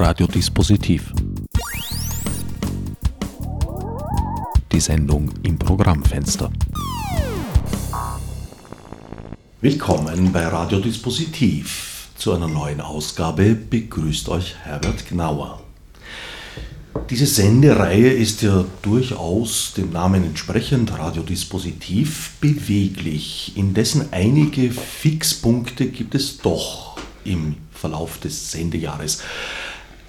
Radiodispositiv. 0.00 1.12
Die 4.70 4.78
Sendung 4.78 5.28
im 5.42 5.58
Programmfenster. 5.58 6.52
Willkommen 9.60 10.30
bei 10.30 10.46
Radiodispositiv. 10.46 12.10
Zu 12.16 12.32
einer 12.32 12.46
neuen 12.46 12.80
Ausgabe 12.80 13.56
begrüßt 13.56 14.28
euch 14.28 14.54
Herbert 14.62 15.08
Gnauer. 15.08 15.60
Diese 17.10 17.26
Sendereihe 17.26 18.10
ist 18.10 18.42
ja 18.42 18.64
durchaus 18.82 19.74
dem 19.76 19.90
Namen 19.90 20.22
entsprechend 20.22 20.96
Radiodispositiv 20.96 22.34
beweglich. 22.40 23.52
Indessen 23.56 24.12
einige 24.12 24.70
Fixpunkte 24.70 25.86
gibt 25.86 26.14
es 26.14 26.38
doch 26.38 26.96
im 27.24 27.56
Verlauf 27.72 28.18
des 28.18 28.52
Sendejahres. 28.52 29.22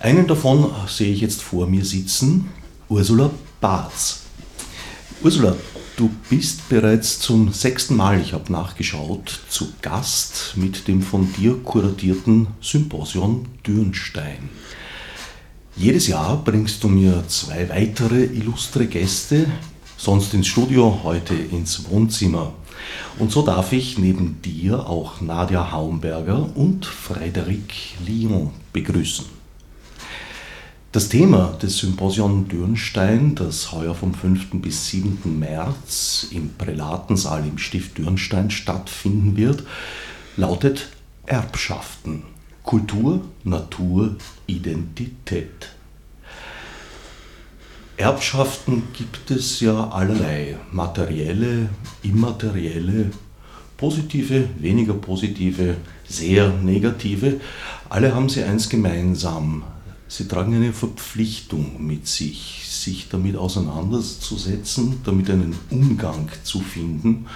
Einen 0.02 0.27
davon 0.27 0.71
sehe 0.88 1.12
ich 1.12 1.20
jetzt 1.20 1.41
vor 1.41 1.67
mir 1.67 1.84
sitzen, 1.84 2.49
Ursula 2.88 3.31
Barz. 3.59 4.22
Ursula, 5.22 5.58
du 5.98 6.09
bist 6.30 6.70
bereits 6.70 7.20
zum 7.20 7.52
sechsten 7.52 7.98
Mal, 7.98 8.22
ich 8.22 8.31
habe 8.31 8.49
nachgeschaut, 8.49 9.41
zu 9.49 9.73
Gast 9.81 10.53
mit 10.55 10.88
dem 10.88 11.02
von 11.02 11.34
dir 11.34 11.58
kuratierten 11.66 12.48
Symposion 12.62 13.45
Dürnstein. 13.67 14.49
Jedes 15.75 16.08
Jahr 16.08 16.41
bringst 16.45 16.81
du 16.81 16.88
mir 16.88 17.25
zwei 17.27 17.67
weitere 17.67 18.23
illustre 18.23 18.88
Gäste, 18.88 19.47
sonst 19.97 20.34
ins 20.34 20.47
Studio, 20.47 21.02
heute 21.03 21.36
ins 21.36 21.89
Wohnzimmer. 21.89 22.53
Und 23.17 23.34
so 23.34 23.41
darf 23.41 23.73
ich 23.73 23.97
neben 23.97 24.41
dir 24.41 24.88
auch 24.88 25.20
Nadja 25.20 25.73
Haumberger 25.73 26.55
und 26.55 26.86
Frédéric 26.86 27.97
Lyon 28.08 28.52
begrüßen. 28.72 29.39
Das 30.92 31.08
Thema 31.08 31.56
des 31.62 31.78
Symposion 31.78 32.48
Dürnstein, 32.48 33.36
das 33.36 33.72
heuer 33.72 33.94
vom 33.94 34.16
5. 34.16 34.54
bis 34.54 34.88
7. 34.88 35.38
März 35.38 36.26
im 36.31 36.50
Prälatensaal 36.58 37.46
im 37.46 37.59
Stift 37.59 38.00
Dürnstein 38.00 38.50
stattfinden 38.50 39.38
wird, 39.38 39.66
lautet 40.36 40.90
Erbschaften. 41.28 42.23
Kultur, 42.64 43.22
Natur, 43.44 44.16
Identität. 44.48 45.76
Erbschaften 47.98 48.81
gibt 48.94 49.30
es 49.30 49.59
ja 49.59 49.90
allerlei, 49.90 50.58
materielle, 50.72 51.70
immaterielle, 52.02 53.12
positive, 53.78 54.50
weniger 54.58 54.96
positive, 54.96 55.76
sehr 56.08 56.50
negative. 56.50 57.40
Alle 57.90 58.16
haben 58.16 58.28
sie 58.28 58.44
eins 58.44 58.68
gemeinsam. 58.70 59.64
Sie 60.10 60.28
tragen 60.28 60.56
eine 60.56 60.74
Verpflichtung 60.74 61.86
mit 61.86 62.08
sich, 62.08 62.66
sich 62.68 63.10
damit 63.10 63.36
auseinanderzusetzen, 63.36 65.02
damit 65.06 65.30
einen 65.30 65.56
Umgang 65.70 66.30
zu 66.44 66.60
finden. 66.60 67.28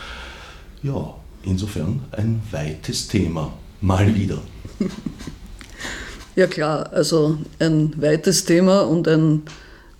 Ja, 0.81 1.13
insofern 1.43 2.01
ein 2.11 2.41
weites 2.51 3.07
Thema. 3.07 3.53
Mal 3.79 4.13
wieder. 4.15 4.41
Ja 6.35 6.47
klar, 6.47 6.91
also 6.91 7.37
ein 7.59 7.93
weites 8.01 8.45
Thema 8.45 8.81
und 8.81 9.07
ein 9.07 9.43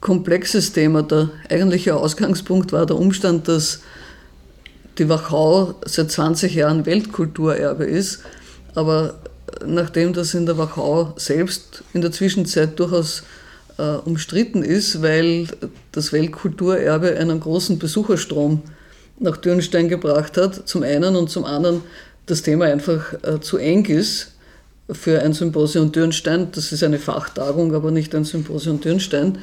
komplexes 0.01 0.73
Thema. 0.73 1.03
Der 1.03 1.29
eigentliche 1.47 1.95
Ausgangspunkt 1.95 2.71
war 2.73 2.87
der 2.87 2.97
Umstand, 2.97 3.47
dass 3.47 3.81
die 4.97 5.09
Wachau 5.09 5.75
seit 5.85 6.09
20 6.09 6.55
Jahren 6.55 6.87
Weltkulturerbe 6.87 7.85
ist, 7.85 8.23
aber 8.73 9.19
nachdem 9.65 10.13
das 10.13 10.33
in 10.33 10.45
der 10.45 10.57
Wachau 10.57 11.13
selbst 11.17 11.83
in 11.93 12.01
der 12.01 12.11
Zwischenzeit 12.11 12.79
durchaus 12.79 13.23
äh, 13.77 13.95
umstritten 14.05 14.63
ist, 14.63 15.01
weil 15.01 15.47
das 15.91 16.13
Weltkulturerbe 16.13 17.17
einen 17.17 17.39
großen 17.39 17.79
Besucherstrom 17.79 18.61
nach 19.19 19.37
Dürnstein 19.37 19.89
gebracht 19.89 20.37
hat, 20.37 20.67
zum 20.67 20.83
einen 20.83 21.15
und 21.15 21.29
zum 21.29 21.45
anderen 21.45 21.81
das 22.25 22.41
Thema 22.41 22.65
einfach 22.65 23.13
äh, 23.23 23.39
zu 23.41 23.57
eng 23.57 23.85
ist 23.85 24.31
für 24.91 25.21
ein 25.21 25.33
Symposium 25.33 25.91
Dürnstein. 25.91 26.49
Das 26.51 26.71
ist 26.71 26.83
eine 26.83 26.99
Fachtagung, 26.99 27.73
aber 27.73 27.91
nicht 27.91 28.13
ein 28.15 28.25
Symposium 28.25 28.79
Dürnstein, 28.81 29.39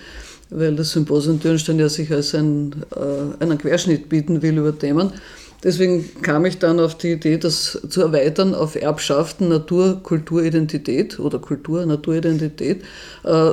weil 0.51 0.77
das 0.77 0.93
Symposium 0.93 1.41
Dürnstein 1.41 1.79
ja 1.79 1.89
sich 1.89 2.11
als 2.13 2.35
ein, 2.35 2.75
äh, 2.95 3.43
einen 3.43 3.59
Querschnitt 3.59 4.09
bieten 4.09 4.43
will 4.43 4.59
über 4.59 4.79
Themen. 4.79 5.13
Deswegen 5.63 6.23
kam 6.23 6.47
ich 6.47 6.59
dann 6.59 6.81
auf 6.81 6.97
die 6.97 7.13
Idee, 7.13 7.37
das 7.37 7.79
zu 7.89 8.01
erweitern 8.01 8.55
auf 8.55 8.77
Erbschaften, 8.77 9.49
Natur, 9.49 10.01
Kulturidentität 10.03 11.21
oder 11.21 11.39
Kultur, 11.39 11.85
Naturidentität, 11.85 12.83
äh, 13.25 13.53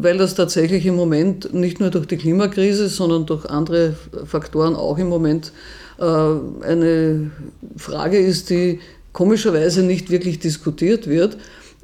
weil 0.00 0.18
das 0.18 0.34
tatsächlich 0.34 0.84
im 0.84 0.96
Moment 0.96 1.54
nicht 1.54 1.78
nur 1.78 1.90
durch 1.90 2.06
die 2.06 2.16
Klimakrise, 2.16 2.88
sondern 2.88 3.26
durch 3.26 3.46
andere 3.46 3.94
Faktoren 4.24 4.74
auch 4.74 4.98
im 4.98 5.08
Moment 5.08 5.52
äh, 6.00 6.04
eine 6.04 7.30
Frage 7.76 8.18
ist, 8.18 8.50
die 8.50 8.80
komischerweise 9.12 9.84
nicht 9.84 10.10
wirklich 10.10 10.40
diskutiert 10.40 11.08
wird, 11.08 11.36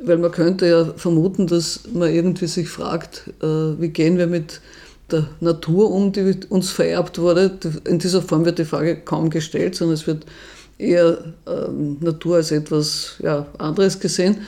weil 0.02 0.18
man 0.18 0.32
könnte 0.32 0.66
ja 0.66 0.84
vermuten, 0.96 1.46
dass 1.46 1.82
man 1.92 2.12
irgendwie 2.12 2.48
sich 2.48 2.68
fragt, 2.68 3.30
äh, 3.40 3.46
wie 3.46 3.88
gehen 3.88 4.18
wir 4.18 4.26
mit 4.26 4.60
der 5.12 5.28
Natur 5.40 5.90
um, 5.90 6.12
die 6.12 6.36
uns 6.48 6.70
vererbt 6.70 7.18
wurde. 7.18 7.58
In 7.86 7.98
dieser 7.98 8.22
Form 8.22 8.44
wird 8.44 8.58
die 8.58 8.64
Frage 8.64 8.96
kaum 8.96 9.30
gestellt, 9.30 9.74
sondern 9.74 9.94
es 9.94 10.06
wird 10.06 10.26
eher 10.78 11.34
ähm, 11.46 11.98
Natur 12.00 12.36
als 12.36 12.50
etwas 12.50 13.16
ja, 13.22 13.46
anderes 13.58 14.00
gesehen. 14.00 14.38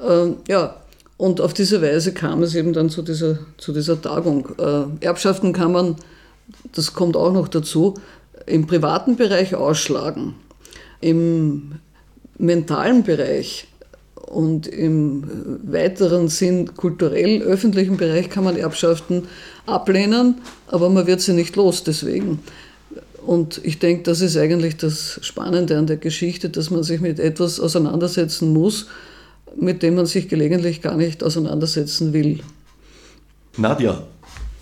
Ähm, 0.00 0.36
ja, 0.48 0.76
und 1.16 1.40
auf 1.40 1.54
diese 1.54 1.82
Weise 1.82 2.12
kam 2.12 2.42
es 2.42 2.54
eben 2.54 2.72
dann 2.72 2.90
zu 2.90 3.02
dieser, 3.02 3.38
zu 3.56 3.72
dieser 3.72 4.00
Tagung. 4.00 4.48
Äh, 4.58 5.04
Erbschaften 5.04 5.52
kann 5.52 5.72
man, 5.72 5.96
das 6.72 6.94
kommt 6.94 7.16
auch 7.16 7.32
noch 7.32 7.48
dazu, 7.48 7.94
im 8.46 8.66
privaten 8.66 9.16
Bereich 9.16 9.54
ausschlagen. 9.54 10.34
Im 11.00 11.76
mentalen 12.38 13.02
Bereich 13.04 13.68
und 14.32 14.66
im 14.66 15.24
weiteren 15.62 16.28
Sinn 16.28 16.74
kulturell 16.74 17.42
öffentlichen 17.42 17.98
Bereich 17.98 18.30
kann 18.30 18.44
man 18.44 18.56
Erbschaften 18.56 19.28
ablehnen, 19.66 20.36
aber 20.68 20.88
man 20.88 21.06
wird 21.06 21.20
sie 21.20 21.34
nicht 21.34 21.54
los 21.56 21.84
deswegen. 21.84 22.40
Und 23.26 23.60
ich 23.62 23.78
denke, 23.78 24.04
das 24.04 24.22
ist 24.22 24.38
eigentlich 24.38 24.78
das 24.78 25.20
Spannende 25.22 25.76
an 25.76 25.86
der 25.86 25.98
Geschichte, 25.98 26.48
dass 26.48 26.70
man 26.70 26.82
sich 26.82 27.00
mit 27.02 27.20
etwas 27.20 27.60
auseinandersetzen 27.60 28.54
muss, 28.54 28.86
mit 29.54 29.82
dem 29.82 29.96
man 29.96 30.06
sich 30.06 30.28
gelegentlich 30.28 30.80
gar 30.80 30.96
nicht 30.96 31.22
auseinandersetzen 31.22 32.14
will. 32.14 32.40
Nadja, 33.58 34.02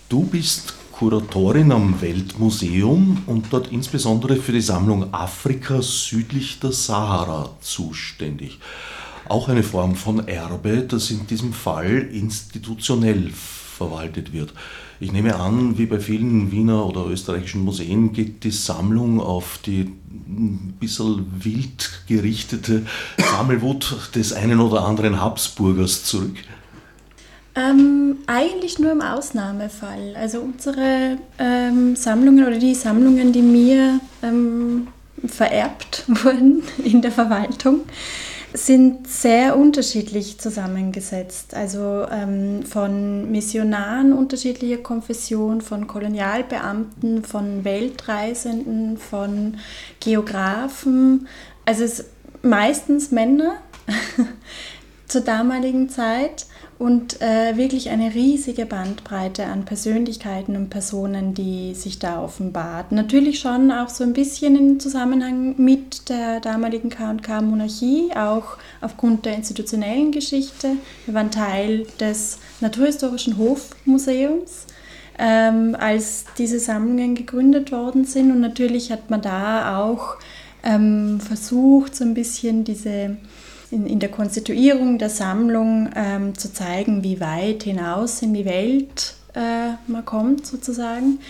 du 0.08 0.24
bist 0.24 0.74
Kuratorin 0.90 1.70
am 1.70 2.00
Weltmuseum 2.00 3.22
und 3.26 3.46
dort 3.50 3.70
insbesondere 3.70 4.36
für 4.36 4.52
die 4.52 4.60
Sammlung 4.60 5.14
Afrika 5.14 5.80
südlich 5.80 6.58
der 6.58 6.72
Sahara 6.72 7.56
zuständig. 7.60 8.58
Auch 9.28 9.48
eine 9.48 9.62
Form 9.62 9.94
von 9.94 10.26
Erbe, 10.26 10.82
das 10.82 11.10
in 11.10 11.26
diesem 11.26 11.52
Fall 11.52 12.08
institutionell 12.12 13.30
verwaltet 13.30 14.32
wird. 14.32 14.52
Ich 15.02 15.12
nehme 15.12 15.36
an, 15.36 15.78
wie 15.78 15.86
bei 15.86 15.98
vielen 15.98 16.52
Wiener 16.52 16.84
oder 16.84 17.06
österreichischen 17.06 17.64
Museen 17.64 18.12
geht 18.12 18.44
die 18.44 18.50
Sammlung 18.50 19.18
auf 19.20 19.58
die 19.64 19.90
ein 20.28 20.76
bisschen 20.78 21.26
wild 21.42 22.02
gerichtete 22.06 22.84
Sammelwut 23.18 24.10
des 24.14 24.34
einen 24.34 24.60
oder 24.60 24.84
anderen 24.84 25.20
Habsburgers 25.20 26.04
zurück. 26.04 26.36
Ähm, 27.54 28.18
eigentlich 28.26 28.78
nur 28.78 28.92
im 28.92 29.00
Ausnahmefall. 29.00 30.14
Also 30.16 30.40
unsere 30.40 31.18
ähm, 31.38 31.96
Sammlungen 31.96 32.46
oder 32.46 32.58
die 32.58 32.74
Sammlungen, 32.74 33.32
die 33.32 33.42
mir 33.42 34.00
ähm, 34.22 34.88
vererbt 35.26 36.04
wurden 36.08 36.62
in 36.84 37.02
der 37.02 37.10
Verwaltung, 37.10 37.80
sind 38.52 39.06
sehr 39.06 39.56
unterschiedlich 39.56 40.38
zusammengesetzt. 40.38 41.54
Also 41.54 42.06
ähm, 42.10 42.64
von 42.64 43.30
Missionaren 43.30 44.12
unterschiedlicher 44.12 44.78
Konfession, 44.78 45.60
von 45.60 45.86
Kolonialbeamten, 45.86 47.24
von 47.24 47.64
Weltreisenden, 47.64 48.98
von 48.98 49.58
Geografen. 50.00 51.28
Also 51.64 51.84
es 51.84 52.04
meistens 52.42 53.10
Männer 53.10 53.56
zur 55.10 55.22
damaligen 55.22 55.88
Zeit 55.88 56.46
und 56.78 57.20
äh, 57.20 57.56
wirklich 57.56 57.90
eine 57.90 58.14
riesige 58.14 58.64
Bandbreite 58.64 59.44
an 59.44 59.64
Persönlichkeiten 59.64 60.56
und 60.56 60.70
Personen, 60.70 61.34
die 61.34 61.74
sich 61.74 61.98
da 61.98 62.22
offenbart. 62.22 62.92
Natürlich 62.92 63.40
schon 63.40 63.70
auch 63.72 63.88
so 63.88 64.04
ein 64.04 64.12
bisschen 64.12 64.56
im 64.56 64.80
Zusammenhang 64.80 65.56
mit 65.58 66.08
der 66.08 66.40
damaligen 66.40 66.88
KK-Monarchie, 66.88 68.12
auch 68.14 68.56
aufgrund 68.80 69.26
der 69.26 69.34
institutionellen 69.34 70.12
Geschichte. 70.12 70.76
Wir 71.06 71.14
waren 71.14 71.30
Teil 71.30 71.86
des 71.98 72.38
Naturhistorischen 72.60 73.36
Hofmuseums, 73.36 74.66
ähm, 75.18 75.76
als 75.78 76.24
diese 76.38 76.60
Sammlungen 76.60 77.14
gegründet 77.16 77.72
worden 77.72 78.04
sind. 78.04 78.30
Und 78.30 78.40
natürlich 78.40 78.92
hat 78.92 79.10
man 79.10 79.20
da 79.20 79.80
auch 79.80 80.16
ähm, 80.62 81.20
versucht, 81.20 81.96
so 81.96 82.04
ein 82.04 82.14
bisschen 82.14 82.64
diese 82.64 83.16
in, 83.70 83.86
in 83.86 84.00
der 84.00 84.10
Konstituierung 84.10 84.98
der 84.98 85.10
Sammlung 85.10 85.90
ähm, 85.94 86.36
zu 86.36 86.52
zeigen, 86.52 87.02
wie 87.02 87.20
weit 87.20 87.62
hinaus 87.62 88.22
in 88.22 88.34
die 88.34 88.44
Welt 88.44 89.14
äh, 89.34 89.72
man 89.86 90.04
kommt 90.04 90.46
sozusagen. 90.46 91.20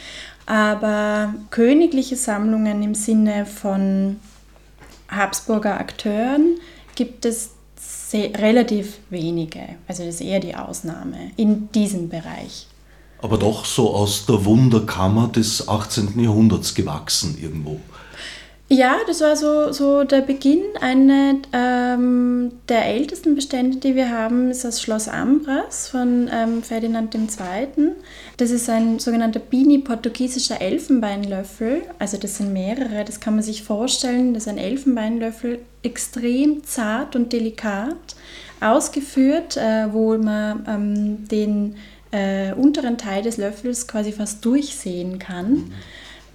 Aber 0.46 1.34
königliche 1.50 2.16
Sammlungen 2.16 2.82
im 2.82 2.94
Sinne 2.94 3.46
von 3.46 4.18
Habsburger 5.08 5.78
Akteuren 5.78 6.56
gibt 6.94 7.24
es 7.24 7.50
sehr, 7.76 8.34
relativ 8.36 8.98
wenige. 9.10 9.60
Also 9.86 10.04
das 10.04 10.16
ist 10.16 10.20
eher 10.22 10.40
die 10.40 10.54
Ausnahme 10.54 11.30
in 11.36 11.70
diesem 11.72 12.08
Bereich. 12.08 12.66
Aber 13.22 13.36
doch 13.36 13.64
so 13.64 13.94
aus 13.94 14.26
der 14.26 14.44
Wunderkammer 14.44 15.28
des 15.28 15.68
18. 15.68 16.18
Jahrhunderts 16.18 16.74
gewachsen 16.74 17.38
irgendwo. 17.40 17.78
Ja, 18.72 18.98
das 19.04 19.20
war 19.20 19.34
so, 19.34 19.72
so 19.72 20.04
der 20.04 20.20
Beginn. 20.20 20.62
Eine 20.80 21.42
ähm, 21.52 22.52
der 22.68 22.86
ältesten 22.86 23.34
Bestände, 23.34 23.78
die 23.78 23.96
wir 23.96 24.10
haben, 24.10 24.48
ist 24.48 24.64
das 24.64 24.80
Schloss 24.80 25.08
Ambras 25.08 25.88
von 25.88 26.30
ähm, 26.32 26.62
Ferdinand 26.62 27.12
II. 27.12 27.94
Das 28.36 28.52
ist 28.52 28.70
ein 28.70 29.00
sogenannter 29.00 29.40
Bini-portugiesischer 29.40 30.60
Elfenbeinlöffel. 30.60 31.82
Also 31.98 32.16
das 32.16 32.36
sind 32.36 32.52
mehrere, 32.52 33.04
das 33.04 33.18
kann 33.18 33.34
man 33.34 33.42
sich 33.42 33.64
vorstellen. 33.64 34.34
Das 34.34 34.44
ist 34.44 34.48
ein 34.48 34.58
Elfenbeinlöffel, 34.58 35.58
extrem 35.82 36.62
zart 36.62 37.16
und 37.16 37.32
delikat 37.32 37.96
ausgeführt, 38.60 39.56
äh, 39.56 39.92
wo 39.92 40.16
man 40.16 40.64
ähm, 40.68 41.28
den 41.28 41.74
äh, 42.12 42.52
unteren 42.52 42.98
Teil 42.98 43.24
des 43.24 43.36
Löffels 43.36 43.88
quasi 43.88 44.12
fast 44.12 44.44
durchsehen 44.44 45.18
kann. 45.18 45.50
Mhm. 45.50 45.72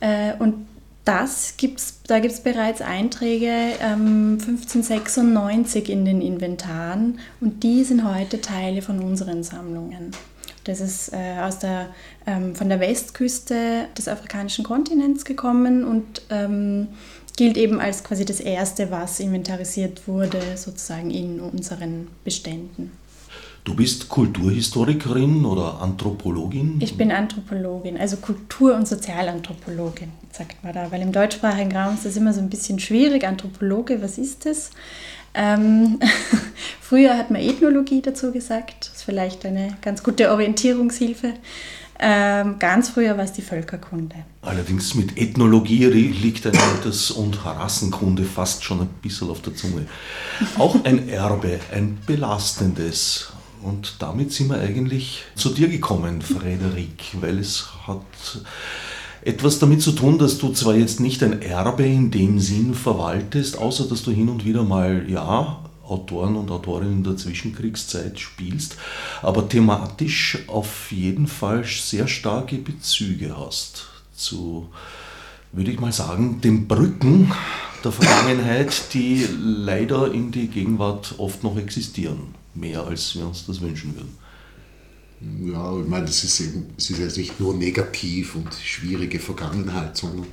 Äh, 0.01 0.33
und 0.39 0.74
das 1.05 1.53
gibt's, 1.57 2.01
da 2.07 2.19
gibt 2.19 2.33
es 2.33 2.41
bereits 2.41 2.81
Einträge 2.81 3.51
ähm, 3.79 4.37
1596 4.41 5.89
in 5.89 6.03
den 6.03 6.21
Inventaren 6.21 7.19
und 7.39 7.63
die 7.63 7.83
sind 7.83 8.03
heute 8.03 8.41
Teile 8.41 8.81
von 8.81 8.99
unseren 8.99 9.43
Sammlungen. 9.43 10.11
Das 10.63 10.81
ist 10.81 11.13
äh, 11.13 11.39
aus 11.41 11.59
der, 11.59 11.89
ähm, 12.25 12.55
von 12.55 12.69
der 12.69 12.79
Westküste 12.79 13.87
des 13.95 14.07
afrikanischen 14.07 14.65
Kontinents 14.65 15.23
gekommen 15.23 15.83
und 15.83 16.23
ähm, 16.31 16.87
gilt 17.37 17.57
eben 17.57 17.79
als 17.79 18.03
quasi 18.03 18.25
das 18.25 18.39
erste, 18.39 18.89
was 18.89 19.19
inventarisiert 19.19 20.07
wurde, 20.07 20.39
sozusagen 20.55 21.11
in 21.11 21.39
unseren 21.39 22.07
Beständen. 22.23 22.91
Du 23.63 23.75
bist 23.75 24.09
Kulturhistorikerin 24.09 25.43
oder 25.43 25.81
Anthropologin? 25.81 26.79
Ich 26.81 26.97
bin 26.97 27.11
Anthropologin, 27.11 27.97
also 27.97 28.17
Kultur- 28.17 28.75
und 28.75 28.87
Sozialanthropologin, 28.87 30.11
sagt 30.37 30.63
man 30.63 30.73
da, 30.73 30.91
weil 30.91 31.01
im 31.01 31.11
deutschsprachigen 31.11 31.75
Raum 31.75 31.95
ist 31.95 32.05
das 32.05 32.17
immer 32.17 32.33
so 32.33 32.41
ein 32.41 32.49
bisschen 32.49 32.79
schwierig. 32.79 33.25
Anthropologe, 33.25 34.01
was 34.01 34.17
ist 34.17 34.45
das? 34.45 34.71
Ähm, 35.33 35.99
früher 36.81 37.17
hat 37.17 37.31
man 37.31 37.41
Ethnologie 37.41 38.01
dazu 38.01 38.31
gesagt, 38.31 38.87
das 38.87 38.97
ist 38.97 39.03
vielleicht 39.03 39.45
eine 39.45 39.77
ganz 39.81 40.03
gute 40.03 40.31
Orientierungshilfe. 40.31 41.33
Ähm, 41.97 42.59
ganz 42.59 42.89
früher 42.89 43.17
war 43.17 43.23
es 43.23 43.31
die 43.31 43.41
Völkerkunde. 43.41 44.15
Allerdings 44.41 44.95
mit 44.95 45.17
Ethnologie 45.17 45.85
liegt 45.85 46.45
ein 46.45 46.57
Alters- 46.57 47.11
und 47.11 47.45
Rassenkunde 47.45 48.23
fast 48.23 48.65
schon 48.65 48.81
ein 48.81 48.89
bisschen 49.01 49.29
auf 49.29 49.41
der 49.41 49.55
Zunge. 49.55 49.85
Auch 50.57 50.83
ein 50.83 51.07
Erbe, 51.07 51.59
ein 51.71 51.97
belastendes 52.05 53.31
und 53.65 53.95
damit 53.99 54.31
sind 54.31 54.49
wir 54.49 54.59
eigentlich 54.59 55.23
zu 55.35 55.49
dir 55.49 55.67
gekommen, 55.67 56.21
Frederik, 56.21 57.03
weil 57.19 57.39
es 57.39 57.67
hat 57.87 58.03
etwas 59.25 59.59
damit 59.59 59.81
zu 59.81 59.91
tun, 59.91 60.19
dass 60.19 60.37
du 60.37 60.53
zwar 60.53 60.75
jetzt 60.75 60.99
nicht 60.99 61.23
ein 61.23 61.41
Erbe 61.41 61.85
in 61.85 62.11
dem 62.11 62.39
Sinn 62.39 62.75
verwaltest, 62.75 63.57
außer 63.57 63.85
dass 63.85 64.03
du 64.03 64.11
hin 64.11 64.29
und 64.29 64.45
wieder 64.45 64.63
mal, 64.63 65.05
ja, 65.09 65.59
Autoren 65.83 66.35
und 66.35 66.49
Autorinnen 66.49 67.03
der 67.03 67.17
Zwischenkriegszeit 67.17 68.19
spielst, 68.19 68.77
aber 69.21 69.49
thematisch 69.49 70.39
auf 70.47 70.91
jeden 70.91 71.27
Fall 71.27 71.63
sehr 71.63 72.07
starke 72.07 72.57
Bezüge 72.57 73.35
hast 73.37 73.87
zu, 74.15 74.69
würde 75.51 75.71
ich 75.71 75.79
mal 75.79 75.91
sagen, 75.91 76.41
den 76.41 76.67
Brücken 76.67 77.31
der 77.83 77.91
Vergangenheit, 77.91 78.93
die 78.93 79.27
leider 79.39 80.11
in 80.11 80.31
die 80.31 80.47
Gegenwart 80.47 81.15
oft 81.17 81.43
noch 81.43 81.57
existieren 81.57 82.33
mehr, 82.55 82.85
als 82.85 83.15
wir 83.15 83.27
uns 83.27 83.45
das 83.45 83.61
wünschen 83.61 83.95
würden. 83.95 84.24
Ja, 85.21 85.79
ich 85.79 85.87
meine, 85.87 86.05
das 86.05 86.23
ist, 86.23 86.39
eben, 86.41 86.67
es 86.77 86.89
ist 86.89 86.99
jetzt 86.99 87.17
nicht 87.17 87.39
nur 87.39 87.53
negativ 87.53 88.35
und 88.35 88.53
schwierige 88.53 89.19
Vergangenheit, 89.19 89.97
sondern 89.97 90.27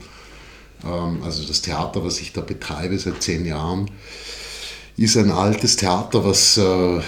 ähm, 0.85 1.23
also 1.23 1.47
das 1.47 1.63
Theater, 1.63 2.05
was 2.05 2.21
ich 2.21 2.33
da 2.33 2.41
betreibe 2.41 2.99
seit 2.99 3.23
zehn 3.23 3.45
Jahren, 3.45 3.91
ist 4.97 5.17
ein 5.17 5.31
altes 5.31 5.77
Theater, 5.77 6.25
was 6.25 6.59
äh, 6.59 6.97
äh, 6.99 7.03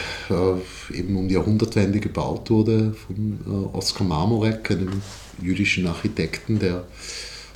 eben 0.93 1.17
um 1.17 1.29
die 1.29 1.35
Jahrhundertwende 1.35 2.01
gebaut 2.01 2.49
wurde 2.51 2.95
von 2.95 3.39
äh, 3.47 3.77
Oskar 3.77 4.07
Marmorek, 4.07 4.71
einem 4.71 5.03
jüdischen 5.43 5.87
Architekten, 5.87 6.59
der 6.59 6.85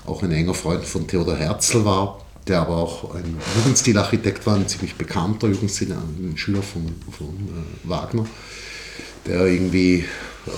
auch 0.05 0.23
ein 0.23 0.33
enger 0.33 0.55
Freund 0.55 0.85
von 0.85 1.07
Theodor 1.07 1.37
Herzl 1.37 1.85
war 1.85 2.25
der 2.49 2.61
aber 2.63 2.77
auch 2.77 3.15
ein 3.15 3.37
Jugendstilarchitekt 3.57 4.47
war, 4.47 4.57
ein 4.57 4.69
ziemlich 4.69 4.95
bekannter 4.95 5.49
Jugendstil, 5.49 5.93
ein 5.93 6.37
Schüler 6.37 6.63
von, 6.63 6.95
von 7.11 7.29
äh, 7.29 7.89
Wagner, 7.89 8.27
der 9.29 9.47
irgendwie 9.47 10.05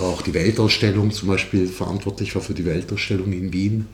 auch 0.01 0.23
die 0.23 0.35
Weltausstellung 0.35 1.11
zum 1.11 1.29
Beispiel 1.29 1.67
verantwortlich 1.67 2.35
war 2.35 2.43
für 2.43 2.55
die 2.55 2.65
Weltausstellung 2.65 3.33
in 3.33 3.53
Wien, 3.53 3.87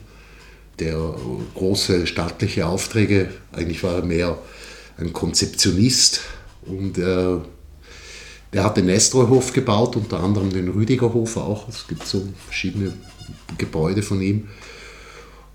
der 0.79 1.15
große 1.55 2.05
staatliche 2.05 2.67
Aufträge, 2.67 3.29
eigentlich 3.51 3.81
war 3.83 3.95
er 3.95 4.05
mehr 4.05 4.37
ein 4.97 5.11
Konzeptionist 5.11 6.21
und 6.65 6.97
äh, 6.97 7.37
der 8.53 8.63
hat 8.63 8.77
den 8.77 8.85
Nestorhof 8.85 9.53
gebaut, 9.53 9.95
unter 9.95 10.21
anderem 10.21 10.51
den 10.51 10.69
Rüdigerhof 10.69 11.37
auch. 11.37 11.67
Es 11.67 11.87
gibt 11.87 12.05
so 12.05 12.27
verschiedene 12.45 12.93
Gebäude 13.57 14.01
von 14.01 14.21
ihm. 14.21 14.47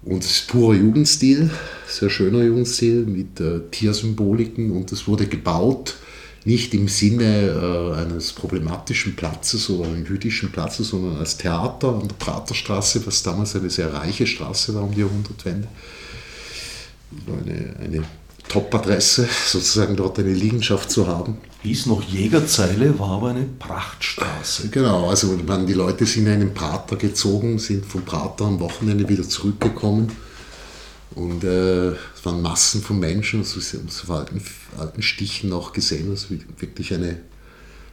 Und 0.05 0.25
es 0.25 0.31
ist 0.33 0.49
purer 0.49 0.75
Jugendstil, 0.75 1.51
sehr 1.87 2.11
schöner 2.11 2.43
Jugendstil 2.43 3.07
mit 3.07 3.41
äh, 3.41 3.61
Tiersymboliken 3.71 4.73
und 4.73 4.91
es 4.91 5.07
wurde 5.07 5.27
gebaut 5.27 5.97
nicht 6.45 6.75
im 6.75 6.89
Sinne 6.89 7.95
äh, 7.95 8.01
eines 8.01 8.33
problematischen 8.33 9.15
Platzes 9.15 9.71
oder 9.71 9.89
einem 9.89 10.05
jüdischen 10.05 10.51
Platzes, 10.51 10.89
sondern 10.89 11.19
als 11.19 11.37
Theater 11.37 11.89
an 11.89 12.09
der 12.09 12.17
Praterstraße, 12.17 13.07
was 13.07 13.23
damals 13.23 13.55
eine 13.55 13.71
sehr 13.71 13.93
reiche 13.93 14.27
Straße 14.27 14.75
war 14.75 14.83
um 14.83 14.93
die 14.93 15.01
Jahrhundertwende. 15.01 15.69
Eine, 17.27 17.77
eine 17.81 18.05
Top-Adresse, 18.49 19.29
sozusagen 19.47 19.95
dort 19.95 20.19
eine 20.19 20.33
Liegenschaft 20.33 20.91
zu 20.91 21.07
haben. 21.07 21.39
Hieß 21.63 21.87
noch 21.87 22.03
Jägerzeile, 22.03 22.99
war 22.99 23.11
aber 23.11 23.31
eine 23.31 23.45
Prachtstraße. 23.45 24.69
Genau, 24.71 25.09
also 25.09 25.39
man, 25.47 25.65
die 25.67 25.75
Leute 25.75 26.07
sind 26.07 26.27
in 26.27 26.33
einen 26.33 26.55
Prater 26.55 26.97
gezogen, 26.97 27.61
sind 27.61 27.87
vom 27.87 28.03
Prater 28.03 28.47
am 28.47 28.59
Wochenende 28.59 29.09
wieder 29.09 29.23
zurückgekommen. 29.29 30.11
Und 31.15 31.45
äh, 31.45 31.93
waren 32.25 32.43
Massen 32.43 32.83
von 32.83 32.99
Menschen, 32.99 33.41
also 33.41 33.61
so 33.61 34.13
alten, 34.13 34.43
alten 34.79 35.03
Stichen 35.03 35.51
noch 35.51 35.73
gesehen, 35.73 36.11
also 36.11 36.29
wirklich 36.59 36.95
eine, 36.95 37.21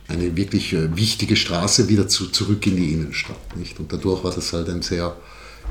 eine 0.07 0.35
wirklich 0.35 0.73
äh, 0.73 0.95
wichtige 0.95 1.35
Straße 1.35 1.89
wieder 1.89 2.07
zu, 2.07 2.27
zurück 2.27 2.65
in 2.67 2.75
die 2.75 2.93
Innenstadt. 2.93 3.57
Nicht? 3.57 3.79
Und 3.79 3.91
dadurch 3.91 4.23
war 4.23 4.31
das 4.33 4.53
halt 4.53 4.69
ein 4.69 4.81
sehr 4.81 5.15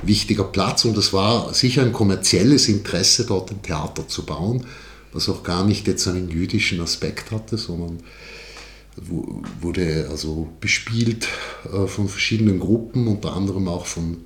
wichtiger 0.02 0.44
Platz 0.44 0.84
und 0.84 0.96
es 0.96 1.12
war 1.12 1.52
sicher 1.54 1.82
ein 1.82 1.92
kommerzielles 1.92 2.68
Interesse, 2.68 3.26
dort 3.26 3.50
ein 3.50 3.62
Theater 3.62 4.06
zu 4.06 4.24
bauen, 4.24 4.64
was 5.12 5.28
auch 5.28 5.42
gar 5.42 5.64
nicht 5.64 5.86
jetzt 5.86 6.06
einen 6.06 6.30
jüdischen 6.30 6.80
Aspekt 6.80 7.30
hatte, 7.30 7.58
sondern 7.58 7.98
wurde 9.60 10.08
also 10.10 10.48
bespielt 10.60 11.28
äh, 11.72 11.86
von 11.86 12.08
verschiedenen 12.08 12.58
Gruppen, 12.58 13.06
unter 13.06 13.34
anderem 13.34 13.68
auch 13.68 13.86
von 13.86 14.18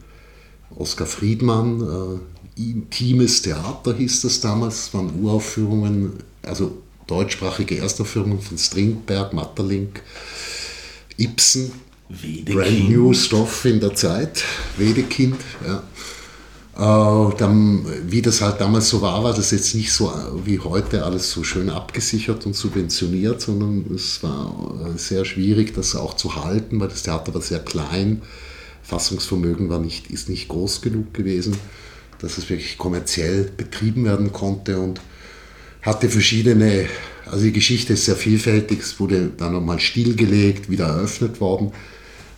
Oskar 0.74 1.06
Friedmann. 1.06 2.20
Intimes 2.56 3.42
Theater 3.42 3.94
hieß 3.94 4.22
das 4.22 4.40
damals, 4.40 4.92
waren 4.94 5.22
Uraufführungen, 5.22 6.14
also 6.42 6.78
deutschsprachige 7.06 7.78
Erstaufführungen 7.78 8.40
von 8.40 8.58
Strindberg, 8.58 9.32
Matterlink, 9.32 10.02
Ibsen 11.16 11.72
Wedekind. 12.08 12.54
Brand 12.54 12.90
new 12.90 13.14
Stoff 13.14 13.64
in 13.64 13.80
der 13.80 13.94
Zeit, 13.94 14.44
Wedekind. 14.76 15.36
Ja. 15.66 15.82
Äh, 16.74 17.34
dann, 17.36 17.84
wie 18.06 18.22
das 18.22 18.40
halt 18.40 18.60
damals 18.60 18.88
so 18.88 19.02
war, 19.02 19.22
war 19.24 19.34
das 19.34 19.50
jetzt 19.50 19.74
nicht 19.74 19.92
so 19.92 20.12
wie 20.44 20.58
heute 20.58 21.04
alles 21.04 21.30
so 21.30 21.44
schön 21.44 21.70
abgesichert 21.70 22.46
und 22.46 22.54
subventioniert, 22.54 23.40
sondern 23.40 23.84
es 23.94 24.22
war 24.22 24.74
äh, 24.86 24.98
sehr 24.98 25.24
schwierig, 25.24 25.74
das 25.74 25.96
auch 25.96 26.14
zu 26.14 26.36
halten, 26.36 26.80
weil 26.80 26.88
das 26.88 27.02
Theater 27.02 27.34
war 27.34 27.42
sehr 27.42 27.60
klein, 27.60 28.22
Fassungsvermögen 28.82 29.68
war 29.68 29.78
nicht, 29.78 30.10
ist 30.10 30.28
nicht 30.28 30.48
groß 30.48 30.80
genug 30.80 31.12
gewesen, 31.14 31.56
dass 32.22 32.38
es 32.38 32.48
wirklich 32.48 32.78
kommerziell 32.78 33.50
betrieben 33.56 34.04
werden 34.04 34.32
konnte 34.32 34.80
und 34.80 35.00
hatte 35.82 36.08
verschiedene, 36.08 36.86
also 37.26 37.44
die 37.44 37.52
Geschichte 37.52 37.92
ist 37.92 38.06
sehr 38.06 38.16
vielfältig, 38.16 38.80
es 38.80 38.98
wurde 38.98 39.30
dann 39.36 39.52
nochmal 39.52 39.80
stillgelegt, 39.80 40.70
wieder 40.70 40.86
eröffnet 40.86 41.40
worden 41.40 41.72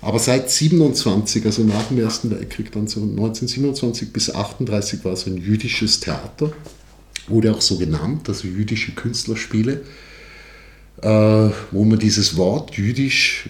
aber 0.04 0.18
seit 0.18 0.50
27, 0.50 1.46
also 1.46 1.62
nach 1.62 1.88
dem 1.88 1.98
Ersten 1.98 2.30
Weltkrieg, 2.30 2.70
dann 2.72 2.86
so 2.86 3.00
1927 3.00 4.12
bis 4.12 4.34
38 4.34 5.02
war 5.02 5.14
es 5.14 5.26
ein 5.26 5.38
jüdisches 5.38 5.98
Theater, 5.98 6.52
wurde 7.26 7.54
auch 7.54 7.62
so 7.62 7.78
genannt, 7.78 8.28
also 8.28 8.46
jüdische 8.46 8.92
Künstlerspiele. 8.92 9.80
äh, 11.00 11.50
wo 11.70 11.84
man 11.84 11.98
dieses 11.98 12.36
Wort 12.36 12.76
jüdisch 12.76 13.48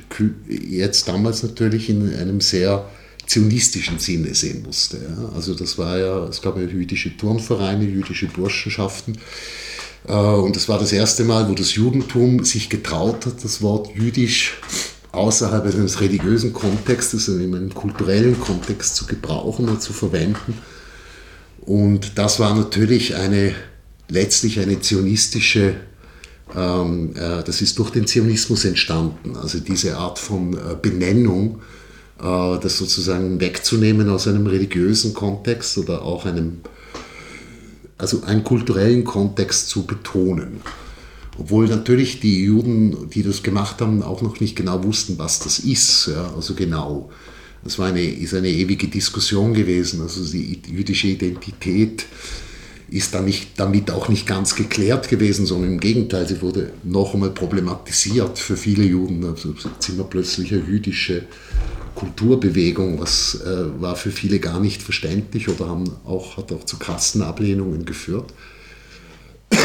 jetzt 0.49 1.09
damals 1.09 1.43
natürlich 1.43 1.91
in 1.91 2.15
einem 2.15 2.41
sehr 2.41 2.89
zionistischen 3.27 3.99
Sinne 3.99 4.35
sehen 4.35 4.63
musste. 4.65 4.99
Ja. 4.99 5.31
Also 5.35 5.55
das 5.55 5.79
war 5.79 5.99
ja, 5.99 6.25
es 6.27 6.41
gab 6.43 6.57
ja 6.57 6.65
jüdische 6.65 7.17
Turnvereine, 7.17 7.85
jüdische 7.85 8.27
Burschenschaften. 8.27 9.19
Äh, 10.07 10.13
und 10.13 10.57
das 10.57 10.69
war 10.69 10.79
das 10.79 10.93
erste 10.93 11.25
Mal, 11.25 11.49
wo 11.49 11.55
das 11.55 11.75
Judentum 11.75 12.45
sich 12.45 12.69
getraut 12.69 13.27
hat, 13.27 13.43
das 13.43 13.63
Wort 13.63 13.95
jüdisch 13.95 14.59
außerhalb 15.13 15.65
eines 15.65 16.01
religiösen 16.01 16.53
Kontextes, 16.53 17.29
also 17.29 17.41
in 17.41 17.55
einem 17.55 17.73
kulturellen 17.73 18.39
Kontext 18.39 18.97
zu 18.97 19.07
gebrauchen 19.07 19.69
und 19.69 19.81
zu 19.81 19.93
verwenden. 19.93 20.59
Und 21.61 22.19
das 22.19 22.41
war 22.41 22.55
natürlich 22.55 23.15
eine, 23.15 23.55
letztlich 24.09 24.61
eine 24.61 24.81
zionistische, 24.81 25.77
ähm, 26.55 27.15
äh, 27.17 27.43
das 27.43 27.63
ist 27.63 27.79
durch 27.79 27.91
den 27.91 28.07
Zionismus 28.07 28.65
entstanden, 28.65 29.37
also 29.37 29.61
diese 29.61 29.97
Art 29.97 30.19
von 30.19 30.55
äh, 30.55 30.77
Benennung, 30.81 31.61
das 32.19 32.79
sozusagen 32.79 33.41
wegzunehmen 33.41 34.09
aus 34.09 34.29
einem 34.29 34.47
religiösen 34.47 35.15
Kontext 35.15 35.79
oder 35.79 36.03
auch 36.03 36.27
einem, 36.27 36.61
also 37.99 38.23
einen 38.23 38.45
kulturellen 38.45 39.05
Kontext 39.05 39.69
zu 39.69 39.85
betonen. 39.85 40.61
Obwohl 41.39 41.67
natürlich 41.67 42.21
die 42.21 42.45
Juden, 42.45 43.11
die 43.11 43.23
das 43.25 43.43
gemacht 43.43 43.81
haben, 43.81 44.03
auch 44.03 44.23
noch 44.23 44.39
nicht 44.41 44.55
genau 44.55 44.85
wussten, 44.85 45.19
was 45.19 45.41
das 45.41 45.59
ist. 45.59 46.07
Ja, 46.07 46.33
also 46.37 46.55
genau. 46.55 47.11
Das 47.65 47.79
war 47.79 47.89
eine, 47.89 48.05
ist 48.05 48.35
eine 48.35 48.51
ewige 48.51 48.89
Diskussion 48.89 49.53
gewesen. 49.53 50.01
Also 50.01 50.23
die 50.31 50.61
jüdische 50.67 51.09
Identität 51.09 52.07
ist 52.89 53.15
dann 53.15 53.33
damit 53.57 53.91
auch 53.91 54.09
nicht 54.09 54.27
ganz 54.27 54.55
geklärt 54.55 55.09
gewesen, 55.09 55.47
sondern 55.47 55.73
im 55.73 55.81
Gegenteil, 55.81 56.29
sie 56.29 56.41
wurde 56.41 56.73
noch 56.85 57.15
einmal 57.15 57.31
problematisiert 57.31 58.39
für 58.39 58.57
viele 58.57 58.85
Juden. 58.85 59.25
Also 59.25 59.55
sind 59.81 59.97
wir 59.97 60.05
plötzlich 60.05 60.51
jüdische 60.51 61.25
Kulturbewegung, 61.95 63.01
was 63.01 63.41
äh, 63.43 63.81
war 63.81 63.97
für 63.97 64.11
viele 64.11 64.39
gar 64.39 64.61
nicht 64.61 64.83
verständlich 64.83 65.49
oder 65.49 65.69
haben 65.69 65.85
auch, 66.05 66.37
hat 66.37 66.53
auch 66.53 66.65
zu 66.65 66.79
krassen 66.79 67.23
Ablehnungen 67.23 67.85
geführt. 67.85 68.33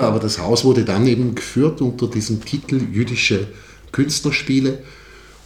Aber 0.00 0.18
das 0.18 0.38
Haus 0.38 0.64
wurde 0.64 0.84
dann 0.84 1.06
eben 1.06 1.34
geführt 1.34 1.80
unter 1.80 2.06
diesem 2.06 2.44
Titel 2.44 2.80
Jüdische 2.92 3.48
Künstlerspiele. 3.90 4.82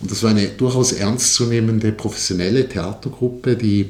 Und 0.01 0.11
das 0.11 0.23
war 0.23 0.31
eine 0.31 0.49
durchaus 0.49 0.93
ernstzunehmende 0.93 1.93
professionelle 1.93 2.69
Theatergruppe, 2.69 3.57
die 3.57 3.89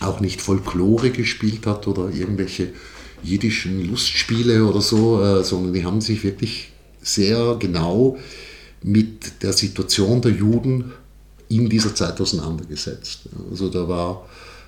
auch 0.00 0.20
nicht 0.20 0.40
Folklore 0.40 1.10
gespielt 1.10 1.66
hat 1.66 1.86
oder 1.86 2.10
irgendwelche 2.10 2.68
jiddischen 3.22 3.88
Lustspiele 3.88 4.64
oder 4.64 4.80
so, 4.80 5.22
äh, 5.22 5.44
sondern 5.44 5.72
die 5.72 5.84
haben 5.84 6.00
sich 6.00 6.24
wirklich 6.24 6.72
sehr 7.02 7.56
genau 7.58 8.18
mit 8.82 9.42
der 9.42 9.52
Situation 9.52 10.20
der 10.22 10.32
Juden 10.32 10.92
in 11.56 11.68
dieser 11.68 11.94
Zeit 11.94 12.20
auseinandergesetzt. 12.20 13.28
Also 13.50 13.68
da 13.68 13.88
war 13.88 14.26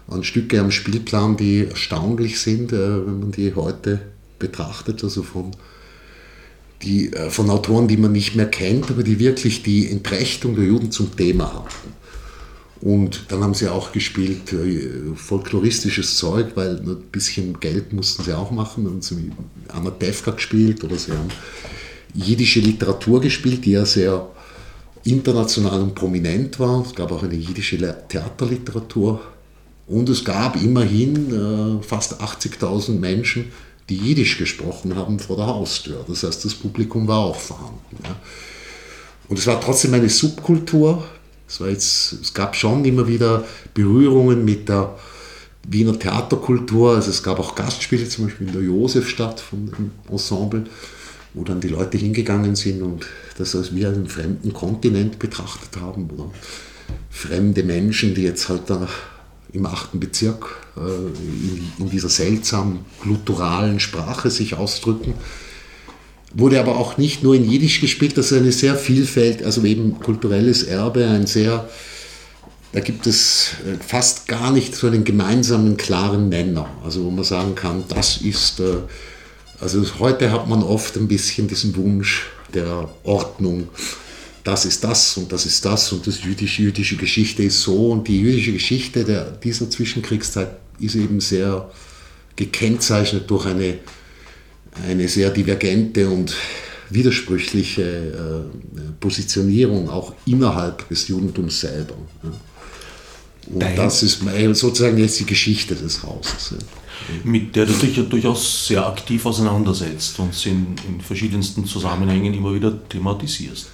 an 0.08 0.22
Stücke 0.22 0.60
am 0.60 0.70
Spielplan, 0.70 1.36
die 1.36 1.66
erstaunlich 1.66 2.38
sind, 2.38 2.72
äh, 2.72 3.06
wenn 3.06 3.20
man 3.20 3.32
die 3.32 3.54
heute 3.54 4.00
betrachtet, 4.38 5.02
also 5.02 5.22
von, 5.22 5.52
die, 6.82 7.12
äh, 7.12 7.30
von 7.30 7.48
Autoren, 7.50 7.88
die 7.88 7.96
man 7.96 8.12
nicht 8.12 8.34
mehr 8.34 8.46
kennt, 8.46 8.90
aber 8.90 9.02
die 9.02 9.18
wirklich 9.18 9.62
die 9.62 9.90
Entrechtung 9.90 10.56
der 10.56 10.64
Juden 10.64 10.90
zum 10.90 11.16
Thema 11.16 11.54
hatten. 11.54 12.04
Und 12.80 13.26
dann 13.28 13.42
haben 13.42 13.54
sie 13.54 13.68
auch 13.68 13.92
gespielt 13.92 14.52
äh, 14.52 15.14
folkloristisches 15.14 16.18
Zeug, 16.18 16.48
weil 16.54 16.76
ein 16.76 16.96
bisschen 17.10 17.58
Geld 17.58 17.94
mussten 17.94 18.24
sie 18.24 18.36
auch 18.36 18.50
machen. 18.50 18.84
Dann 18.84 18.94
haben 18.94 19.02
sie 19.02 19.32
Anna 19.68 19.90
Tefka 19.90 20.32
gespielt 20.32 20.84
oder 20.84 20.98
sie 20.98 21.12
haben 21.12 21.30
jiddische 22.12 22.60
Literatur 22.60 23.22
gespielt, 23.22 23.64
die 23.64 23.72
ja 23.72 23.86
sehr 23.86 24.28
international 25.04 25.82
und 25.82 25.94
prominent 25.94 26.58
war. 26.58 26.84
Es 26.84 26.94
gab 26.94 27.12
auch 27.12 27.22
eine 27.22 27.34
jiddische 27.34 27.78
Theaterliteratur. 28.08 29.20
Und 29.86 30.08
es 30.08 30.24
gab 30.24 30.56
immerhin 30.56 31.80
äh, 31.80 31.82
fast 31.82 32.20
80.000 32.20 32.98
Menschen, 32.98 33.52
die 33.90 33.98
Jiddisch 33.98 34.38
gesprochen 34.38 34.96
haben 34.96 35.18
vor 35.18 35.36
der 35.36 35.46
Haustür. 35.46 36.04
Das 36.08 36.22
heißt, 36.22 36.44
das 36.44 36.54
Publikum 36.54 37.06
war 37.06 37.18
auch 37.18 37.36
vorhanden. 37.36 37.98
Ja. 38.02 38.16
Und 39.28 39.38
es 39.38 39.46
war 39.46 39.60
trotzdem 39.60 39.92
eine 39.92 40.08
Subkultur. 40.08 41.04
Es, 41.46 41.60
war 41.60 41.68
jetzt, 41.68 42.14
es 42.14 42.32
gab 42.32 42.56
schon 42.56 42.84
immer 42.86 43.06
wieder 43.06 43.44
Berührungen 43.74 44.42
mit 44.44 44.70
der 44.70 44.96
Wiener 45.68 45.98
Theaterkultur. 45.98 46.94
Also 46.94 47.10
es 47.10 47.22
gab 47.22 47.38
auch 47.38 47.54
Gastspiele, 47.54 48.08
zum 48.08 48.26
Beispiel 48.26 48.46
in 48.46 48.54
der 48.54 48.62
Josefstadt 48.62 49.40
vom 49.40 49.70
Ensemble 50.10 50.64
wo 51.34 51.42
dann 51.42 51.60
die 51.60 51.68
Leute 51.68 51.98
hingegangen 51.98 52.54
sind 52.54 52.80
und 52.80 53.06
das 53.38 53.54
als 53.54 53.74
wie 53.74 53.86
einen 53.86 54.08
fremden 54.08 54.52
Kontinent 54.52 55.18
betrachtet 55.18 55.80
haben 55.80 56.08
oder 56.10 56.30
fremde 57.10 57.62
Menschen, 57.62 58.14
die 58.14 58.22
jetzt 58.22 58.48
halt 58.48 58.62
da 58.68 58.88
im 59.52 59.66
achten 59.66 60.00
Bezirk 60.00 60.56
äh, 60.76 60.80
in, 60.80 61.72
in, 61.78 61.90
dieser 61.90 62.08
seltsamen 62.08 62.80
gluturalen 63.02 63.78
Sprache 63.78 64.30
sich 64.30 64.54
ausdrücken. 64.54 65.14
Wurde 66.32 66.58
aber 66.58 66.76
auch 66.76 66.98
nicht 66.98 67.22
nur 67.22 67.36
in 67.36 67.48
Jiddisch 67.48 67.80
gespielt, 67.80 68.18
das 68.18 68.32
ist 68.32 68.38
eine 68.38 68.50
sehr 68.50 68.74
vielfältig, 68.74 69.46
also 69.46 69.62
eben 69.62 70.00
kulturelles 70.00 70.64
Erbe, 70.64 71.06
ein 71.06 71.28
sehr, 71.28 71.68
da 72.72 72.80
gibt 72.80 73.06
es 73.06 73.52
äh, 73.64 73.76
fast 73.84 74.26
gar 74.26 74.50
nicht 74.50 74.74
so 74.74 74.88
einen 74.88 75.04
gemeinsamen, 75.04 75.76
klaren 75.76 76.28
Nenner, 76.28 76.68
also 76.84 77.04
wo 77.04 77.10
man 77.10 77.24
sagen 77.24 77.54
kann, 77.54 77.84
das 77.88 78.16
ist 78.16 78.58
äh, 78.58 78.78
also 79.60 79.82
heute 79.98 80.32
hat 80.32 80.48
man 80.48 80.62
oft 80.62 80.96
ein 80.96 81.08
bisschen 81.08 81.48
diesen 81.48 81.76
Wunsch 81.76 82.26
der 82.54 82.88
Ordnung. 83.02 83.68
Das 84.42 84.66
ist 84.66 84.84
das 84.84 85.16
und 85.16 85.32
das 85.32 85.46
ist 85.46 85.64
das 85.64 85.90
und 85.92 86.06
das 86.06 86.22
jüdische, 86.22 86.62
jüdische 86.62 86.96
Geschichte 86.96 87.42
ist 87.42 87.62
so 87.62 87.92
und 87.92 88.06
die 88.06 88.20
jüdische 88.20 88.52
Geschichte 88.52 89.04
der, 89.04 89.30
dieser 89.30 89.70
Zwischenkriegszeit 89.70 90.50
ist 90.78 90.96
eben 90.96 91.20
sehr 91.20 91.70
gekennzeichnet 92.36 93.30
durch 93.30 93.46
eine, 93.46 93.78
eine 94.86 95.08
sehr 95.08 95.30
divergente 95.30 96.08
und 96.10 96.34
widersprüchliche 96.90 97.82
äh, 97.82 98.80
Positionierung 99.00 99.88
auch 99.88 100.14
innerhalb 100.26 100.88
des 100.90 101.08
Judentums 101.08 101.60
selber. 101.60 101.96
Ja. 102.22 102.30
Und 103.46 103.62
Dein 103.62 103.76
das 103.76 104.02
ist 104.02 104.20
sozusagen 104.52 104.98
jetzt 104.98 105.20
die 105.20 105.26
Geschichte 105.26 105.74
des 105.74 106.02
Hauses. 106.02 106.50
Ja 106.52 106.83
mit 107.24 107.54
der 107.56 107.66
du 107.66 107.72
dich 107.72 107.96
ja 107.96 108.02
durchaus 108.02 108.66
sehr 108.66 108.86
aktiv 108.86 109.24
auseinandersetzt 109.26 110.18
und 110.18 110.34
sie 110.34 110.50
in, 110.50 110.66
in 110.88 111.00
verschiedensten 111.00 111.64
Zusammenhängen 111.64 112.34
immer 112.34 112.54
wieder 112.54 112.88
thematisierst. 112.88 113.70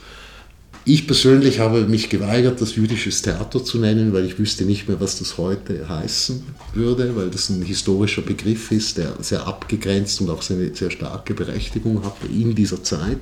Ich 0.87 1.07
persönlich 1.07 1.59
habe 1.61 1.83
mich 1.87 2.09
geweigert, 2.09 2.61
das 2.61 2.75
jüdisches 2.75 3.21
Theater 3.21 3.63
zu 3.63 3.79
nennen, 3.79 4.15
weil 4.15 4.25
ich 4.25 4.39
wüsste 4.39 4.65
nicht 4.65 4.89
mehr, 4.89 4.99
was 4.99 5.19
das 5.19 5.37
heute 5.37 5.87
heißen 5.87 6.43
würde, 6.73 7.15
weil 7.17 7.29
das 7.29 7.51
ein 7.51 7.61
historischer 7.63 8.23
Begriff 8.23 8.73
ist, 8.73 8.97
der 8.97 9.15
sehr 9.21 9.47
abgegrenzt 9.47 10.23
und 10.23 10.31
auch 10.31 10.43
eine 10.51 10.75
sehr 10.75 10.91
starke 10.91 11.35
Berechtigung 11.35 12.03
hat 12.03 12.17
in 12.33 12.55
dieser 12.55 12.83
Zeit. 12.83 13.19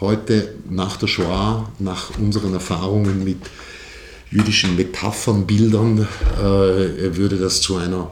Heute, 0.00 0.54
nach 0.70 0.96
der 0.96 1.06
Shoah, 1.06 1.70
nach 1.78 2.18
unseren 2.18 2.54
Erfahrungen 2.54 3.24
mit 3.24 3.42
jüdischen 4.30 4.74
Metaphern, 4.74 5.46
Bildern, 5.46 6.08
äh, 6.38 7.16
würde 7.16 7.36
das 7.36 7.60
zu 7.60 7.76
einer 7.76 8.10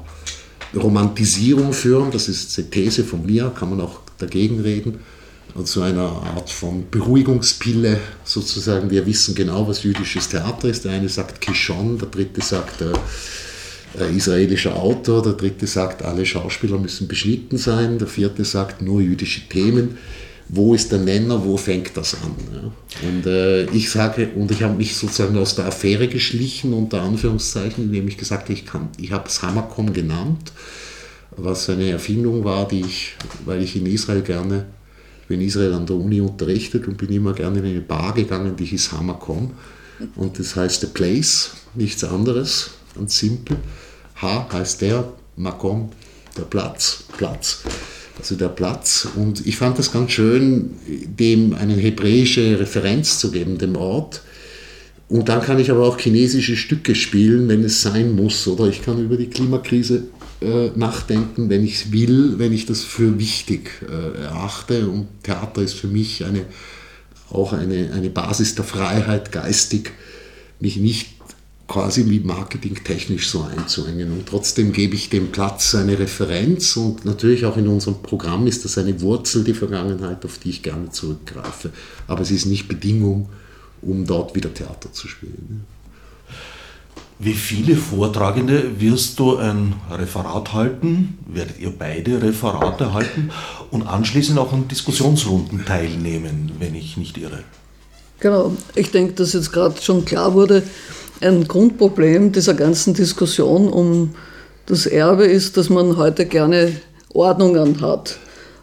Romantisierung 0.74 1.72
führen, 1.72 2.10
das 2.10 2.28
ist 2.28 2.58
eine 2.58 2.70
These 2.70 3.04
von 3.04 3.24
mir, 3.24 3.52
kann 3.58 3.70
man 3.70 3.80
auch 3.80 4.00
dagegen 4.18 4.60
reden, 4.60 5.00
zu 5.64 5.82
einer 5.82 6.02
Art 6.02 6.50
von 6.50 6.84
Beruhigungspille 6.90 7.98
sozusagen. 8.24 8.90
Wir 8.90 9.06
wissen 9.06 9.34
genau, 9.34 9.66
was 9.66 9.82
jüdisches 9.82 10.28
Theater 10.28 10.68
ist. 10.68 10.84
Der 10.84 10.92
eine 10.92 11.08
sagt 11.08 11.40
Kishon, 11.40 11.98
der 11.98 12.08
dritte 12.08 12.42
sagt 12.42 12.82
äh, 12.82 12.92
äh, 13.98 14.14
israelischer 14.14 14.76
Autor, 14.76 15.22
der 15.22 15.32
dritte 15.32 15.66
sagt, 15.66 16.02
alle 16.02 16.26
Schauspieler 16.26 16.78
müssen 16.78 17.08
beschnitten 17.08 17.56
sein, 17.56 17.98
der 17.98 18.06
vierte 18.06 18.44
sagt 18.44 18.82
nur 18.82 19.00
jüdische 19.00 19.48
Themen 19.48 19.96
wo 20.48 20.74
ist 20.74 20.90
der 20.92 20.98
Nenner, 20.98 21.44
wo 21.44 21.56
fängt 21.56 21.96
das 21.96 22.14
an? 22.14 22.34
Ja? 22.52 23.08
Und 23.08 23.26
äh, 23.26 23.64
ich 23.70 23.90
sage, 23.90 24.30
und 24.34 24.50
ich 24.50 24.62
habe 24.62 24.74
mich 24.74 24.96
sozusagen 24.96 25.36
aus 25.36 25.54
der 25.54 25.66
Affäre 25.66 26.08
geschlichen, 26.08 26.72
unter 26.72 27.02
Anführungszeichen, 27.02 27.84
indem 27.84 28.08
ich 28.08 28.16
gesagt 28.16 28.44
habe, 28.44 28.54
ich, 28.54 28.64
ich 28.98 29.12
habe 29.12 29.28
es 29.28 29.42
Hamakom 29.42 29.92
genannt, 29.92 30.52
was 31.36 31.68
eine 31.68 31.90
Erfindung 31.90 32.44
war, 32.44 32.66
die 32.66 32.80
ich, 32.80 33.14
weil 33.44 33.62
ich 33.62 33.76
in 33.76 33.86
Israel 33.86 34.22
gerne, 34.22 34.66
ich 35.22 35.28
bin 35.28 35.40
in 35.40 35.46
Israel 35.46 35.74
an 35.74 35.86
der 35.86 35.96
Uni 35.96 36.20
unterrichtet 36.20 36.88
und 36.88 36.96
bin 36.96 37.10
immer 37.10 37.34
gerne 37.34 37.58
in 37.58 37.66
eine 37.66 37.80
Bar 37.80 38.14
gegangen, 38.14 38.56
die 38.56 38.64
hieß 38.64 38.92
Hamakom. 38.92 39.52
Und 40.16 40.38
das 40.38 40.56
heißt 40.56 40.80
The 40.80 40.86
Place, 40.86 41.50
nichts 41.74 42.04
anderes, 42.04 42.70
ganz 42.94 43.18
simpel. 43.18 43.56
H 44.16 44.48
heißt 44.52 44.80
der, 44.80 45.12
Makom, 45.36 45.90
der 46.36 46.42
Platz, 46.42 47.04
Platz 47.16 47.62
also 48.18 48.34
der 48.36 48.48
Platz. 48.48 49.08
Und 49.16 49.46
ich 49.46 49.56
fand 49.56 49.78
das 49.78 49.92
ganz 49.92 50.12
schön, 50.12 50.70
dem 50.86 51.54
eine 51.54 51.74
hebräische 51.74 52.58
Referenz 52.58 53.18
zu 53.18 53.30
geben, 53.30 53.58
dem 53.58 53.76
Ort. 53.76 54.22
Und 55.08 55.28
dann 55.28 55.40
kann 55.40 55.58
ich 55.58 55.70
aber 55.70 55.86
auch 55.86 55.98
chinesische 55.98 56.56
Stücke 56.56 56.94
spielen, 56.94 57.48
wenn 57.48 57.64
es 57.64 57.80
sein 57.80 58.14
muss. 58.14 58.46
Oder 58.46 58.66
ich 58.66 58.82
kann 58.82 59.02
über 59.02 59.16
die 59.16 59.28
Klimakrise 59.30 60.04
äh, 60.40 60.68
nachdenken, 60.74 61.48
wenn 61.48 61.64
ich 61.64 61.76
es 61.76 61.92
will, 61.92 62.38
wenn 62.38 62.52
ich 62.52 62.66
das 62.66 62.82
für 62.82 63.18
wichtig 63.18 63.70
äh, 63.88 64.22
erachte. 64.22 64.88
Und 64.88 65.06
Theater 65.22 65.62
ist 65.62 65.74
für 65.74 65.86
mich 65.86 66.24
eine, 66.24 66.44
auch 67.30 67.52
eine, 67.54 67.92
eine 67.92 68.10
Basis 68.10 68.54
der 68.54 68.64
Freiheit, 68.64 69.32
geistig 69.32 69.92
mich 70.60 70.76
nicht 70.76 71.17
quasi 71.68 72.08
wie 72.08 72.20
marketingtechnisch 72.20 73.28
so 73.28 73.42
einzuhängen. 73.42 74.10
Und 74.10 74.26
trotzdem 74.26 74.72
gebe 74.72 74.94
ich 74.94 75.10
dem 75.10 75.30
Platz 75.30 75.74
eine 75.74 75.98
Referenz 75.98 76.76
und 76.76 77.04
natürlich 77.04 77.44
auch 77.44 77.58
in 77.58 77.68
unserem 77.68 78.02
Programm 78.02 78.46
ist 78.46 78.64
das 78.64 78.78
eine 78.78 79.00
Wurzel, 79.02 79.44
die 79.44 79.54
Vergangenheit, 79.54 80.24
auf 80.24 80.38
die 80.38 80.50
ich 80.50 80.62
gerne 80.62 80.90
zurückgreife. 80.90 81.70
Aber 82.06 82.22
es 82.22 82.30
ist 82.30 82.46
nicht 82.46 82.68
Bedingung, 82.68 83.28
um 83.82 84.06
dort 84.06 84.34
wieder 84.34 84.52
Theater 84.52 84.92
zu 84.92 85.06
spielen. 85.06 85.66
Wie 87.20 87.34
viele 87.34 87.76
Vortragende 87.76 88.80
wirst 88.80 89.18
du 89.18 89.36
ein 89.36 89.74
Referat 89.90 90.54
halten? 90.54 91.18
Werdet 91.26 91.58
ihr 91.58 91.72
beide 91.76 92.22
Referate 92.22 92.94
halten 92.94 93.30
und 93.70 93.82
anschließend 93.82 94.38
auch 94.38 94.52
an 94.52 94.68
Diskussionsrunden 94.68 95.64
teilnehmen, 95.64 96.52
wenn 96.60 96.76
ich 96.76 96.96
nicht 96.96 97.18
irre? 97.18 97.42
Genau, 98.20 98.56
ich 98.74 98.90
denke, 98.90 99.14
dass 99.14 99.32
jetzt 99.32 99.52
gerade 99.52 99.80
schon 99.80 100.04
klar 100.04 100.34
wurde, 100.34 100.62
ein 101.20 101.48
Grundproblem 101.48 102.32
dieser 102.32 102.54
ganzen 102.54 102.94
Diskussion 102.94 103.68
um 103.68 104.14
das 104.66 104.86
Erbe 104.86 105.24
ist, 105.24 105.56
dass 105.56 105.70
man 105.70 105.96
heute 105.96 106.26
gerne 106.26 106.72
Ordnungen 107.14 107.80
hat 107.80 108.18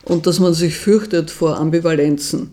und 0.06 0.28
dass 0.28 0.40
man 0.40 0.54
sich 0.54 0.78
fürchtet 0.78 1.32
vor 1.32 1.58
Ambivalenzen. 1.58 2.52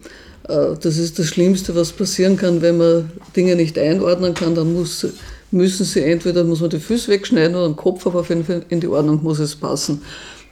Äh, 0.48 0.74
das 0.80 0.96
ist 0.96 1.18
das 1.18 1.26
Schlimmste, 1.26 1.74
was 1.76 1.92
passieren 1.92 2.36
kann, 2.36 2.62
wenn 2.62 2.78
man 2.78 3.12
Dinge 3.36 3.56
nicht 3.56 3.78
einordnen 3.78 4.34
kann, 4.34 4.54
dann 4.54 4.72
muss, 4.72 5.06
müssen 5.50 5.84
sie 5.84 6.02
entweder 6.02 6.44
muss 6.44 6.60
man 6.60 6.70
die 6.70 6.80
Füße 6.80 7.10
wegschneiden 7.10 7.54
oder 7.54 7.68
den 7.68 7.76
Kopf, 7.76 8.06
aber 8.06 8.20
auf 8.20 8.30
jeden 8.30 8.44
Fall 8.44 8.64
in 8.70 8.80
die 8.80 8.88
Ordnung 8.88 9.22
muss 9.22 9.38
es 9.38 9.54
passen. 9.54 10.02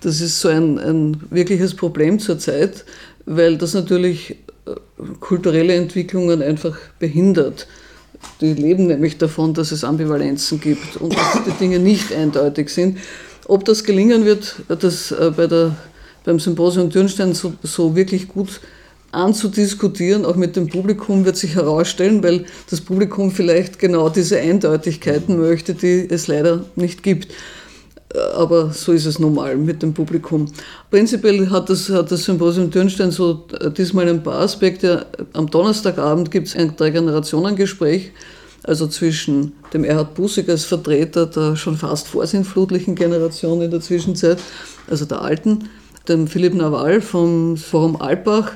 Das 0.02 0.21
ist 0.21 0.40
so 0.40 0.49
ein, 0.49 0.78
ein 0.78 1.16
wirkliches 1.30 1.75
Problem 1.75 2.19
zurzeit, 2.19 2.85
weil 3.26 3.57
das 3.57 3.75
natürlich 3.75 4.37
äh, 4.66 4.75
kulturelle 5.21 5.75
Entwicklungen 5.75 6.42
einfach 6.42 6.78
behindert. 6.99 7.66
Die 8.40 8.54
leben 8.54 8.86
nämlich 8.86 9.18
davon, 9.18 9.54
dass 9.54 9.70
es 9.72 9.84
Ambivalenzen 9.84 10.60
gibt 10.60 10.96
und 10.96 11.14
dass 11.14 11.44
die 11.44 11.52
Dinge 11.58 11.78
nicht 11.78 12.12
eindeutig 12.12 12.70
sind. 12.70 12.98
Ob 13.46 13.64
das 13.64 13.84
gelingen 13.84 14.24
wird, 14.24 14.56
das 14.68 15.12
äh, 15.12 15.32
bei 15.36 15.46
der, 15.46 15.76
beim 16.24 16.38
Symposium 16.38 16.88
Dürnstein 16.88 17.34
so, 17.34 17.52
so 17.62 17.96
wirklich 17.96 18.28
gut 18.28 18.60
anzudiskutieren, 19.12 20.24
auch 20.24 20.36
mit 20.36 20.56
dem 20.56 20.68
Publikum, 20.68 21.24
wird 21.24 21.36
sich 21.36 21.56
herausstellen, 21.56 22.22
weil 22.22 22.44
das 22.70 22.80
Publikum 22.80 23.32
vielleicht 23.32 23.78
genau 23.78 24.08
diese 24.08 24.38
Eindeutigkeiten 24.38 25.38
möchte, 25.38 25.74
die 25.74 26.06
es 26.08 26.28
leider 26.28 26.64
nicht 26.76 27.02
gibt. 27.02 27.32
Aber 28.35 28.71
so 28.71 28.93
ist 28.93 29.07
es 29.07 29.21
normal 29.21 29.57
mit 29.57 29.83
dem 29.83 29.95
Publikum. 29.95 30.47
Prinzipiell 30.90 31.49
hat 31.49 31.71
das, 31.71 31.88
hat 31.90 32.11
das 32.11 32.25
Symposium 32.25 32.71
Dürnstein 32.71 33.12
so 33.12 33.45
äh, 33.61 33.71
diesmal 33.71 34.09
ein 34.09 34.23
paar 34.23 34.40
Aspekte. 34.40 35.07
Am 35.33 35.49
Donnerstagabend 35.49 36.31
gibt 36.31 36.49
es 36.49 36.57
ein 36.57 36.75
Drei-Generationen-Gespräch, 36.76 38.11
also 38.64 38.88
zwischen 38.88 39.52
dem 39.73 39.85
Erhard 39.85 40.14
Busig 40.14 40.49
als 40.49 40.64
Vertreter 40.64 41.26
der 41.26 41.55
schon 41.55 41.76
fast 41.76 42.09
vorsinnflutlichen 42.09 42.97
Generation 42.97 43.62
in 43.62 43.71
der 43.71 43.81
Zwischenzeit, 43.81 44.38
also 44.88 45.05
der 45.05 45.23
Alten, 45.23 45.69
dem 46.09 46.26
Philipp 46.26 46.55
Nawal 46.55 47.00
vom 47.00 47.57
Forum 47.57 47.95
Alpbach, 47.95 48.55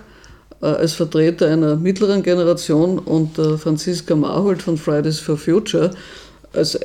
äh, 0.60 0.66
als 0.66 0.94
Vertreter 0.94 1.46
einer 1.46 1.76
mittleren 1.76 2.24
Generation 2.24 2.98
und 2.98 3.38
der 3.38 3.58
Franziska 3.58 4.16
Marhold 4.16 4.62
von 4.62 4.78
Fridays 4.78 5.20
for 5.20 5.36
Future 5.36 5.90
als 6.52 6.78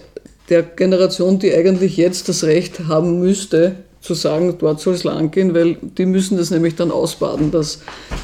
der 0.50 0.64
Generation, 0.64 1.40
die 1.40 1.54
eigentlich 1.54 1.98
jetzt 1.98 2.30
das 2.30 2.44
Recht 2.44 2.88
haben 2.88 3.20
müsste, 3.20 3.76
zu 4.02 4.14
sagen, 4.14 4.56
dort 4.60 4.80
soll 4.80 4.94
es 4.94 5.04
lang 5.04 5.30
gehen, 5.30 5.54
weil 5.54 5.76
die 5.82 6.06
müssen 6.06 6.38
das 6.38 6.52
nämlich 6.52 6.76
dann 6.76 6.90
ausbaden, 6.90 7.52
dass 7.52 7.80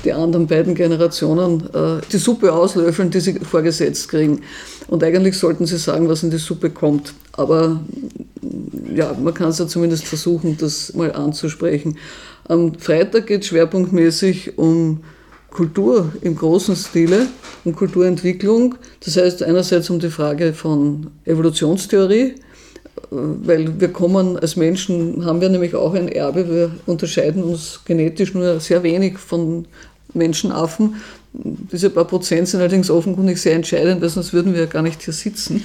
die 0.05 0.13
anderen 0.13 0.47
beiden 0.47 0.73
Generationen 0.73 1.63
äh, 1.73 2.01
die 2.11 2.17
Suppe 2.17 2.53
auslöffeln, 2.53 3.11
die 3.11 3.19
sie 3.19 3.33
vorgesetzt 3.39 4.07
kriegen. 4.07 4.41
Und 4.87 5.03
eigentlich 5.03 5.37
sollten 5.37 5.65
sie 5.65 5.77
sagen, 5.77 6.07
was 6.07 6.23
in 6.23 6.31
die 6.31 6.37
Suppe 6.37 6.69
kommt. 6.69 7.13
Aber 7.33 7.81
ja, 8.93 9.13
man 9.21 9.33
kann 9.33 9.49
es 9.49 9.59
ja 9.59 9.67
zumindest 9.67 10.05
versuchen, 10.05 10.57
das 10.57 10.93
mal 10.93 11.11
anzusprechen. 11.11 11.97
Am 12.47 12.75
Freitag 12.75 13.27
geht 13.27 13.41
es 13.41 13.47
schwerpunktmäßig 13.47 14.57
um 14.57 15.01
Kultur 15.55 16.11
im 16.19 16.35
großen 16.35 16.75
Stile, 16.75 17.27
um 17.63 17.73
Kulturentwicklung. 17.73 18.75
Das 19.05 19.15
heißt 19.15 19.41
einerseits 19.41 19.89
um 19.89 19.99
die 19.99 20.09
Frage 20.09 20.51
von 20.51 21.07
Evolutionstheorie, 21.23 22.23
äh, 22.23 22.35
weil 23.09 23.79
wir 23.79 23.87
kommen 23.87 24.37
als 24.37 24.57
Menschen, 24.57 25.23
haben 25.23 25.39
wir 25.39 25.47
nämlich 25.47 25.73
auch 25.73 25.93
ein 25.93 26.09
Erbe, 26.09 26.49
wir 26.49 26.71
unterscheiden 26.85 27.41
uns 27.41 27.79
genetisch 27.85 28.33
nur 28.33 28.59
sehr 28.59 28.83
wenig 28.83 29.17
von 29.17 29.65
Menschenaffen. 30.13 30.95
Diese 31.31 31.89
paar 31.89 32.05
Prozent 32.05 32.49
sind 32.49 32.59
allerdings 32.59 32.89
offenkundig 32.89 33.37
sehr 33.37 33.55
entscheidend, 33.55 34.01
weil 34.01 34.09
sonst 34.09 34.33
würden 34.33 34.53
wir 34.53 34.61
ja 34.61 34.67
gar 34.67 34.81
nicht 34.81 35.03
hier 35.03 35.13
sitzen. 35.13 35.63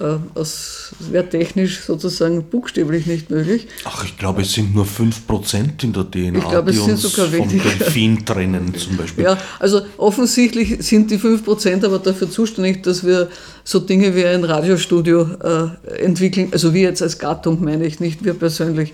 Äh, 0.00 0.16
das 0.34 0.92
wäre 0.98 1.28
technisch 1.28 1.82
sozusagen 1.82 2.44
buchstäblich 2.44 3.06
nicht 3.06 3.30
möglich. 3.30 3.68
Ach, 3.84 4.04
ich 4.04 4.16
glaube, 4.16 4.42
es 4.42 4.52
sind 4.52 4.74
nur 4.74 4.86
5% 4.86 5.84
in 5.84 5.92
der 5.92 6.10
DNA, 6.10 6.38
ich 6.38 6.48
glaube, 6.48 6.70
es 6.70 6.76
die 6.76 6.82
sind 6.82 6.92
uns 6.92 7.02
sogar 7.02 7.28
vom. 7.28 7.48
Delfin 7.48 8.24
trennen 8.24 8.74
zum 8.74 8.96
Beispiel. 8.96 9.24
Ja, 9.24 9.38
also 9.60 9.82
offensichtlich 9.96 10.84
sind 10.84 11.10
die 11.10 11.18
5% 11.18 11.84
aber 11.84 12.00
dafür 12.00 12.28
zuständig, 12.28 12.82
dass 12.82 13.04
wir 13.04 13.28
so 13.62 13.78
Dinge 13.78 14.16
wie 14.16 14.24
ein 14.24 14.42
Radiostudio 14.44 15.28
äh, 15.42 16.02
entwickeln, 16.02 16.48
also 16.52 16.74
wir 16.74 16.82
jetzt 16.82 17.02
als 17.02 17.18
Gattung 17.18 17.62
meine 17.62 17.86
ich, 17.86 18.00
nicht 18.00 18.24
wir 18.24 18.34
persönlich 18.34 18.92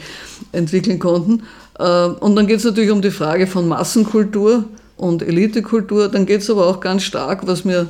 entwickeln 0.53 0.99
konnten. 0.99 1.45
Äh, 1.79 1.85
und 1.85 2.37
dann 2.37 2.47
geht 2.47 2.59
es 2.59 2.65
natürlich 2.65 2.91
um 2.91 3.01
die 3.01 3.11
Frage 3.11 3.47
von 3.47 3.67
Massenkultur 3.67 4.65
und 4.97 5.23
Elitekultur. 5.23 6.09
Dann 6.09 6.27
geht 6.27 6.43
es 6.43 6.51
aber 6.51 6.67
auch 6.67 6.81
ganz 6.81 7.05
stark, 7.05 7.47
was 7.47 7.65
mir 7.65 7.81
äh, 7.83 7.87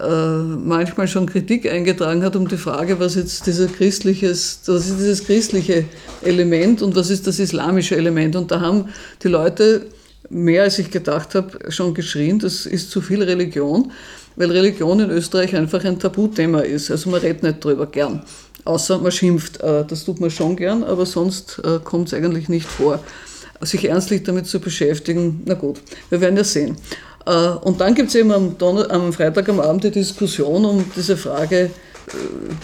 manchmal 0.00 1.06
schon 1.06 1.26
Kritik 1.26 1.70
eingetragen 1.70 2.24
hat 2.24 2.34
um 2.34 2.48
die 2.48 2.56
Frage, 2.56 2.98
was 2.98 3.14
jetzt 3.14 3.46
dieser 3.46 3.68
christliches, 3.68 4.60
was 4.66 4.88
ist 4.88 4.98
dieses 4.98 5.24
christliche 5.24 5.84
Element 6.22 6.82
und 6.82 6.96
was 6.96 7.10
ist 7.10 7.26
das 7.26 7.38
islamische 7.38 7.96
Element. 7.96 8.34
Und 8.34 8.50
da 8.50 8.60
haben 8.60 8.88
die 9.22 9.28
Leute 9.28 9.86
mehr 10.30 10.64
als 10.64 10.78
ich 10.78 10.90
gedacht 10.90 11.34
habe, 11.34 11.70
schon 11.70 11.94
geschrien, 11.94 12.38
das 12.38 12.66
ist 12.66 12.90
zu 12.90 13.00
viel 13.00 13.22
Religion, 13.22 13.92
weil 14.36 14.50
Religion 14.50 15.00
in 15.00 15.10
Österreich 15.10 15.54
einfach 15.54 15.84
ein 15.84 15.98
Tabuthema 15.98 16.60
ist. 16.60 16.90
Also 16.90 17.10
man 17.10 17.20
redet 17.20 17.42
nicht 17.42 17.64
drüber 17.64 17.86
gern. 17.86 18.22
Außer 18.64 18.98
man 18.98 19.12
schimpft. 19.12 19.60
Äh, 19.62 19.84
Das 19.86 20.04
tut 20.04 20.20
man 20.20 20.30
schon 20.30 20.56
gern, 20.56 20.82
aber 20.82 21.06
sonst 21.06 21.60
äh, 21.64 21.78
kommt 21.82 22.08
es 22.08 22.14
eigentlich 22.14 22.48
nicht 22.48 22.66
vor. 22.66 23.00
Sich 23.60 23.84
ernstlich 23.88 24.24
damit 24.24 24.46
zu 24.46 24.58
beschäftigen, 24.58 25.42
na 25.44 25.54
gut, 25.54 25.80
wir 26.10 26.20
werden 26.20 26.36
ja 26.36 26.44
sehen. 26.44 26.76
Äh, 27.26 27.48
Und 27.62 27.80
dann 27.80 27.94
gibt 27.94 28.08
es 28.08 28.14
eben 28.14 28.32
am, 28.32 28.58
Donner 28.58 28.90
am 28.90 29.12
Freitag 29.12 29.48
am 29.48 29.60
Abend 29.60 29.84
die 29.84 29.90
Diskussion 29.90 30.64
um 30.64 30.84
diese 30.96 31.16
Frage, 31.16 31.70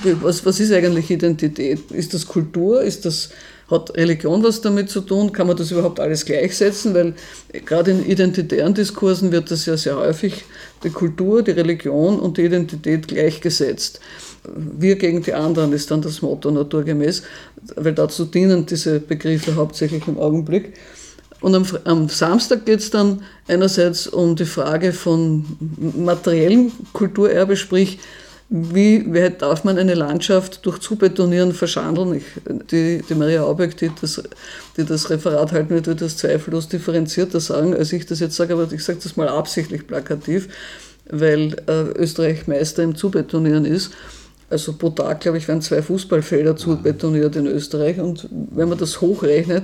äh, 0.05 0.14
was, 0.20 0.44
was 0.44 0.61
ist 0.61 0.73
eigentlich 0.73 1.11
Identität? 1.11 1.90
Ist 1.90 2.14
das 2.14 2.27
Kultur? 2.27 2.83
Ist 2.83 3.05
das, 3.05 3.31
hat 3.70 3.96
Religion 3.96 4.42
was 4.42 4.61
damit 4.61 4.90
zu 4.90 5.01
tun? 5.01 5.33
Kann 5.33 5.46
man 5.46 5.57
das 5.57 5.70
überhaupt 5.70 6.01
alles 6.01 6.25
gleichsetzen? 6.25 6.94
Weil 6.94 7.14
gerade 7.64 7.92
in 7.92 8.05
identitären 8.05 8.75
Diskursen 8.75 9.33
wird 9.33 9.51
das 9.51 9.66
ja 9.66 9.77
sehr 9.77 9.96
häufig 9.96 10.44
die 10.83 10.90
Kultur, 10.90 11.42
die 11.42 11.53
Religion 11.53 12.18
und 12.18 12.37
die 12.37 12.42
Identität 12.42 13.09
gleichgesetzt. 13.09 14.01
Wir 14.44 14.96
gegen 14.96 15.23
die 15.23 15.35
anderen 15.35 15.73
ist 15.73 15.90
dann 15.90 16.01
das 16.03 16.23
Motto 16.23 16.51
naturgemäß, 16.51 17.23
weil 17.77 17.92
dazu 17.92 18.25
dienen 18.25 18.66
diese 18.66 18.99
Begriffe 18.99 19.55
hauptsächlich 19.55 20.09
im 20.09 20.18
Augenblick. 20.18 20.73
Und 21.40 21.55
am, 21.55 21.64
am 21.85 22.09
Samstag 22.09 22.66
geht 22.66 22.81
es 22.81 22.90
dann 22.90 23.22
einerseits 23.48 24.07
um 24.07 24.37
die 24.37 24.44
Frage 24.44 24.92
von 24.92 25.44
materiellem 25.96 26.72
Kulturerbe, 26.92 27.57
sprich, 27.57 27.98
wie 28.53 29.05
wie 29.07 29.31
darf 29.31 29.62
man 29.62 29.79
eine 29.79 29.94
Landschaft 29.94 30.66
durch 30.66 30.81
Zubetonieren 30.81 31.53
verschandeln? 31.53 32.16
Ich, 32.16 32.24
die, 32.70 33.00
die 33.09 33.14
Maria 33.14 33.44
Aubeck, 33.44 33.76
die 33.76 33.92
das, 34.00 34.20
die 34.76 34.85
das 34.85 35.09
Referat 35.09 35.53
halten 35.53 35.70
wird, 35.70 35.87
wird 35.87 36.00
das 36.00 36.16
zweifellos 36.16 36.68
differenzierter 36.68 37.38
sagen, 37.38 37.74
als 37.74 37.92
ich 37.92 38.07
das 38.07 38.18
jetzt 38.18 38.35
sage, 38.35 38.55
aber 38.55 38.70
ich 38.72 38.85
sage 38.85 38.98
das 39.00 39.16
mal 39.16 39.29
absichtlich 39.29 39.87
plakativ, 39.87 40.48
weil 41.09 41.57
äh, 41.68 41.96
Österreich 41.96 42.48
Meister 42.48 42.83
im 42.83 42.96
Zubetonieren 42.96 43.64
ist. 43.64 43.92
Also 44.50 44.72
pro 44.72 44.90
Tag, 44.90 45.20
glaube 45.20 45.38
ich, 45.38 45.46
werden 45.46 45.62
zwei 45.62 45.81
Fußballfelder 45.81 46.57
zubetoniert 46.57 47.37
in 47.37 47.46
Österreich. 47.46 48.00
Und 48.00 48.29
wenn 48.50 48.68
man 48.68 48.79
das 48.79 49.00
hochrechnet, 49.00 49.62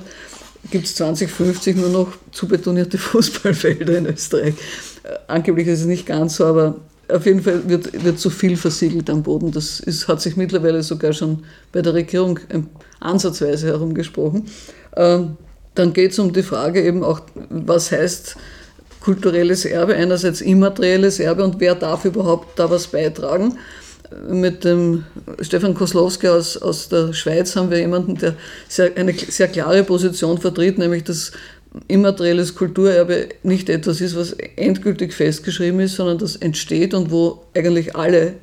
gibt 0.70 0.86
es 0.86 0.94
2050 0.96 1.76
nur 1.76 1.88
noch 1.88 2.08
zubetonierte 2.32 2.98
Fußballfelder 2.98 3.98
in 3.98 4.06
Österreich. 4.06 4.54
Äh, 5.02 5.16
angeblich 5.26 5.66
ist 5.66 5.80
es 5.80 5.86
nicht 5.86 6.06
ganz 6.06 6.36
so, 6.36 6.46
aber 6.46 6.76
auf 7.08 7.24
jeden 7.24 7.42
Fall 7.42 7.68
wird, 7.68 8.04
wird 8.04 8.18
zu 8.18 8.30
viel 8.30 8.56
versiegelt 8.56 9.08
am 9.10 9.22
Boden. 9.22 9.52
Das 9.52 9.80
ist, 9.80 10.08
hat 10.08 10.20
sich 10.20 10.36
mittlerweile 10.36 10.82
sogar 10.82 11.12
schon 11.12 11.44
bei 11.72 11.82
der 11.82 11.94
Regierung 11.94 12.40
ähm, 12.50 12.68
ansatzweise 13.00 13.68
herumgesprochen. 13.68 14.46
Ähm, 14.96 15.36
dann 15.74 15.92
geht 15.92 16.12
es 16.12 16.18
um 16.18 16.32
die 16.32 16.42
Frage 16.42 16.82
eben 16.82 17.04
auch, 17.04 17.20
was 17.50 17.92
heißt 17.92 18.36
kulturelles 19.00 19.64
Erbe, 19.64 19.94
einerseits 19.94 20.40
immaterielles 20.40 21.20
Erbe 21.20 21.44
und 21.44 21.60
wer 21.60 21.74
darf 21.74 22.04
überhaupt 22.04 22.58
da 22.58 22.68
was 22.70 22.88
beitragen. 22.88 23.56
Mit 24.28 24.64
dem 24.64 25.04
Stefan 25.40 25.74
Koslowski 25.74 26.28
aus, 26.28 26.56
aus 26.56 26.88
der 26.88 27.12
Schweiz 27.12 27.54
haben 27.56 27.70
wir 27.70 27.78
jemanden, 27.78 28.16
der 28.16 28.34
sehr, 28.68 28.96
eine 28.96 29.12
sehr 29.12 29.48
klare 29.48 29.84
Position 29.84 30.38
vertritt, 30.38 30.78
nämlich 30.78 31.04
dass 31.04 31.32
immaterielles 31.88 32.54
Kulturerbe 32.54 33.28
nicht 33.42 33.68
etwas 33.68 34.00
ist, 34.00 34.16
was 34.16 34.32
endgültig 34.56 35.12
festgeschrieben 35.12 35.80
ist, 35.80 35.96
sondern 35.96 36.18
das 36.18 36.36
entsteht 36.36 36.94
und 36.94 37.10
wo 37.10 37.44
eigentlich 37.54 37.94
alle 37.94 38.34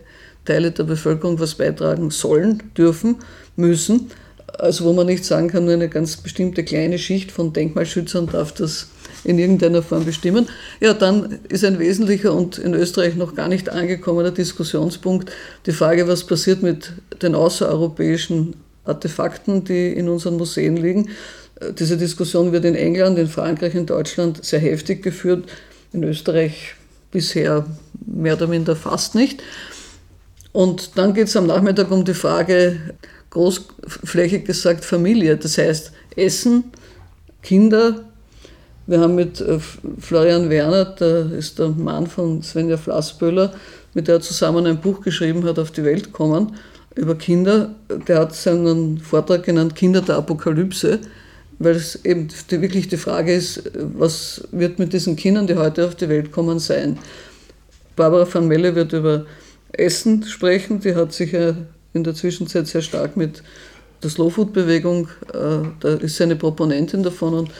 Teile 0.45 0.71
der 0.71 0.83
Bevölkerung 0.83 1.39
was 1.39 1.55
beitragen 1.55 2.11
sollen, 2.11 2.61
dürfen, 2.77 3.17
müssen. 3.55 4.11
Also 4.59 4.85
wo 4.85 4.93
man 4.93 5.07
nicht 5.07 5.25
sagen 5.25 5.47
kann, 5.47 5.65
nur 5.65 5.73
eine 5.73 5.89
ganz 5.89 6.17
bestimmte 6.17 6.63
kleine 6.63 6.99
Schicht 6.99 7.31
von 7.31 7.53
Denkmalschützern 7.53 8.27
darf 8.27 8.51
das 8.53 8.87
in 9.23 9.39
irgendeiner 9.39 9.81
Form 9.81 10.05
bestimmen. 10.05 10.47
Ja, 10.79 10.93
dann 10.93 11.39
ist 11.49 11.63
ein 11.63 11.79
wesentlicher 11.79 12.33
und 12.33 12.57
in 12.57 12.73
Österreich 12.73 13.15
noch 13.15 13.35
gar 13.35 13.47
nicht 13.47 13.69
angekommener 13.69 14.31
Diskussionspunkt 14.31 15.31
die 15.65 15.71
Frage, 15.71 16.07
was 16.07 16.25
passiert 16.25 16.61
mit 16.61 16.91
den 17.21 17.35
außereuropäischen 17.35 18.55
Artefakten, 18.85 19.63
die 19.63 19.93
in 19.93 20.09
unseren 20.09 20.37
Museen 20.37 20.77
liegen. 20.77 21.09
Diese 21.79 21.97
Diskussion 21.97 22.51
wird 22.51 22.65
in 22.65 22.75
England, 22.75 23.17
in 23.17 23.27
Frankreich, 23.27 23.75
in 23.75 23.85
Deutschland 23.85 24.43
sehr 24.43 24.59
heftig 24.59 25.01
geführt, 25.01 25.45
in 25.93 26.03
Österreich 26.03 26.75
bisher 27.11 27.65
mehr 28.05 28.35
oder 28.35 28.47
minder 28.47 28.75
fast 28.75 29.15
nicht. 29.15 29.41
Und 30.51 30.97
dann 30.97 31.13
geht 31.13 31.27
es 31.27 31.35
am 31.37 31.47
Nachmittag 31.47 31.91
um 31.91 32.03
die 32.03 32.13
Frage, 32.13 32.79
großflächig 33.29 34.45
gesagt, 34.45 34.83
Familie. 34.83 35.37
Das 35.37 35.57
heißt, 35.57 35.91
Essen, 36.15 36.65
Kinder. 37.41 38.03
Wir 38.85 38.99
haben 38.99 39.15
mit 39.15 39.39
äh, 39.39 39.59
Florian 39.99 40.49
Werner, 40.49 40.85
der 40.85 41.31
ist 41.31 41.59
der 41.59 41.69
Mann 41.69 42.07
von 42.07 42.43
Svenja 42.43 42.77
Flassböhler, 42.77 43.53
mit 43.93 44.07
der 44.07 44.15
er 44.15 44.21
zusammen 44.21 44.65
ein 44.65 44.81
Buch 44.81 45.01
geschrieben 45.01 45.43
hat, 45.45 45.57
auf 45.57 45.71
die 45.71 45.83
Welt 45.83 46.11
kommen, 46.11 46.55
über 46.95 47.15
Kinder. 47.15 47.73
Der 48.07 48.19
hat 48.19 48.35
seinen 48.35 48.97
Vortrag 48.97 49.43
genannt 49.43 49.75
Kinder 49.75 50.01
der 50.01 50.17
Apokalypse, 50.17 50.99
weil 51.59 51.75
es 51.75 52.03
eben 52.03 52.27
die, 52.51 52.61
wirklich 52.61 52.89
die 52.89 52.97
Frage 52.97 53.33
ist, 53.33 53.63
was 53.73 54.47
wird 54.51 54.79
mit 54.79 54.91
diesen 54.91 55.15
Kindern, 55.15 55.47
die 55.47 55.55
heute 55.55 55.85
auf 55.85 55.95
die 55.95 56.09
Welt 56.09 56.31
kommen, 56.31 56.59
sein. 56.59 56.99
Barbara 57.95 58.27
van 58.31 58.47
Melle 58.47 58.75
wird 58.75 58.91
über 58.91 59.25
Essen 59.71 60.23
sprechen. 60.23 60.81
Die 60.81 60.95
hat 60.95 61.13
sich 61.13 61.31
ja 61.31 61.55
in 61.93 62.03
der 62.03 62.15
Zwischenzeit 62.15 62.67
sehr 62.67 62.81
stark 62.81 63.15
mit 63.15 63.43
der 64.03 64.09
Slow-Food-Bewegung, 64.09 65.07
äh, 65.33 65.67
da 65.79 65.93
ist 65.95 66.17
sie 66.17 66.23
eine 66.23 66.35
Proponentin 66.35 67.03
davon 67.03 67.33
und 67.33 67.51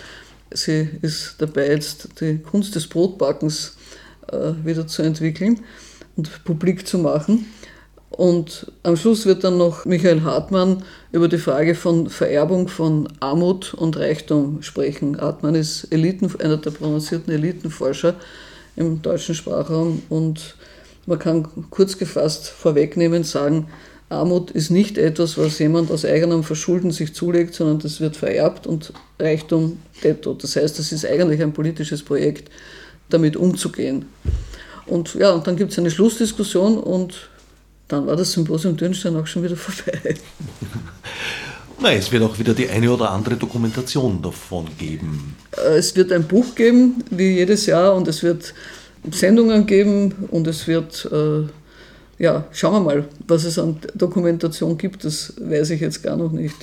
sie 0.54 0.89
ist 1.02 1.36
dabei, 1.39 1.70
jetzt 1.70 2.20
die 2.22 2.38
Kunst 2.38 2.76
des 2.76 2.88
Brotbackens 2.88 3.78
äh, 4.32 4.54
wieder 4.63 4.88
zu 4.88 5.02
entwickeln 5.02 5.60
und 6.16 6.44
publik 6.44 6.88
zu 6.88 6.98
machen. 6.98 7.46
Und 8.10 8.72
am 8.84 8.96
Schluss 8.96 9.26
wird 9.26 9.44
dann 9.44 9.58
noch 9.58 9.86
Michael 9.86 10.22
Hartmann 10.22 10.84
über 11.12 11.28
die 11.28 11.39
Frage 11.39 11.74
von 11.74 12.10
Vererbung 12.10 12.68
von 12.68 13.10
Armut 13.20 13.74
und 13.74 13.98
Reichtum 13.98 14.62
sprechen. 14.62 15.20
Hartmann 15.20 15.56
ist 15.56 15.86
Eliten, 15.86 16.32
einer 16.39 16.58
der 16.58 16.72
prononcierten 16.72 17.34
Elitenforscher 17.34 18.16
im 18.76 19.02
deutschen 19.02 19.34
Sprachraum 19.34 20.04
und 20.10 20.56
man 21.08 21.20
kann 21.20 21.48
kurz 21.72 21.98
gefasst 21.98 22.48
vorwegnehmen 22.48 23.24
sagen, 23.24 23.68
Armut 24.13 24.52
ist 24.52 24.69
nicht 24.69 24.97
etwas, 24.97 25.38
was 25.38 25.60
jemand 25.60 25.91
aus 25.91 26.06
eigenem 26.06 26.43
Verschulden 26.43 26.91
sich 26.91 27.13
zulegt, 27.13 27.54
sondern 27.54 27.80
das 27.80 27.99
wird 27.99 28.15
vererbt 28.15 28.67
und 28.67 28.93
Reichtum 29.19 29.80
detto. 30.04 30.34
Das 30.34 30.56
heißt, 30.56 30.80
das 30.80 30.91
ist 30.91 31.06
eigentlich 31.06 31.41
ein 31.41 31.54
politisches 31.54 32.04
Projekt, 32.04 32.49
damit 33.10 33.36
umzugehen. 33.36 34.06
Und 34.86 35.15
ja, 35.15 35.32
und 35.32 35.47
dann 35.47 35.56
gibt 35.56 35.71
es 35.71 35.80
eine 35.80 35.91
Schlussdiskussion 35.91 36.78
und 36.78 37.30
dann 37.88 38.08
war 38.08 38.15
das 38.15 38.32
Symposium 38.32 38.76
Dürnstein 38.76 39.15
auch 39.15 39.28
schon 39.28 39.43
wieder 39.43 39.56
vorbei. 39.58 40.15
Nein, 41.80 41.97
es 41.97 42.12
wird 42.12 42.23
auch 42.23 42.39
wieder 42.39 42.54
die 42.54 42.69
eine 42.69 42.89
oder 42.91 43.12
andere 43.12 43.36
Dokumentation 43.36 44.21
davon 44.21 44.67
geben. 44.78 45.36
Äh, 45.52 45.78
es 45.78 45.95
wird 45.95 46.12
ein 46.12 46.28
Buch 46.28 46.56
geben, 46.56 47.04
wie 47.10 47.36
jedes 47.36 47.65
Jahr, 47.65 47.95
und 47.95 48.08
es 48.08 48.23
wird 48.23 48.54
Sendungen 49.12 49.65
geben 49.65 50.28
und 50.32 50.47
es 50.47 50.67
wird, 50.67 51.06
äh, 51.12 51.43
ja, 52.19 52.45
schauen 52.52 52.73
wir 52.73 52.80
mal, 52.80 53.10
was 53.28 53.43
es 53.43 53.58
an 53.60 53.78
Dokumentation 53.95 54.78
gibt, 54.78 55.04
das 55.04 55.34
weiß 55.38 55.71
ich 55.71 55.82
jetzt 55.82 56.04
gar 56.04 56.15
noch 56.15 56.32
nicht. 56.32 56.56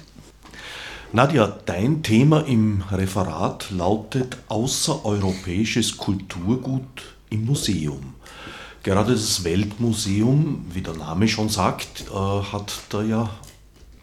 Nadja, 1.13 1.59
dein 1.67 2.05
Thema 2.05 2.47
im 2.47 2.85
Referat 2.91 3.71
lautet 3.73 4.37
außereuropäisches 4.47 5.97
Kulturgut 5.97 7.03
im 7.31 7.47
Museum. 7.47 8.15
Gerade 8.85 9.13
das 9.13 9.43
Weltmuseum, 9.43 10.67
wie 10.73 10.83
der 10.83 10.95
Name 10.95 11.27
schon 11.27 11.49
sagt, 11.49 12.05
äh, 12.11 12.15
hat 12.15 12.73
da 12.91 13.03
ja 13.03 13.29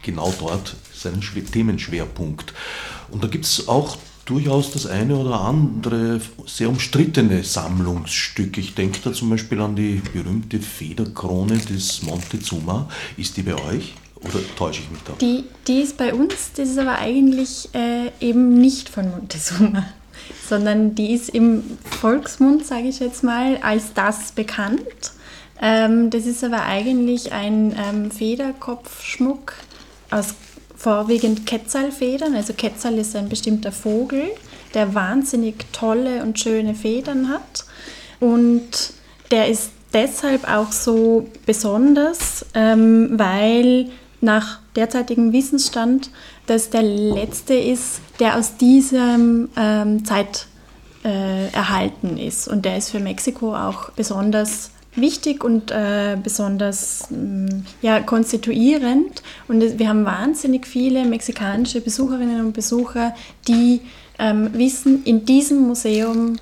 genau 0.02 0.32
dort 0.38 0.76
seinen 0.92 1.20
Themenschwerpunkt. 1.20 2.52
Und 3.10 3.24
da 3.24 3.28
gibt 3.28 3.46
es 3.46 3.68
auch 3.68 3.96
durchaus 4.28 4.72
das 4.72 4.86
eine 4.86 5.16
oder 5.16 5.40
andere 5.40 6.20
sehr 6.46 6.68
umstrittene 6.68 7.42
Sammlungsstück. 7.42 8.58
Ich 8.58 8.74
denke 8.74 9.00
da 9.02 9.12
zum 9.12 9.30
Beispiel 9.30 9.58
an 9.60 9.74
die 9.74 10.02
berühmte 10.12 10.58
Federkrone 10.58 11.56
des 11.56 12.02
Montezuma. 12.02 12.88
Ist 13.16 13.38
die 13.38 13.42
bei 13.42 13.54
euch? 13.54 13.94
Oder 14.16 14.40
täusche 14.56 14.82
ich 14.82 14.90
mich 14.90 15.00
da? 15.04 15.14
Die, 15.20 15.44
die 15.66 15.80
ist 15.80 15.96
bei 15.96 16.12
uns, 16.12 16.52
das 16.54 16.68
ist 16.68 16.78
aber 16.78 16.98
eigentlich 16.98 17.68
äh, 17.72 18.10
eben 18.20 18.60
nicht 18.60 18.88
von 18.90 19.10
Montezuma, 19.10 19.86
sondern 20.48 20.94
die 20.94 21.14
ist 21.14 21.30
im 21.30 21.62
Volksmund, 22.00 22.66
sage 22.66 22.88
ich 22.88 23.00
jetzt 23.00 23.24
mal, 23.24 23.56
als 23.58 23.94
das 23.94 24.32
bekannt. 24.32 24.82
Ähm, 25.62 26.10
das 26.10 26.26
ist 26.26 26.44
aber 26.44 26.64
eigentlich 26.64 27.32
ein 27.32 27.74
ähm, 27.78 28.10
Federkopfschmuck 28.10 29.54
aus 30.10 30.34
vorwiegend 30.78 31.44
Quetzalfedern. 31.44 32.34
Also 32.34 32.54
Quetzal 32.56 32.96
ist 32.98 33.14
ein 33.16 33.28
bestimmter 33.28 33.72
Vogel, 33.72 34.30
der 34.72 34.94
wahnsinnig 34.94 35.66
tolle 35.72 36.22
und 36.22 36.38
schöne 36.38 36.74
Federn 36.74 37.28
hat. 37.28 37.64
Und 38.20 38.92
der 39.30 39.48
ist 39.48 39.72
deshalb 39.92 40.48
auch 40.48 40.72
so 40.72 41.28
besonders, 41.44 42.46
ähm, 42.54 43.10
weil 43.18 43.90
nach 44.20 44.60
derzeitigem 44.76 45.32
Wissensstand 45.32 46.10
das 46.46 46.70
der 46.70 46.82
letzte 46.82 47.54
ist, 47.54 48.00
der 48.20 48.36
aus 48.36 48.56
diesem 48.56 49.48
ähm, 49.56 50.04
Zeit 50.04 50.46
äh, 51.04 51.48
erhalten 51.52 52.16
ist. 52.18 52.48
Und 52.48 52.64
der 52.64 52.78
ist 52.78 52.90
für 52.90 53.00
Mexiko 53.00 53.54
auch 53.54 53.90
besonders 53.90 54.70
wichtig 55.00 55.44
und 55.44 55.70
äh, 55.70 56.16
besonders 56.22 57.08
mh, 57.10 57.16
mm, 57.16 57.66
ja, 57.82 58.00
konstituierend. 58.00 59.22
Und 59.48 59.78
wir 59.78 59.88
haben 59.88 60.04
wahnsinnig 60.04 60.66
viele 60.66 61.04
mexikanische 61.04 61.80
Besucherinnen 61.80 62.44
und 62.44 62.52
Besucher, 62.52 63.14
die 63.46 63.80
ähm, 64.18 64.50
wissen, 64.52 65.04
in 65.04 65.24
diesem 65.24 65.66
Museum, 65.66 66.36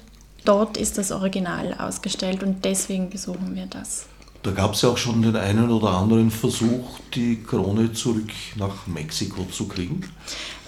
dort 0.45 0.77
ist 0.77 0.99
das 0.99 1.12
Original 1.12 1.75
ausgestellt 1.79 2.42
und 2.42 2.64
deswegen 2.64 3.11
besuchen 3.11 3.55
wir 3.55 3.66
das. 3.66 4.07
Da 4.47 4.53
gab 4.53 4.75
es 4.75 4.83
ja 4.83 4.90
auch 4.90 4.97
schon 4.97 5.23
den 5.23 5.35
einen 5.35 5.71
oder 5.71 5.88
anderen 5.88 6.31
Versuch, 6.31 7.01
die 7.14 7.42
Krone 7.42 7.92
zurück 7.92 8.31
nach 8.55 8.87
Mexiko 8.87 9.45
zu 9.51 9.66
kriegen. 9.66 10.03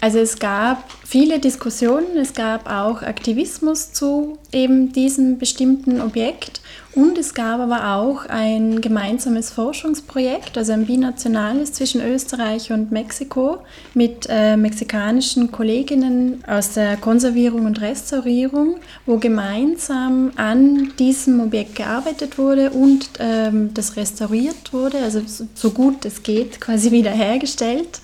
Also 0.00 0.18
es 0.18 0.40
gab 0.40 0.90
viele 1.04 1.38
Diskussionen, 1.38 2.16
es 2.16 2.34
gab 2.34 2.68
auch 2.68 3.02
Aktivismus 3.02 3.92
zu 3.92 4.36
eben 4.50 4.92
diesem 4.92 5.38
bestimmten 5.38 6.00
Objekt 6.00 6.60
und 6.98 7.16
es 7.16 7.32
gab 7.32 7.60
aber 7.60 7.94
auch 7.94 8.26
ein 8.26 8.80
gemeinsames 8.80 9.50
Forschungsprojekt, 9.50 10.58
also 10.58 10.72
ein 10.72 10.84
binationales 10.84 11.72
zwischen 11.72 12.00
Österreich 12.00 12.72
und 12.72 12.90
Mexiko 12.90 13.58
mit 13.94 14.26
äh, 14.28 14.56
mexikanischen 14.56 15.52
Kolleginnen 15.52 16.42
aus 16.44 16.72
der 16.72 16.96
Konservierung 16.96 17.66
und 17.66 17.80
Restaurierung, 17.80 18.80
wo 19.06 19.18
gemeinsam 19.18 20.32
an 20.34 20.92
diesem 20.98 21.38
Objekt 21.38 21.76
gearbeitet 21.76 22.36
wurde 22.36 22.70
und 22.70 23.08
ähm, 23.20 23.72
das 23.74 23.94
restauriert 23.94 24.72
wurde, 24.72 24.98
also 24.98 25.22
so 25.54 25.70
gut 25.70 26.04
es 26.04 26.24
geht 26.24 26.60
quasi 26.60 26.90
wiederhergestellt. 26.90 28.00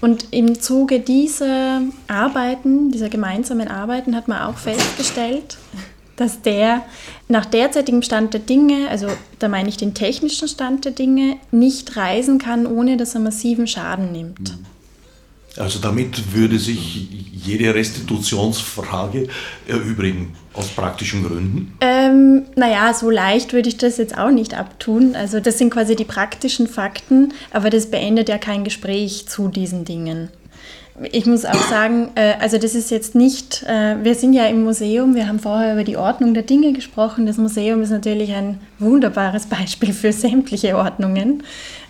Und 0.00 0.32
im 0.32 0.60
Zuge 0.60 0.98
dieser 0.98 1.82
Arbeiten, 2.08 2.90
dieser 2.90 3.08
gemeinsamen 3.08 3.68
Arbeiten, 3.68 4.16
hat 4.16 4.26
man 4.26 4.42
auch 4.42 4.58
festgestellt, 4.58 5.56
dass 6.16 6.42
der 6.42 6.84
nach 7.28 7.44
derzeitigem 7.44 8.02
Stand 8.02 8.34
der 8.34 8.40
Dinge, 8.40 8.88
also 8.88 9.08
da 9.38 9.48
meine 9.48 9.68
ich 9.68 9.76
den 9.76 9.94
technischen 9.94 10.48
Stand 10.48 10.84
der 10.84 10.92
Dinge, 10.92 11.36
nicht 11.50 11.96
reisen 11.96 12.38
kann, 12.38 12.66
ohne 12.66 12.96
dass 12.96 13.14
er 13.14 13.20
massiven 13.20 13.66
Schaden 13.66 14.12
nimmt. 14.12 14.56
Mhm. 14.56 14.66
Also 15.56 15.78
damit 15.78 16.34
würde 16.34 16.58
sich 16.58 17.08
jede 17.32 17.74
Restitutionsfrage 17.74 19.28
erübrigen, 19.68 20.34
aus 20.54 20.68
praktischen 20.68 21.24
Gründen? 21.24 21.76
Ähm, 21.80 22.42
naja, 22.56 22.94
so 22.94 23.10
leicht 23.10 23.52
würde 23.52 23.68
ich 23.68 23.76
das 23.76 23.98
jetzt 23.98 24.16
auch 24.16 24.30
nicht 24.30 24.54
abtun. 24.54 25.16
Also 25.16 25.40
das 25.40 25.58
sind 25.58 25.70
quasi 25.70 25.96
die 25.96 26.04
praktischen 26.04 26.66
Fakten, 26.68 27.32
aber 27.52 27.70
das 27.70 27.90
beendet 27.90 28.28
ja 28.28 28.38
kein 28.38 28.64
Gespräch 28.64 29.26
zu 29.28 29.48
diesen 29.48 29.84
Dingen. 29.84 30.30
ich 31.10 31.26
muss 31.26 31.44
auch 31.44 31.62
sagen, 31.68 32.10
äh, 32.14 32.34
also 32.40 32.56
das 32.56 32.76
ist 32.76 32.90
jetzt 32.92 33.16
nicht, 33.16 33.64
äh, 33.64 33.96
wir 34.04 34.14
sind 34.14 34.32
ja 34.32 34.46
im 34.46 34.62
Museum, 34.62 35.16
wir 35.16 35.26
haben 35.26 35.40
vorher 35.40 35.72
über 35.72 35.82
die 35.82 35.96
Ordnung 35.96 36.34
der 36.34 36.44
Dinge 36.44 36.72
gesprochen. 36.72 37.26
Das 37.26 37.36
Museum 37.36 37.82
ist 37.82 37.90
natürlich 37.90 38.32
ein 38.32 38.60
wunderbares 38.78 39.46
Beispiel 39.46 39.92
für 39.92 40.12
sämtliche 40.12 40.76
Ordnungen. 40.76 41.42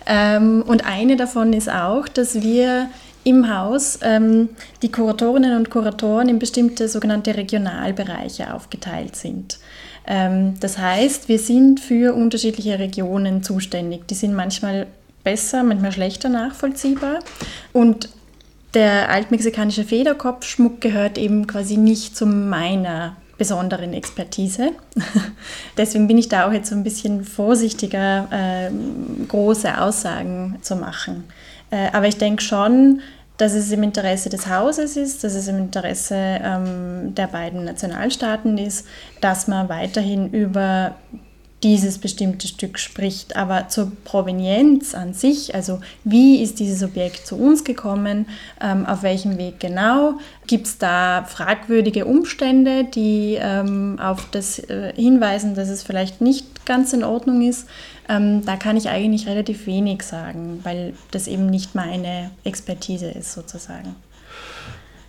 Ähm, 0.07 0.63
und 0.65 0.85
eine 0.85 1.17
davon 1.17 1.53
ist 1.53 1.69
auch, 1.69 2.07
dass 2.07 2.41
wir 2.41 2.89
im 3.25 3.53
Haus 3.53 3.99
ähm, 4.01 4.49
die 4.81 4.91
Kuratorinnen 4.91 5.57
und 5.57 5.69
Kuratoren 5.69 6.29
in 6.29 6.39
bestimmte 6.39 6.87
sogenannte 6.87 7.35
Regionalbereiche 7.35 8.53
aufgeteilt 8.53 9.15
sind. 9.15 9.59
Ähm, 10.07 10.53
das 10.59 10.77
heißt, 10.77 11.27
wir 11.27 11.39
sind 11.39 11.79
für 11.79 12.13
unterschiedliche 12.13 12.79
Regionen 12.79 13.43
zuständig. 13.43 14.07
Die 14.07 14.13
sind 14.13 14.33
manchmal 14.33 14.87
besser, 15.23 15.63
manchmal 15.63 15.91
schlechter 15.91 16.29
nachvollziehbar. 16.29 17.19
Und 17.73 18.09
der 18.75 19.09
altmexikanische 19.09 19.83
Federkopfschmuck 19.83 20.79
gehört 20.79 21.17
eben 21.17 21.47
quasi 21.47 21.77
nicht 21.77 22.15
zu 22.15 22.25
meiner 22.25 23.15
besonderen 23.37 23.93
Expertise. 23.93 24.71
Deswegen 25.77 26.07
bin 26.07 26.17
ich 26.17 26.29
da 26.29 26.47
auch 26.47 26.53
jetzt 26.53 26.69
so 26.69 26.75
ein 26.75 26.83
bisschen 26.83 27.23
vorsichtiger, 27.23 28.27
äh, 28.31 28.71
große 29.27 29.81
Aussagen 29.81 30.57
zu 30.61 30.75
machen. 30.75 31.23
Äh, 31.75 31.89
aber 31.91 32.07
ich 32.07 32.17
denke 32.17 32.41
schon, 32.41 33.01
dass 33.37 33.53
es 33.53 33.69
im 33.71 33.83
Interesse 33.83 34.29
des 34.29 34.47
Hauses 34.47 34.95
ist, 34.95 35.25
dass 35.25 35.33
es 35.33 35.49
im 35.49 35.57
Interesse 35.57 36.15
ähm, 36.15 37.13
der 37.15 37.27
beiden 37.27 37.65
Nationalstaaten 37.65 38.57
ist, 38.57 38.87
dass 39.19 39.49
man 39.49 39.67
weiterhin 39.67 40.29
über 40.29 40.95
dieses 41.63 41.97
bestimmte 41.97 42.47
Stück 42.47 42.79
spricht. 42.79 43.35
Aber 43.35 43.67
zur 43.67 43.91
Provenienz 44.05 44.93
an 44.93 45.13
sich, 45.13 45.53
also 45.55 45.79
wie 46.03 46.41
ist 46.41 46.59
dieses 46.59 46.83
Objekt 46.83 47.27
zu 47.27 47.35
uns 47.37 47.63
gekommen, 47.65 48.27
ähm, 48.61 48.85
auf 48.85 49.03
welchem 49.03 49.37
Weg 49.37 49.59
genau, 49.59 50.19
gibt 50.47 50.67
es 50.67 50.77
da 50.77 51.25
fragwürdige 51.27 52.05
Umstände, 52.05 52.85
die 52.85 53.37
ähm, 53.41 53.99
auf 53.99 54.29
das 54.31 54.59
äh, 54.59 54.93
hinweisen, 54.95 55.55
dass 55.55 55.69
es 55.69 55.83
vielleicht 55.83 56.21
nicht 56.21 56.65
ganz 56.65 56.93
in 56.93 57.03
Ordnung 57.03 57.41
ist. 57.41 57.67
Ähm, 58.07 58.45
da 58.45 58.55
kann 58.55 58.77
ich 58.77 58.89
eigentlich 58.89 59.27
relativ 59.27 59.65
wenig 59.65 60.03
sagen, 60.03 60.59
weil 60.63 60.93
das 61.11 61.27
eben 61.27 61.47
nicht 61.47 61.75
meine 61.75 62.31
Expertise 62.43 63.07
ist 63.07 63.33
sozusagen. 63.33 63.95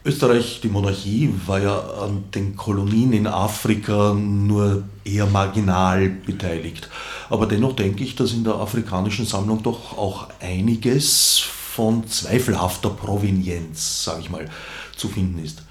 Österreich, 0.07 0.61
die 0.63 0.69
Monarchie, 0.69 1.35
war 1.47 1.61
ja 1.61 1.79
an 1.79 2.25
den 2.33 2.55
Kolonien 2.55 3.13
in 3.13 3.27
Afrika 3.27 4.15
nur 4.15 4.85
eher 5.05 5.27
marginal 5.27 6.09
beteiligt. 6.09 6.89
Aber 7.29 7.47
dennoch 7.47 7.75
denke 7.75 8.05
ich, 8.05 8.15
dass 8.15 8.33
in 8.33 8.45
der 8.45 8.55
afrikanischen 8.55 9.27
Sammlung 9.27 9.65
doch 9.65 9.99
auch 9.99 10.29
einiges 10.41 11.41
von 11.41 12.07
zweifelhafter 12.07 12.91
Provenienz, 12.91 14.05
sage 14.05 14.21
ich 14.21 14.31
mal, 14.31 14.49
zu 14.97 15.09
finden 15.09 15.45
ist. 15.45 15.63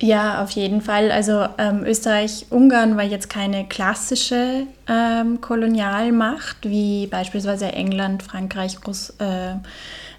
Ja, 0.00 0.42
auf 0.42 0.50
jeden 0.50 0.80
Fall. 0.80 1.10
Also 1.12 1.46
ähm, 1.56 1.84
Österreich-Ungarn 1.84 2.96
war 2.96 3.04
jetzt 3.04 3.30
keine 3.30 3.64
klassische 3.66 4.66
ähm, 4.88 5.40
Kolonialmacht 5.40 6.56
wie 6.62 7.06
beispielsweise 7.06 7.66
England, 7.66 8.22
Frankreich 8.22 8.78
Russ, 8.86 9.14
äh, 9.20 9.54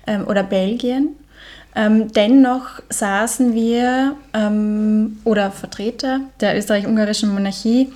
äh, 0.05 0.21
oder 0.21 0.43
Belgien. 0.43 1.15
Ähm, 1.75 2.11
dennoch 2.13 2.81
saßen 2.89 3.53
wir 3.53 4.15
ähm, 4.33 5.17
oder 5.25 5.51
Vertreter 5.51 6.21
der 6.39 6.57
österreich-ungarischen 6.57 7.33
Monarchie 7.33 7.91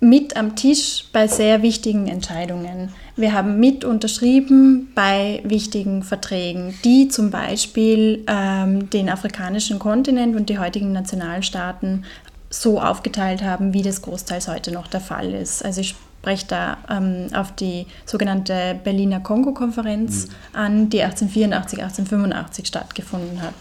mit 0.00 0.36
am 0.36 0.56
Tisch 0.56 1.04
bei 1.12 1.26
sehr 1.26 1.62
wichtigen 1.62 2.06
Entscheidungen. 2.06 2.92
Wir 3.16 3.32
haben 3.32 3.58
mit 3.58 3.84
unterschrieben 3.84 4.88
bei 4.94 5.40
wichtigen 5.44 6.02
Verträgen, 6.02 6.74
die 6.84 7.08
zum 7.08 7.30
Beispiel 7.30 8.24
ähm, 8.26 8.90
den 8.90 9.08
afrikanischen 9.08 9.78
Kontinent 9.78 10.36
und 10.36 10.48
die 10.50 10.58
heutigen 10.58 10.92
Nationalstaaten 10.92 12.04
so 12.50 12.80
aufgeteilt 12.80 13.42
haben, 13.42 13.72
wie 13.72 13.82
das 13.82 14.02
großteils 14.02 14.48
heute 14.48 14.70
noch 14.70 14.86
der 14.86 15.00
Fall 15.00 15.32
ist. 15.32 15.64
Also 15.64 15.80
ich 15.80 15.94
spreche 16.20 16.46
da 16.48 16.78
ähm, 16.90 17.28
auf 17.34 17.52
die 17.52 17.86
sogenannte 18.04 18.78
Berliner 18.82 19.20
Kongo-Konferenz 19.20 20.26
mhm. 20.26 20.32
an, 20.52 20.90
die 20.90 21.02
1884, 21.02 21.82
1885 21.82 22.66
stattgefunden 22.66 23.40
hat. 23.42 23.54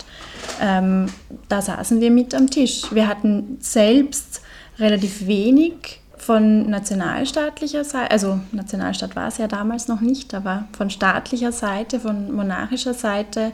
Ähm, 0.61 1.07
da 1.47 1.61
saßen 1.61 2.01
wir 2.01 2.11
mit 2.11 2.33
am 2.35 2.49
Tisch. 2.49 2.83
Wir 2.91 3.07
hatten 3.07 3.57
selbst 3.59 4.41
relativ 4.79 5.27
wenig 5.27 6.01
von 6.25 6.67
nationalstaatlicher 6.67 7.83
Seite, 7.83 8.09
also 8.09 8.39
Nationalstaat 8.51 9.15
war 9.15 9.27
es 9.27 9.37
ja 9.37 9.47
damals 9.47 9.87
noch 9.87 10.01
nicht, 10.01 10.33
aber 10.33 10.67
von 10.75 10.89
staatlicher 10.89 11.51
Seite, 11.51 11.99
von 11.99 12.33
monarchischer 12.33 12.95
Seite 12.95 13.51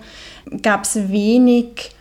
gab 0.62 0.86
es 0.86 1.10
wenig, 1.10 1.92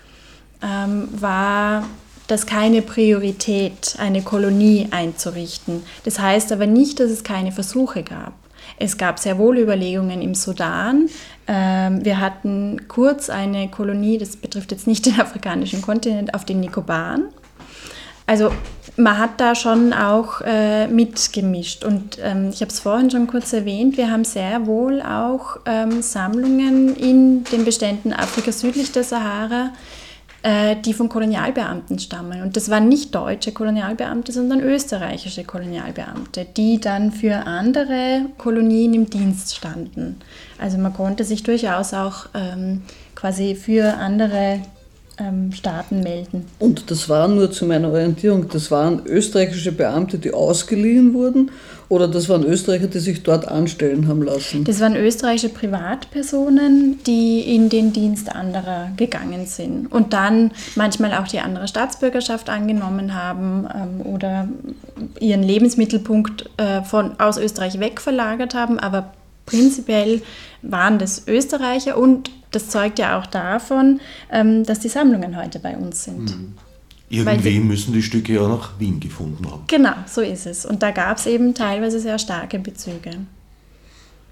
ähm, 0.62 1.08
war 1.10 1.82
das 2.28 2.46
keine 2.46 2.82
Priorität, 2.82 3.96
eine 3.98 4.22
Kolonie 4.22 4.86
einzurichten. 4.92 5.82
Das 6.04 6.20
heißt 6.20 6.52
aber 6.52 6.66
nicht, 6.66 7.00
dass 7.00 7.10
es 7.10 7.24
keine 7.24 7.50
Versuche 7.50 8.04
gab. 8.04 8.34
Es 8.78 8.96
gab 8.96 9.18
sehr 9.18 9.38
wohl 9.38 9.58
Überlegungen 9.58 10.22
im 10.22 10.36
Sudan. 10.36 11.08
Ähm, 11.48 12.04
wir 12.04 12.20
hatten 12.20 12.86
kurz 12.86 13.28
eine 13.28 13.68
Kolonie, 13.68 14.18
das 14.18 14.36
betrifft 14.36 14.70
jetzt 14.70 14.86
nicht 14.86 15.04
den 15.04 15.20
afrikanischen 15.20 15.82
Kontinent, 15.82 16.32
auf 16.34 16.44
den 16.44 16.60
Nikobaren. 16.60 17.24
Also 18.30 18.52
man 18.96 19.18
hat 19.18 19.40
da 19.40 19.56
schon 19.56 19.92
auch 19.92 20.40
äh, 20.42 20.86
mitgemischt. 20.86 21.84
Und 21.84 22.16
ähm, 22.22 22.50
ich 22.52 22.60
habe 22.60 22.70
es 22.70 22.78
vorhin 22.78 23.10
schon 23.10 23.26
kurz 23.26 23.52
erwähnt, 23.52 23.96
wir 23.96 24.08
haben 24.08 24.22
sehr 24.22 24.68
wohl 24.68 25.02
auch 25.02 25.56
ähm, 25.66 26.00
Sammlungen 26.00 26.94
in 26.94 27.42
den 27.42 27.64
Beständen 27.64 28.12
Afrika 28.12 28.52
südlich 28.52 28.92
der 28.92 29.02
Sahara, 29.02 29.72
äh, 30.44 30.76
die 30.76 30.94
von 30.94 31.08
Kolonialbeamten 31.08 31.98
stammen. 31.98 32.42
Und 32.42 32.56
das 32.56 32.70
waren 32.70 32.88
nicht 32.88 33.12
deutsche 33.16 33.50
Kolonialbeamte, 33.50 34.30
sondern 34.30 34.60
österreichische 34.60 35.42
Kolonialbeamte, 35.42 36.46
die 36.56 36.78
dann 36.78 37.10
für 37.10 37.34
andere 37.48 38.26
Kolonien 38.38 38.94
im 38.94 39.10
Dienst 39.10 39.56
standen. 39.56 40.20
Also 40.56 40.78
man 40.78 40.94
konnte 40.94 41.24
sich 41.24 41.42
durchaus 41.42 41.94
auch 41.94 42.26
ähm, 42.34 42.82
quasi 43.16 43.56
für 43.56 43.94
andere 43.94 44.60
Staaten 45.52 46.02
melden. 46.02 46.46
Und 46.58 46.90
das 46.90 47.08
waren 47.08 47.34
nur 47.34 47.50
zu 47.50 47.66
meiner 47.66 47.90
Orientierung, 47.90 48.48
das 48.48 48.70
waren 48.70 49.02
österreichische 49.06 49.72
Beamte, 49.72 50.18
die 50.18 50.32
ausgeliehen 50.32 51.14
wurden 51.14 51.50
oder 51.90 52.06
das 52.06 52.28
waren 52.28 52.44
Österreicher, 52.44 52.86
die 52.86 53.00
sich 53.00 53.24
dort 53.24 53.48
anstellen 53.48 54.06
haben 54.06 54.22
lassen? 54.22 54.62
Das 54.62 54.80
waren 54.80 54.94
österreichische 54.94 55.48
Privatpersonen, 55.48 57.00
die 57.04 57.40
in 57.40 57.68
den 57.68 57.92
Dienst 57.92 58.32
anderer 58.32 58.90
gegangen 58.96 59.46
sind 59.46 59.90
und 59.90 60.12
dann 60.12 60.52
manchmal 60.76 61.14
auch 61.14 61.26
die 61.26 61.40
andere 61.40 61.66
Staatsbürgerschaft 61.66 62.48
angenommen 62.48 63.14
haben 63.14 63.66
ähm, 63.74 64.06
oder 64.06 64.48
ihren 65.18 65.42
Lebensmittelpunkt 65.42 66.48
äh, 66.58 66.82
von, 66.82 67.18
aus 67.18 67.38
Österreich 67.38 67.80
wegverlagert 67.80 68.54
haben, 68.54 68.78
aber 68.78 69.12
prinzipiell 69.50 70.22
waren 70.62 70.98
das 70.98 71.26
Österreicher 71.26 71.98
und 71.98 72.30
das 72.50 72.68
zeugt 72.68 72.98
ja 72.98 73.18
auch 73.18 73.26
davon, 73.26 74.00
ähm, 74.30 74.64
dass 74.64 74.80
die 74.80 74.88
Sammlungen 74.88 75.36
heute 75.36 75.58
bei 75.58 75.76
uns 75.76 76.04
sind. 76.04 76.36
Mhm. 76.36 76.54
Irgendwie 77.10 77.58
müssen 77.58 77.92
die 77.92 78.02
Stücke 78.02 78.34
ja 78.34 78.46
nach 78.46 78.78
Wien 78.78 79.00
gefunden 79.00 79.44
haben. 79.50 79.64
Genau, 79.66 79.94
so 80.06 80.20
ist 80.20 80.46
es. 80.46 80.64
Und 80.64 80.82
da 80.82 80.92
gab 80.92 81.18
es 81.18 81.26
eben 81.26 81.54
teilweise 81.54 81.98
sehr 81.98 82.20
starke 82.20 82.60
Bezüge. 82.60 83.10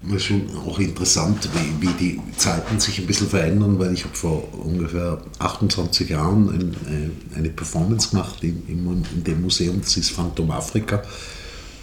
Das 0.01 0.13
ist 0.13 0.23
schon 0.23 0.43
auch 0.65 0.79
interessant, 0.79 1.49
wie, 1.53 1.87
wie 1.87 1.93
die 1.93 2.21
Zeiten 2.37 2.79
sich 2.79 2.99
ein 2.99 3.05
bisschen 3.05 3.27
verändern, 3.27 3.77
weil 3.79 3.93
ich 3.93 4.05
habe 4.05 4.15
vor 4.15 4.47
ungefähr 4.63 5.21
28 5.39 6.09
Jahren 6.09 6.49
ein, 6.49 7.17
eine 7.35 7.49
Performance 7.49 8.11
gemacht 8.11 8.41
in, 8.41 8.63
in, 8.69 9.23
dem 9.25 9.41
Museum, 9.41 9.81
das 9.81 9.97
ist 9.97 10.11
Phantom 10.11 10.51
Afrika, 10.51 11.03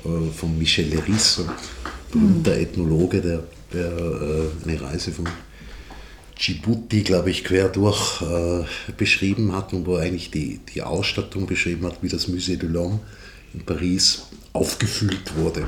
äh, 0.03 0.31
von 0.33 0.59
Michel 0.59 0.89
Leris, 0.89 1.43
mhm. 2.17 2.45
Ethnologe, 2.45 3.21
der, 3.21 3.43
der 3.73 3.87
äh, 3.87 4.69
eine 4.69 4.81
Reise 4.81 5.13
von 5.13 5.29
Djibouti, 6.39 7.03
glaube 7.03 7.31
ich, 7.31 7.45
quer 7.45 7.69
durch 7.69 8.23
äh, 8.23 8.65
beschrieben 8.97 9.53
hat 9.53 9.73
und 9.73 9.87
wo 9.87 9.97
eigentlich 9.97 10.31
die, 10.31 10.61
die 10.75 10.83
Ausstattung 10.83 11.47
beschrieben 11.47 11.87
hat, 11.87 12.03
wie 12.03 12.09
das 12.09 12.29
Musée 12.29 12.57
de 12.57 12.69
l'Homme 12.69 12.99
in 13.55 13.65
Paris 13.65 14.27
aufgefüllt 14.53 15.37
wurde. 15.37 15.67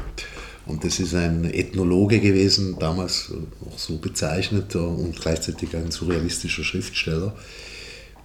Und 0.66 0.84
das 0.84 1.00
ist 1.00 1.14
ein 1.14 1.44
Ethnologe 1.44 2.20
gewesen, 2.20 2.76
damals 2.78 3.32
auch 3.66 3.78
so 3.78 3.96
bezeichnet 3.96 4.76
und 4.76 5.18
gleichzeitig 5.18 5.74
ein 5.74 5.90
surrealistischer 5.90 6.62
Schriftsteller, 6.62 7.34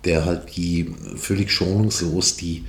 der 0.03 0.25
halt 0.25 0.57
die 0.57 0.93
völlig 1.15 1.49
schonungslos 1.51 2.35
die 2.35 2.65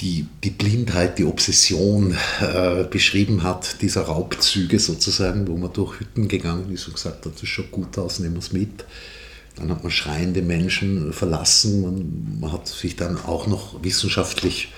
die, 0.00 0.26
die 0.44 0.50
Blindheit, 0.50 1.18
die 1.18 1.24
Obsession 1.24 2.16
äh, 2.40 2.84
beschrieben 2.84 3.42
hat, 3.42 3.80
dieser 3.82 4.02
Raubzüge 4.02 4.78
sozusagen, 4.78 5.48
wo 5.48 5.56
man 5.56 5.72
durch 5.72 6.00
Hütten 6.00 6.28
gegangen 6.28 6.72
ist 6.72 6.86
und 6.86 6.94
gesagt 6.94 7.24
hat, 7.24 7.32
das 7.40 7.48
schaut 7.48 7.70
gut 7.70 7.96
aus, 7.98 8.18
nehmen 8.18 8.34
wir 8.34 8.40
es 8.40 8.52
mit. 8.52 8.84
Dann 9.56 9.70
hat 9.70 9.82
man 9.82 9.90
schreiende 9.90 10.42
Menschen 10.42 11.12
verlassen. 11.14 11.80
Man, 11.80 12.40
man, 12.40 12.52
hat 12.52 12.68
sich 12.68 12.96
dann 12.96 13.16
auch 13.16 13.46
noch 13.46 13.82
wissenschaftlich 13.82 14.72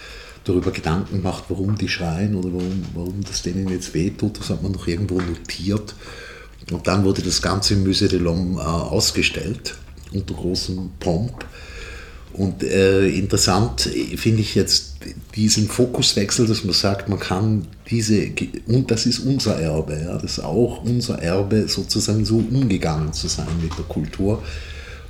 darüber 0.45 0.71
Gedanken 0.71 1.17
gemacht, 1.17 1.45
warum 1.49 1.77
die 1.77 1.89
schreien 1.89 2.37
oder 2.37 2.53
warum, 2.53 2.85
warum 2.95 3.25
das 3.25 3.43
denen 3.43 3.69
jetzt 3.69 3.93
wehtut. 3.95 4.39
Das 4.39 4.51
hat 4.51 4.63
man 4.63 4.73
noch 4.73 4.87
irgendwo 4.87 5.21
notiert. 5.21 5.97
Und 6.71 6.87
dann 6.87 7.05
wurde 7.05 7.23
das 7.23 7.43
Ganze 7.43 7.75
im 7.75 7.85
Musée 7.85 8.09
de 8.09 8.21
l'Homme 8.21 8.59
äh, 8.59 8.63
ausgestellt. 8.63 9.75
unter 10.13 10.35
großem 10.35 10.91
Pomp. 11.01 11.45
Und 12.39 12.63
äh, 12.63 13.09
interessant 13.09 13.91
finde 14.15 14.43
ich 14.43 14.55
jetzt 14.55 14.95
diesen 15.35 15.67
Fokuswechsel, 15.67 16.47
dass 16.47 16.63
man 16.63 16.73
sagt, 16.73 17.09
man 17.09 17.19
kann 17.19 17.67
diese, 17.91 18.31
und 18.69 18.93
das 18.93 19.07
ist 19.07 19.19
unser 19.19 19.59
Erbe, 19.59 20.01
ja, 20.05 20.15
das 20.15 20.39
ist 20.39 20.45
auch 20.45 20.85
unser 20.85 21.21
Erbe, 21.21 21.67
sozusagen 21.67 22.25
so 22.25 22.37
umgegangen 22.37 23.13
zu 23.13 23.27
sein 23.27 23.49
mit 23.61 23.77
der 23.77 23.85
Kultur. 23.87 24.41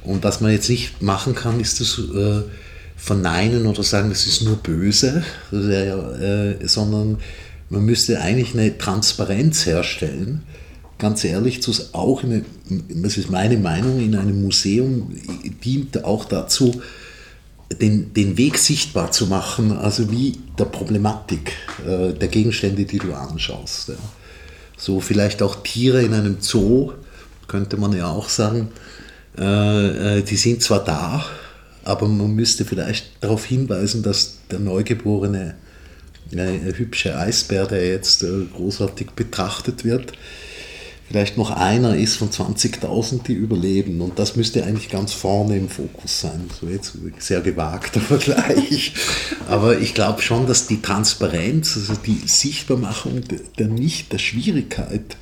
Und 0.02 0.24
was 0.24 0.40
man 0.40 0.52
jetzt 0.52 0.70
nicht 0.70 1.02
machen 1.02 1.34
kann, 1.34 1.60
ist 1.60 1.80
das 1.82 1.98
äh, 1.98 2.44
verneinen 2.96 3.66
oder 3.66 3.82
sagen, 3.82 4.08
das 4.08 4.26
ist 4.26 4.40
nur 4.40 4.56
böse, 4.56 5.22
äh, 5.52 6.66
sondern 6.66 7.18
man 7.68 7.84
müsste 7.84 8.22
eigentlich 8.22 8.54
eine 8.54 8.78
Transparenz 8.78 9.66
herstellen. 9.66 10.44
Ganz 10.96 11.24
ehrlich, 11.24 11.60
auch, 11.92 12.24
eine, 12.24 12.42
das 12.88 13.18
ist 13.18 13.30
meine 13.30 13.58
Meinung, 13.58 14.00
in 14.00 14.16
einem 14.16 14.40
Museum 14.40 15.14
dient 15.62 16.04
auch 16.04 16.24
dazu, 16.24 16.80
den, 17.72 18.14
den 18.14 18.36
Weg 18.36 18.58
sichtbar 18.58 19.10
zu 19.10 19.26
machen, 19.26 19.72
also 19.72 20.10
wie 20.10 20.38
der 20.58 20.64
Problematik 20.64 21.52
äh, 21.86 22.12
der 22.12 22.28
Gegenstände, 22.28 22.84
die 22.84 22.98
du 22.98 23.12
anschaust. 23.12 23.88
Ja. 23.90 23.94
So 24.76 25.00
vielleicht 25.00 25.42
auch 25.42 25.56
Tiere 25.62 26.02
in 26.02 26.14
einem 26.14 26.38
Zoo, 26.40 26.92
könnte 27.46 27.76
man 27.76 27.92
ja 27.96 28.06
auch 28.08 28.28
sagen, 28.28 28.68
äh, 29.36 30.18
äh, 30.18 30.22
die 30.22 30.36
sind 30.36 30.62
zwar 30.62 30.84
da, 30.84 31.24
aber 31.84 32.08
man 32.08 32.34
müsste 32.34 32.64
vielleicht 32.64 33.22
darauf 33.22 33.44
hinweisen, 33.44 34.02
dass 34.02 34.38
der 34.50 34.58
neugeborene 34.58 35.54
äh, 36.32 36.58
hübsche 36.74 37.16
Eisbär, 37.16 37.66
der 37.66 37.86
jetzt 37.86 38.22
äh, 38.22 38.44
großartig 38.54 39.10
betrachtet 39.12 39.84
wird, 39.84 40.12
vielleicht 41.08 41.38
noch 41.38 41.50
einer 41.50 41.96
ist 41.96 42.16
von 42.16 42.30
20.000, 42.30 43.22
die 43.24 43.32
überleben. 43.32 44.00
Und 44.00 44.18
das 44.18 44.36
müsste 44.36 44.64
eigentlich 44.64 44.90
ganz 44.90 45.12
vorne 45.12 45.56
im 45.56 45.68
Fokus 45.68 46.20
sein. 46.20 46.48
So 46.60 46.68
jetzt 46.68 46.92
sehr 47.18 47.40
gewagter 47.40 48.00
Vergleich. 48.08 48.92
Aber 49.48 49.78
ich 49.78 49.94
glaube 49.94 50.22
schon, 50.22 50.46
dass 50.46 50.66
die 50.66 50.82
Transparenz, 50.82 51.76
also 51.76 51.94
die 51.94 52.20
Sichtbarmachung 52.26 53.22
der 53.58 53.68
nicht 53.68 54.12
der 54.12 54.18
Schwierigkeit, 54.18 55.16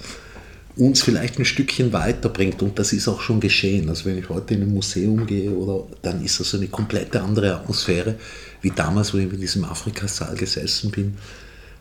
uns 0.76 1.02
vielleicht 1.02 1.38
ein 1.38 1.44
Stückchen 1.44 1.92
weiterbringt. 1.92 2.62
Und 2.62 2.78
das 2.78 2.92
ist 2.92 3.08
auch 3.08 3.20
schon 3.20 3.40
geschehen. 3.40 3.88
Also 3.88 4.04
wenn 4.06 4.18
ich 4.18 4.28
heute 4.28 4.54
in 4.54 4.62
ein 4.62 4.74
Museum 4.74 5.26
gehe, 5.26 5.50
oder, 5.50 5.86
dann 6.02 6.22
ist 6.22 6.40
das 6.40 6.54
eine 6.54 6.66
komplett 6.66 7.14
andere 7.16 7.54
Atmosphäre, 7.54 8.16
wie 8.60 8.70
damals, 8.70 9.14
wo 9.14 9.18
ich 9.18 9.32
in 9.32 9.40
diesem 9.40 9.64
Afrikasaal 9.64 10.34
gesessen 10.34 10.90
bin, 10.90 11.16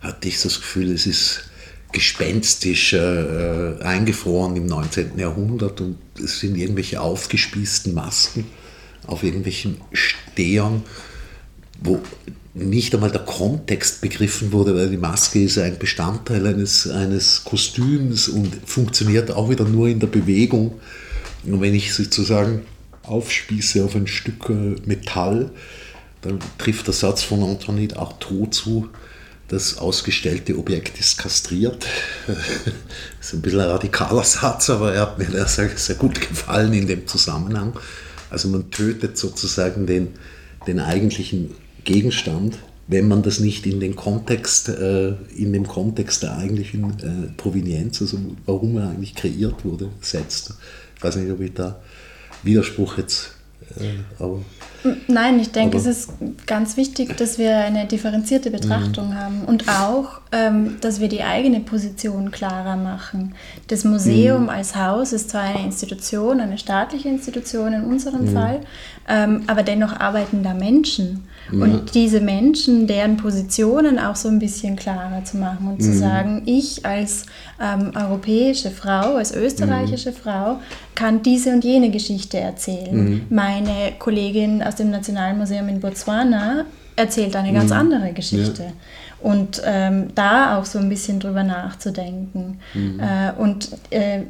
hatte 0.01 0.27
ich 0.27 0.41
das 0.41 0.57
Gefühl, 0.57 0.91
es 0.91 1.07
ist 1.07 1.41
gespenstisch 1.95 2.91
äh, 2.91 3.77
eingefroren 3.81 4.57
im 4.57 4.65
19. 4.65 5.17
Jahrhundert 5.17 5.79
und 5.79 5.97
es 6.21 6.41
sind 6.41 6.57
irgendwelche 6.57 6.99
aufgespießten 6.99 7.93
Masken 7.93 8.45
auf 9.07 9.23
irgendwelchen 9.23 9.77
Stehern, 9.93 10.83
wo 11.81 12.01
nicht 12.53 12.93
einmal 12.93 13.11
der 13.11 13.21
Kontext 13.21 14.01
begriffen 14.01 14.51
wurde, 14.51 14.75
weil 14.75 14.89
die 14.89 14.97
Maske 14.97 15.41
ist 15.43 15.57
ein 15.57 15.79
Bestandteil 15.79 16.45
eines, 16.45 16.89
eines 16.89 17.45
Kostüms 17.45 18.27
und 18.27 18.53
funktioniert 18.65 19.31
auch 19.31 19.49
wieder 19.49 19.63
nur 19.63 19.87
in 19.87 20.01
der 20.01 20.07
Bewegung. 20.07 20.79
Und 21.45 21.61
wenn 21.61 21.73
ich 21.73 21.93
sozusagen 21.93 22.63
aufspieße 23.03 23.85
auf 23.85 23.95
ein 23.95 24.07
Stück 24.07 24.49
äh, 24.49 24.75
Metall, 24.85 25.49
dann 26.23 26.39
trifft 26.57 26.87
der 26.87 26.93
Satz 26.93 27.23
von 27.23 27.41
Antoinette 27.41 27.97
Artaud 27.97 28.53
zu, 28.53 28.89
das 29.47 29.77
ausgestellte 29.77 30.57
Objekt 30.57 30.99
ist 30.99 31.17
kastriert. 31.17 31.85
Das 32.27 32.37
ist 33.21 33.33
ein 33.33 33.41
bisschen 33.41 33.59
ein 33.59 33.69
radikaler 33.69 34.23
Satz, 34.23 34.69
aber 34.69 34.93
er 34.93 35.01
hat 35.01 35.19
mir 35.19 35.45
sehr, 35.47 35.69
sehr 35.69 35.95
gut 35.95 36.19
gefallen 36.19 36.73
in 36.73 36.87
dem 36.87 37.05
Zusammenhang. 37.07 37.73
Also 38.29 38.49
man 38.49 38.71
tötet 38.71 39.17
sozusagen 39.17 39.85
den, 39.85 40.09
den 40.67 40.79
eigentlichen 40.79 41.51
Gegenstand, 41.83 42.57
wenn 42.87 43.07
man 43.07 43.23
das 43.23 43.39
nicht 43.39 43.65
in 43.65 43.79
den 43.79 43.95
Kontext, 43.95 44.69
äh, 44.69 45.13
in 45.35 45.53
dem 45.53 45.67
Kontext 45.67 46.23
der 46.23 46.37
eigentlichen 46.37 46.99
äh, 46.99 47.31
Provenienz, 47.37 48.01
also 48.01 48.17
warum 48.45 48.77
er 48.77 48.89
eigentlich 48.89 49.15
kreiert 49.15 49.63
wurde, 49.63 49.89
setzt. 50.01 50.53
Ich 50.97 51.03
weiß 51.03 51.15
nicht, 51.17 51.31
ob 51.31 51.41
ich 51.41 51.53
da 51.53 51.79
Widerspruch 52.43 52.97
jetzt, 52.97 53.31
äh, 53.79 54.21
aber 54.21 54.41
Nein, 55.07 55.39
ich 55.39 55.51
denke, 55.51 55.77
es 55.77 55.85
ist 55.85 56.09
ganz 56.45 56.77
wichtig, 56.77 57.17
dass 57.17 57.37
wir 57.37 57.57
eine 57.57 57.85
differenzierte 57.85 58.51
Betrachtung 58.51 59.09
mhm. 59.09 59.15
haben 59.15 59.41
und 59.45 59.67
auch, 59.67 60.21
ähm, 60.31 60.77
dass 60.81 60.99
wir 60.99 61.07
die 61.07 61.23
eigene 61.23 61.59
Position 61.59 62.31
klarer 62.31 62.75
machen. 62.75 63.33
Das 63.67 63.83
Museum 63.83 64.43
mhm. 64.43 64.49
als 64.49 64.75
Haus 64.75 65.13
ist 65.13 65.31
zwar 65.31 65.43
eine 65.43 65.65
Institution, 65.65 66.39
eine 66.39 66.57
staatliche 66.57 67.09
Institution 67.09 67.73
in 67.73 67.83
unserem 67.83 68.25
mhm. 68.25 68.33
Fall, 68.33 68.61
ähm, 69.07 69.43
aber 69.47 69.63
dennoch 69.63 69.99
arbeiten 69.99 70.43
da 70.43 70.53
Menschen. 70.53 71.27
Und 71.51 71.93
diese 71.93 72.21
Menschen, 72.21 72.87
deren 72.87 73.17
Positionen 73.17 73.99
auch 73.99 74.15
so 74.15 74.29
ein 74.29 74.39
bisschen 74.39 74.75
klarer 74.75 75.23
zu 75.25 75.37
machen 75.37 75.67
und 75.67 75.81
zu 75.81 75.91
mhm. 75.91 75.99
sagen, 75.99 76.41
ich 76.45 76.85
als 76.85 77.25
ähm, 77.61 77.91
europäische 77.95 78.71
Frau, 78.71 79.15
als 79.15 79.33
österreichische 79.33 80.09
mhm. 80.09 80.15
Frau, 80.15 80.59
kann 80.95 81.21
diese 81.21 81.51
und 81.51 81.63
jene 81.63 81.91
Geschichte 81.91 82.39
erzählen. 82.39 82.95
Mhm. 82.95 83.21
Meine 83.29 83.93
Kollegin 83.99 84.63
aus 84.63 84.74
dem 84.75 84.91
Nationalmuseum 84.91 85.67
in 85.69 85.79
Botswana 85.79 86.65
erzählt 86.95 87.35
eine 87.35 87.53
ganz 87.53 87.71
mhm. 87.71 87.77
andere 87.77 88.13
Geschichte. 88.13 88.63
Ja. 88.63 88.71
Und 89.21 89.61
ähm, 89.65 90.09
da 90.13 90.57
auch 90.57 90.65
so 90.65 90.79
ein 90.79 90.89
bisschen 90.89 91.19
drüber 91.19 91.43
nachzudenken. 91.43 92.59
Mhm. 92.73 92.99
Äh, 92.99 93.31
und 93.41 93.69
äh, 93.89 94.21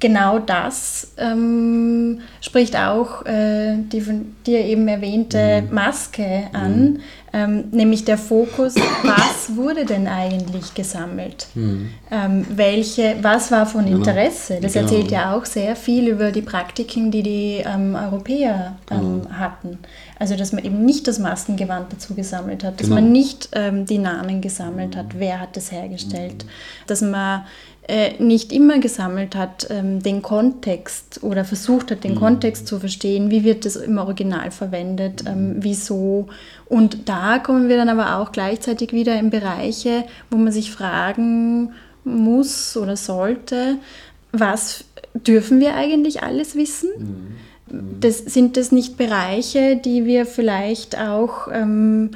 genau 0.00 0.38
das 0.38 1.12
ähm, 1.16 2.20
spricht 2.40 2.76
auch 2.76 3.24
äh, 3.26 3.76
die 3.76 4.00
von 4.00 4.36
dir 4.46 4.64
eben 4.64 4.86
erwähnte 4.88 5.62
mhm. 5.62 5.74
Maske 5.74 6.44
an, 6.52 6.80
mhm. 6.80 7.00
Ähm, 7.32 7.64
nämlich 7.72 8.04
der 8.04 8.16
Fokus, 8.16 8.74
was 9.02 9.54
wurde 9.54 9.84
denn 9.84 10.06
eigentlich 10.06 10.74
gesammelt? 10.74 11.46
Mhm. 11.54 11.90
Ähm, 12.10 12.46
welche, 12.48 13.16
was 13.20 13.50
war 13.50 13.66
von 13.66 13.84
genau. 13.84 13.98
Interesse? 13.98 14.58
Das 14.60 14.72
genau. 14.72 14.86
erzählt 14.86 15.10
ja 15.10 15.34
auch 15.36 15.44
sehr 15.44 15.76
viel 15.76 16.08
über 16.08 16.32
die 16.32 16.42
Praktiken, 16.42 17.10
die 17.10 17.22
die 17.22 17.62
ähm, 17.66 17.94
Europäer 17.94 18.76
genau. 18.86 19.26
hatten. 19.30 19.78
Also, 20.18 20.36
dass 20.36 20.52
man 20.52 20.64
eben 20.64 20.84
nicht 20.84 21.06
das 21.06 21.18
Maskengewand 21.18 21.92
dazu 21.92 22.14
gesammelt 22.14 22.64
hat, 22.64 22.80
dass 22.80 22.88
genau. 22.88 23.00
man 23.00 23.12
nicht 23.12 23.50
ähm, 23.52 23.84
die 23.84 23.98
Namen 23.98 24.40
gesammelt 24.40 24.96
hat, 24.96 25.18
wer 25.18 25.40
hat 25.40 25.56
das 25.56 25.70
hergestellt, 25.70 26.44
mhm. 26.44 26.48
dass 26.86 27.02
man 27.02 27.44
äh, 27.88 28.22
nicht 28.22 28.52
immer 28.52 28.80
gesammelt 28.80 29.34
hat, 29.34 29.66
ähm, 29.70 30.02
den 30.02 30.20
Kontext 30.20 31.20
oder 31.22 31.46
versucht 31.46 31.90
hat, 31.90 32.04
den 32.04 32.16
mhm. 32.16 32.18
Kontext 32.18 32.66
zu 32.66 32.78
verstehen, 32.78 33.30
wie 33.30 33.44
wird 33.44 33.64
das 33.64 33.76
im 33.76 33.96
Original 33.96 34.50
verwendet, 34.50 35.24
ähm, 35.26 35.56
wieso. 35.60 36.28
Und 36.66 37.08
da 37.08 37.38
kommen 37.38 37.70
wir 37.70 37.78
dann 37.78 37.88
aber 37.88 38.18
auch 38.18 38.30
gleichzeitig 38.30 38.92
wieder 38.92 39.18
in 39.18 39.30
Bereiche, 39.30 40.04
wo 40.30 40.36
man 40.36 40.52
sich 40.52 40.70
fragen 40.70 41.72
muss 42.04 42.76
oder 42.76 42.94
sollte, 42.94 43.76
was 44.32 44.84
dürfen 45.14 45.58
wir 45.58 45.74
eigentlich 45.74 46.22
alles 46.22 46.56
wissen? 46.56 46.90
Mhm. 47.70 48.00
Das, 48.00 48.18
sind 48.18 48.58
das 48.58 48.70
nicht 48.70 48.98
Bereiche, 48.98 49.76
die 49.76 50.04
wir 50.04 50.26
vielleicht 50.26 50.98
auch, 50.98 51.48
ähm, 51.50 52.10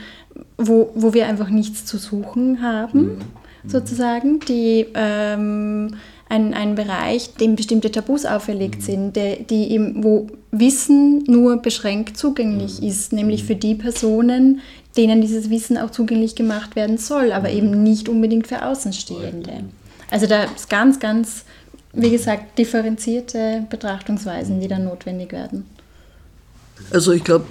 wo, 0.58 0.90
wo 0.94 1.14
wir 1.14 1.28
einfach 1.28 1.48
nichts 1.48 1.86
zu 1.86 1.96
suchen 1.96 2.60
haben? 2.60 3.00
Mhm 3.00 3.20
sozusagen, 3.66 4.40
die 4.40 4.86
ähm, 4.94 5.96
ein, 6.28 6.54
ein 6.54 6.74
Bereich, 6.74 7.34
dem 7.34 7.56
bestimmte 7.56 7.90
Tabus 7.90 8.24
auferlegt 8.24 8.80
mhm. 8.80 8.82
sind, 8.82 9.16
die, 9.16 9.44
die 9.48 9.72
eben, 9.72 10.02
wo 10.02 10.28
Wissen 10.50 11.24
nur 11.24 11.58
beschränkt 11.58 12.16
zugänglich 12.16 12.80
mhm. 12.80 12.88
ist, 12.88 13.12
nämlich 13.12 13.44
für 13.44 13.54
die 13.54 13.74
Personen, 13.74 14.60
denen 14.96 15.20
dieses 15.20 15.50
Wissen 15.50 15.76
auch 15.76 15.90
zugänglich 15.90 16.34
gemacht 16.34 16.74
werden 16.74 16.98
soll, 16.98 17.32
aber 17.32 17.50
mhm. 17.50 17.56
eben 17.56 17.82
nicht 17.82 18.08
unbedingt 18.08 18.46
für 18.46 18.64
Außenstehende. 18.64 19.64
Also 20.10 20.26
da 20.26 20.44
ist 20.44 20.68
ganz, 20.70 21.00
ganz, 21.00 21.44
wie 21.92 22.10
gesagt, 22.10 22.58
differenzierte 22.58 23.66
Betrachtungsweisen, 23.68 24.60
die 24.60 24.68
dann 24.68 24.84
notwendig 24.84 25.32
werden. 25.32 25.66
Also 26.90 27.12
ich 27.12 27.24
glaube, 27.24 27.46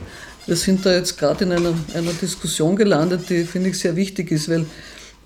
wir 0.47 0.56
sind 0.56 0.86
da 0.86 0.93
jetzt 0.93 1.17
gerade 1.17 1.43
in 1.43 1.52
einer, 1.52 1.74
einer 1.93 2.13
Diskussion 2.13 2.76
gelandet, 2.76 3.30
die, 3.30 3.43
finde 3.43 3.69
ich, 3.69 3.80
sehr 3.80 3.95
wichtig 3.95 4.32
ist, 4.32 4.50
weil 4.50 4.65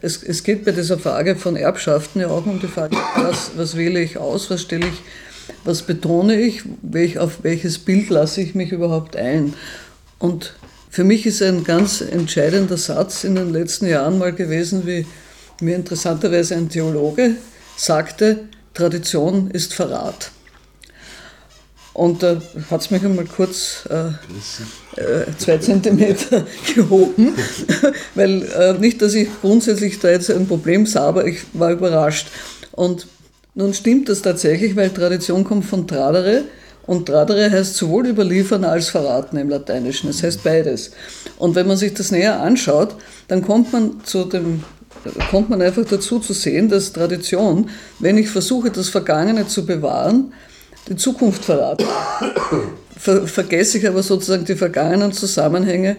es, 0.01 0.21
es 0.23 0.43
geht 0.43 0.65
bei 0.65 0.71
dieser 0.71 0.99
Frage 0.99 1.35
von 1.35 1.55
Erbschaften 1.55 2.21
ja 2.21 2.27
auch 2.27 2.45
um 2.45 2.59
die 2.59 2.67
Frage, 2.67 2.97
was, 3.15 3.51
was 3.55 3.75
wähle 3.75 3.99
ich 4.01 4.17
aus, 4.17 4.49
was 4.49 4.61
stelle 4.61 4.87
ich, 4.87 5.01
was 5.63 5.83
betone 5.83 6.39
ich, 6.39 6.63
welch, 6.81 7.19
auf 7.19 7.43
welches 7.43 7.79
Bild 7.79 8.09
lasse 8.09 8.41
ich 8.41 8.55
mich 8.55 8.71
überhaupt 8.71 9.15
ein. 9.15 9.53
Und 10.19 10.55
für 10.89 11.03
mich 11.03 11.25
ist 11.25 11.41
ein 11.41 11.63
ganz 11.63 12.01
entscheidender 12.01 12.77
Satz 12.77 13.23
in 13.23 13.35
den 13.35 13.51
letzten 13.51 13.87
Jahren 13.87 14.17
mal 14.17 14.33
gewesen, 14.33 14.85
wie 14.85 15.05
mir 15.61 15.75
interessanterweise 15.75 16.55
ein 16.55 16.69
Theologe 16.69 17.35
sagte, 17.77 18.45
Tradition 18.73 19.51
ist 19.51 19.73
Verrat. 19.73 20.31
Und 21.93 22.23
da 22.23 22.41
hat 22.69 22.81
es 22.81 22.91
mich 22.91 23.03
einmal 23.05 23.25
kurz 23.25 23.87
äh, 23.89 24.07
äh, 24.07 24.11
zwei 25.37 25.57
Zentimeter 25.57 26.45
gehoben, 26.75 27.35
weil 28.15 28.43
äh, 28.43 28.73
nicht, 28.79 29.01
dass 29.01 29.13
ich 29.13 29.27
grundsätzlich 29.41 29.99
da 29.99 30.09
jetzt 30.09 30.31
ein 30.31 30.47
Problem 30.47 30.85
sah, 30.85 31.07
aber 31.07 31.25
ich 31.27 31.39
war 31.53 31.71
überrascht. 31.71 32.27
Und 32.71 33.07
nun 33.55 33.73
stimmt 33.73 34.09
das 34.09 34.21
tatsächlich, 34.21 34.75
weil 34.75 34.89
Tradition 34.89 35.43
kommt 35.43 35.65
von 35.65 35.87
Tradere 35.87 36.43
Und 36.87 37.07
tradere 37.07 37.49
heißt 37.49 37.75
sowohl 37.75 38.07
überliefern 38.07 38.63
als 38.63 38.89
verraten 38.89 39.37
im 39.37 39.49
Lateinischen. 39.49 40.07
Das 40.07 40.21
heißt 40.21 40.43
beides. 40.43 40.91
Und 41.37 41.55
wenn 41.55 41.67
man 41.67 41.77
sich 41.77 41.93
das 41.93 42.11
näher 42.11 42.41
anschaut, 42.41 42.95
dann 43.27 43.41
kommt 43.41 43.73
man 43.73 44.03
zu 44.03 44.25
dem 44.25 44.63
kommt 45.29 45.49
man 45.49 45.61
einfach 45.61 45.85
dazu 45.85 46.19
zu 46.19 46.33
sehen, 46.33 46.67
dass 46.69 46.91
Tradition, 46.91 47.69
wenn 47.99 48.17
ich 48.17 48.29
versuche, 48.29 48.71
das 48.71 48.89
Vergangene 48.89 49.47
zu 49.47 49.65
bewahren, 49.65 50.33
die 50.89 50.95
Zukunft 50.95 51.45
verraten. 51.45 51.85
Ver 53.05 53.27
vergesse 53.27 53.77
ich 53.77 53.87
aber 53.87 54.01
sozusagen 54.01 54.45
die 54.45 54.55
vergangenen 54.55 55.11
Zusammenhänge 55.11 55.97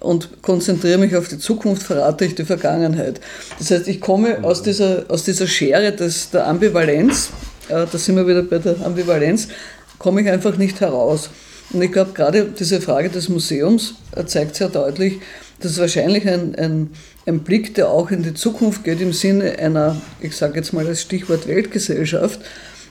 und 0.00 0.42
konzentriere 0.42 0.98
mich 0.98 1.14
auf 1.14 1.28
die 1.28 1.38
Zukunft, 1.38 1.84
verrate 1.84 2.24
ich 2.24 2.34
die 2.34 2.44
Vergangenheit. 2.44 3.20
Das 3.60 3.70
heißt, 3.70 3.86
ich 3.86 4.00
komme 4.00 4.42
aus 4.42 4.64
dieser, 4.64 5.04
aus 5.06 5.22
dieser 5.22 5.46
Schere 5.46 5.92
des, 5.92 6.30
der 6.30 6.48
Ambivalenz, 6.48 7.30
äh, 7.68 7.86
da 7.90 7.96
sind 7.96 8.16
wir 8.16 8.26
wieder 8.26 8.42
bei 8.42 8.58
der 8.58 8.84
Ambivalenz, 8.84 9.46
komme 10.00 10.20
ich 10.22 10.28
einfach 10.28 10.56
nicht 10.56 10.80
heraus. 10.80 11.30
Und 11.70 11.80
ich 11.80 11.92
glaube, 11.92 12.10
gerade 12.12 12.46
diese 12.46 12.80
Frage 12.80 13.08
des 13.08 13.28
Museums 13.28 13.94
äh, 14.16 14.24
zeigt 14.24 14.56
sehr 14.56 14.68
deutlich, 14.68 15.20
dass 15.60 15.78
wahrscheinlich 15.78 16.26
ein, 16.26 16.56
ein, 16.56 16.90
ein 17.24 17.38
Blick, 17.44 17.76
der 17.76 17.88
auch 17.88 18.10
in 18.10 18.24
die 18.24 18.34
Zukunft 18.34 18.82
geht, 18.82 19.00
im 19.00 19.12
Sinne 19.12 19.60
einer, 19.60 19.94
ich 20.18 20.36
sage 20.36 20.56
jetzt 20.56 20.72
mal 20.72 20.84
das 20.84 21.02
Stichwort 21.02 21.46
Weltgesellschaft, 21.46 22.40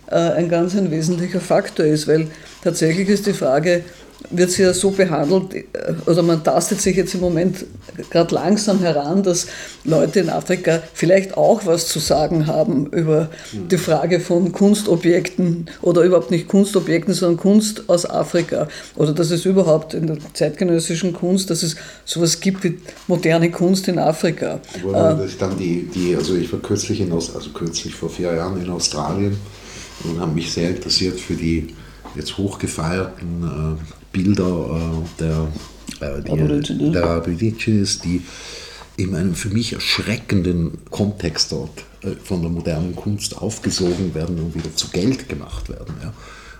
äh, 0.09 0.15
ein 0.15 0.47
ganz 0.47 0.73
ein 0.75 0.89
wesentlicher 0.89 1.41
Faktor 1.41 1.85
ist, 1.85 2.07
weil 2.07 2.27
tatsächlich 2.67 3.07
ist 3.07 3.25
die 3.25 3.33
Frage, 3.33 3.83
wird 4.29 4.51
sie 4.51 4.63
ja 4.63 4.73
so 4.73 4.91
behandelt, 4.91 5.53
äh, 5.53 5.65
oder 6.05 6.21
man 6.21 6.43
tastet 6.43 6.81
sich 6.81 6.97
jetzt 6.97 7.13
im 7.13 7.21
Moment 7.21 7.65
gerade 8.09 8.35
langsam 8.35 8.79
heran, 8.79 9.23
dass 9.23 9.47
Leute 9.85 10.19
in 10.19 10.29
Afrika 10.29 10.81
vielleicht 10.93 11.37
auch 11.37 11.65
was 11.65 11.87
zu 11.87 11.99
sagen 11.99 12.47
haben 12.47 12.87
über 12.87 13.29
die 13.71 13.77
Frage 13.77 14.19
von 14.19 14.51
Kunstobjekten 14.51 15.69
oder 15.81 16.01
überhaupt 16.01 16.31
nicht 16.31 16.49
Kunstobjekten, 16.49 17.13
sondern 17.13 17.37
Kunst 17.37 17.87
aus 17.87 18.09
Afrika. 18.09 18.67
Oder 18.95 19.13
dass 19.13 19.31
es 19.31 19.45
überhaupt 19.45 19.93
in 19.93 20.07
der 20.07 20.17
zeitgenössischen 20.33 21.13
Kunst, 21.13 21.49
dass 21.49 21.63
es 21.63 21.77
sowas 22.03 22.41
gibt 22.41 22.65
wie 22.65 22.79
moderne 23.07 23.49
Kunst 23.49 23.87
in 23.87 23.97
Afrika. 23.97 24.59
das 25.13 25.31
ist 25.31 25.41
dann 25.41 25.57
die, 25.57 25.87
die, 25.93 26.15
also 26.15 26.35
ich 26.35 26.51
war 26.51 26.59
kürzlich 26.59 26.99
in 26.99 27.13
also 27.13 27.49
kürzlich 27.53 27.95
vor 27.95 28.09
vier 28.09 28.33
Jahren 28.33 28.61
in 28.61 28.69
Australien 28.69 29.37
und 30.03 30.19
habe 30.19 30.33
mich 30.33 30.51
sehr 30.51 30.69
interessiert 30.71 31.19
für 31.19 31.35
die 31.35 31.73
jetzt 32.17 32.37
hochgefeierten 32.37 33.43
äh, 33.43 33.97
Bilder 34.11 35.05
äh, 35.19 35.21
der, 35.21 35.47
äh, 36.01 36.21
die, 36.21 36.91
der 36.91 37.05
Aborigines, 37.05 37.99
die 37.99 38.23
in 38.97 39.15
einem 39.15 39.35
für 39.35 39.49
mich 39.49 39.73
erschreckenden 39.73 40.79
Kontext 40.89 41.51
dort 41.51 41.83
von 42.23 42.41
der 42.41 42.49
modernen 42.49 42.95
Kunst 42.95 43.37
aufgesogen 43.37 44.15
werden 44.15 44.39
und 44.39 44.55
wieder 44.55 44.75
zu 44.75 44.89
Geld 44.89 45.29
gemacht 45.29 45.69
werden. 45.69 45.93
Ja. 46.01 46.13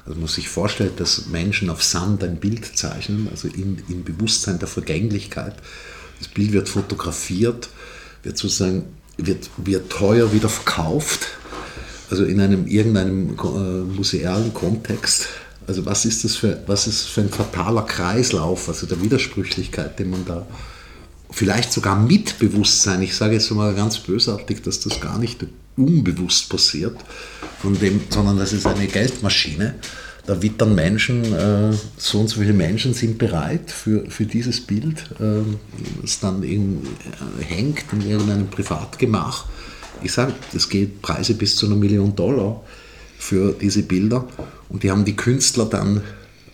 Also 0.05 0.15
man 0.15 0.21
muss 0.21 0.35
sich 0.35 0.47
vorstellen, 0.47 0.91
dass 0.97 1.27
Menschen 1.27 1.69
auf 1.71 1.83
Sand 1.83 2.23
ein 2.23 2.37
Bild 2.37 2.77
zeichnen, 2.77 3.27
also 3.31 3.47
im, 3.47 3.77
im 3.89 4.03
Bewusstsein 4.03 4.59
der 4.59 4.67
Vergänglichkeit. 4.67 5.55
Das 6.19 6.27
Bild 6.27 6.51
wird 6.51 6.69
fotografiert, 6.69 7.69
wird 8.21 8.37
sozusagen 8.37 8.83
wird, 9.17 9.49
wird 9.57 9.91
teuer 9.91 10.31
wieder 10.31 10.49
verkauft, 10.49 11.27
also 12.09 12.23
in 12.23 12.39
einem 12.39 12.67
irgendeinem 12.67 13.35
äh, 13.37 13.95
musealen 13.95 14.53
Kontext 14.53 15.27
also 15.67 15.85
was 15.85 16.05
ist 16.05 16.23
das 16.23 16.37
für, 16.37 16.63
was 16.65 16.87
ist 16.87 17.03
für 17.03 17.21
ein 17.21 17.29
fataler 17.29 17.83
Kreislauf, 17.83 18.69
also 18.69 18.87
der 18.87 19.01
Widersprüchlichkeit, 19.01 19.99
den 19.99 20.09
man 20.09 20.25
da 20.25 20.47
vielleicht 21.29 21.73
sogar 21.73 21.99
mit 21.99 22.39
Bewusstsein, 22.39 23.01
ich 23.01 23.15
sage 23.15 23.33
jetzt 23.33 23.51
mal 23.51 23.75
ganz 23.75 23.99
bösartig, 23.99 24.61
dass 24.63 24.79
das 24.79 25.01
gar 25.01 25.19
nicht 25.19 25.45
unbewusst 25.75 26.49
passiert, 26.49 26.97
von 27.59 27.77
dem, 27.77 28.01
sondern 28.09 28.37
das 28.37 28.53
ist 28.53 28.65
eine 28.65 28.87
Geldmaschine. 28.87 29.75
Da 30.25 30.41
wittern 30.41 30.75
Menschen, 30.75 31.23
äh, 31.33 31.73
so 31.97 32.19
und 32.19 32.27
so 32.27 32.41
viele 32.41 32.53
Menschen 32.53 32.93
sind 32.93 33.17
bereit 33.17 33.71
für, 33.71 34.09
für 34.09 34.25
dieses 34.25 34.59
Bild, 34.59 35.05
äh, 35.19 35.43
das 36.01 36.19
dann 36.19 36.43
in, 36.43 36.81
äh, 37.39 37.43
hängt 37.43 37.85
in 37.93 38.09
irgendeinem 38.09 38.47
Privatgemach. 38.47 39.45
Ich 40.03 40.11
sage, 40.11 40.33
das 40.51 40.67
geht 40.67 41.01
Preise 41.01 41.33
bis 41.33 41.55
zu 41.55 41.65
einer 41.65 41.75
Million 41.75 42.13
Dollar 42.13 42.61
für 43.27 43.51
diese 43.51 43.83
Bilder. 43.83 44.25
Und 44.69 44.83
die 44.83 44.91
haben 44.91 45.03
die 45.03 45.17
Künstler 45.17 45.65
dann 45.65 46.01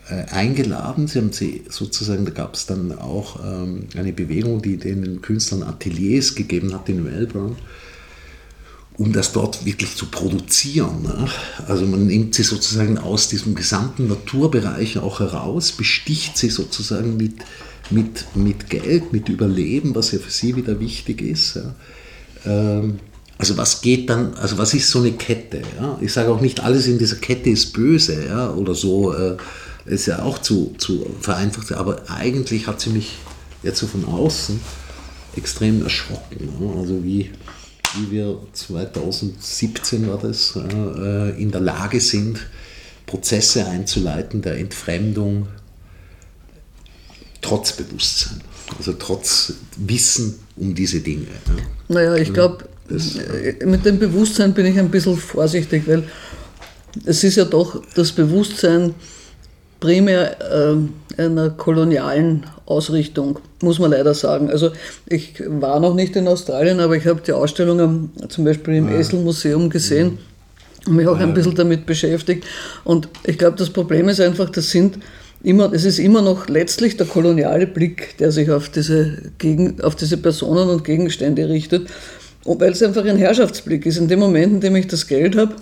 äh, 0.10 0.26
eingeladen. 0.32 1.08
Sie 1.08 1.20
haben 1.20 1.32
sie 1.32 1.66
sozusagen, 1.70 2.26
da 2.26 2.32
gab 2.32 2.56
es 2.56 2.66
dann 2.66 2.98
auch 2.98 3.40
ähm, 3.46 3.86
eine 3.96 4.12
Bewegung, 4.12 4.62
die 4.64 4.78
den 4.78 5.22
Künstlern 5.22 5.62
Ateliers 5.62 6.34
gegeben 6.34 6.74
hat 6.74 6.90
in 6.90 7.04
Melbourne, 7.04 7.56
um 8.98 9.14
das 9.14 9.34
dort 9.34 9.66
wirklich 9.68 9.96
zu 9.96 10.08
produzieren. 10.08 11.04
Ne? 11.04 11.28
Also 11.68 11.86
man 11.86 12.08
nimmt 12.08 12.34
sie 12.34 12.44
sozusagen 12.44 12.98
aus 12.98 13.28
diesem 13.28 13.54
gesamten 13.54 14.08
Naturbereich 14.08 14.98
auch 14.98 15.20
heraus, 15.20 15.74
besticht 15.74 16.38
sie 16.38 16.50
sozusagen 16.50 17.18
mit, 17.18 17.36
mit, 17.92 18.26
mit 18.34 18.72
Geld, 18.72 19.14
mit 19.14 19.30
Überleben, 19.30 19.94
was 19.94 20.12
ja 20.12 20.18
für 20.18 20.32
sie 20.32 20.56
wieder 20.56 20.80
wichtig 20.80 21.22
ist. 21.22 21.56
Ja? 21.56 21.76
Ähm, 22.46 23.00
also 23.38 23.58
was 23.58 23.82
geht 23.82 24.10
dann, 24.10 24.34
also 24.36 24.58
was 24.58 24.74
ist 24.74 24.90
so 24.90 25.00
eine 25.00 25.12
Kette? 25.14 25.62
Ja? 25.80 25.98
Ich 26.02 26.14
sage 26.14 26.32
auch 26.32 26.42
nicht, 26.42 26.62
alles 26.62 26.88
in 26.88 26.98
dieser 26.98 27.18
Kette 27.18 27.50
ist 27.50 27.74
böse 27.74 28.26
ja? 28.26 28.52
oder 28.52 28.76
so, 28.76 29.14
äh, 29.14 29.38
ist 29.86 30.06
ja 30.06 30.24
auch 30.24 30.40
zu, 30.40 30.76
zu 30.78 31.06
vereinfacht, 31.20 31.72
aber 31.74 32.04
eigentlich 32.10 32.68
hat 32.68 32.80
sie 32.80 32.92
mich 32.92 33.14
jetzt 33.64 33.80
so 33.80 33.88
von 33.88 34.06
außen 34.06 34.60
extrem 35.36 35.84
erschrocken. 35.84 36.50
Ja? 36.60 36.80
Also 36.80 37.04
wie, 37.04 37.32
wie 37.98 38.12
wir 38.12 38.40
2017 38.54 40.08
war 40.08 40.20
das, 40.20 40.56
äh, 40.56 41.42
in 41.42 41.52
der 41.52 41.62
Lage 41.62 42.00
sind, 42.00 42.40
Prozesse 43.06 43.66
einzuleiten 43.66 44.42
der 44.42 44.58
Entfremdung 44.58 45.48
trotz 47.42 47.74
Bewusstsein, 47.74 48.42
also 48.78 48.94
trotz 48.94 49.54
Wissen 49.78 50.40
um 50.56 50.74
diese 50.74 51.02
Dinge. 51.02 51.28
Ja. 51.28 51.64
Naja, 51.90 52.16
ich 52.16 52.34
glaube, 52.34 52.66
das, 52.90 53.16
äh, 53.16 53.66
mit 53.66 53.86
dem 53.86 54.00
Bewusstsein 54.00 54.54
bin 54.54 54.66
ich 54.66 54.80
ein 54.80 54.90
bisschen 54.90 55.18
vorsichtig, 55.18 55.84
weil 55.88 56.04
es 57.06 57.24
ist 57.24 57.38
ja 57.38 57.46
doch 57.46 57.82
das 57.96 58.12
Bewusstsein 58.12 58.94
primär 59.80 60.38
äh, 60.40 61.22
einer 61.22 61.50
kolonialen 61.50 62.46
Ausrichtung, 62.66 63.40
muss 63.62 63.80
man 63.80 63.92
leider 63.92 64.14
sagen. 64.14 64.50
Also 64.50 64.72
ich 65.08 65.44
war 65.46 65.80
noch 65.80 65.94
nicht 65.94 66.16
in 66.16 66.28
Australien, 66.28 66.80
aber 66.80 66.96
ich 66.96 67.06
habe 67.06 67.22
die 67.22 67.34
Ausstellung 67.34 68.10
zum 68.30 68.46
Beispiel 68.46 68.76
im 68.76 68.90
ja. 68.90 69.00
Eselmuseum 69.00 69.70
gesehen 69.70 70.20
und 70.88 70.96
mich 70.96 71.08
auch 71.08 71.20
ja. 71.20 71.26
ein 71.26 71.34
bisschen 71.34 71.56
damit 71.56 71.86
beschäftigt. 71.86 72.46
Und 72.84 73.10
ich 73.26 73.38
glaube, 73.38 73.58
das 73.58 73.70
Problem 73.70 74.08
ist 74.08 74.22
einfach, 74.22 74.50
das 74.50 74.72
sind 74.72 75.00
immer, 75.44 75.72
es 75.74 75.84
ist 75.84 76.00
immer 76.00 76.22
noch 76.22 76.48
letztlich 76.48 76.96
der 76.96 77.06
koloniale 77.06 77.68
Blick, 77.68 78.18
der 78.18 78.32
sich 78.32 78.50
auf 78.50 78.70
diese, 78.70 79.18
Gegen, 79.38 79.82
auf 79.82 79.96
diese 79.96 80.18
Personen 80.18 80.70
und 80.70 80.86
Gegenstände 80.86 81.50
richtet. 81.50 81.90
Weil 82.46 82.72
es 82.72 82.84
einfach 82.84 83.06
ein 83.06 83.18
Herrschaftsblick 83.18 83.86
ist. 83.86 83.98
In 83.98 84.08
dem 84.08 84.20
Moment, 84.20 84.54
in 84.54 84.62
dem 84.62 84.76
ich 84.76 84.88
das 84.88 85.08
Geld 85.08 85.38
habe, 85.38 85.56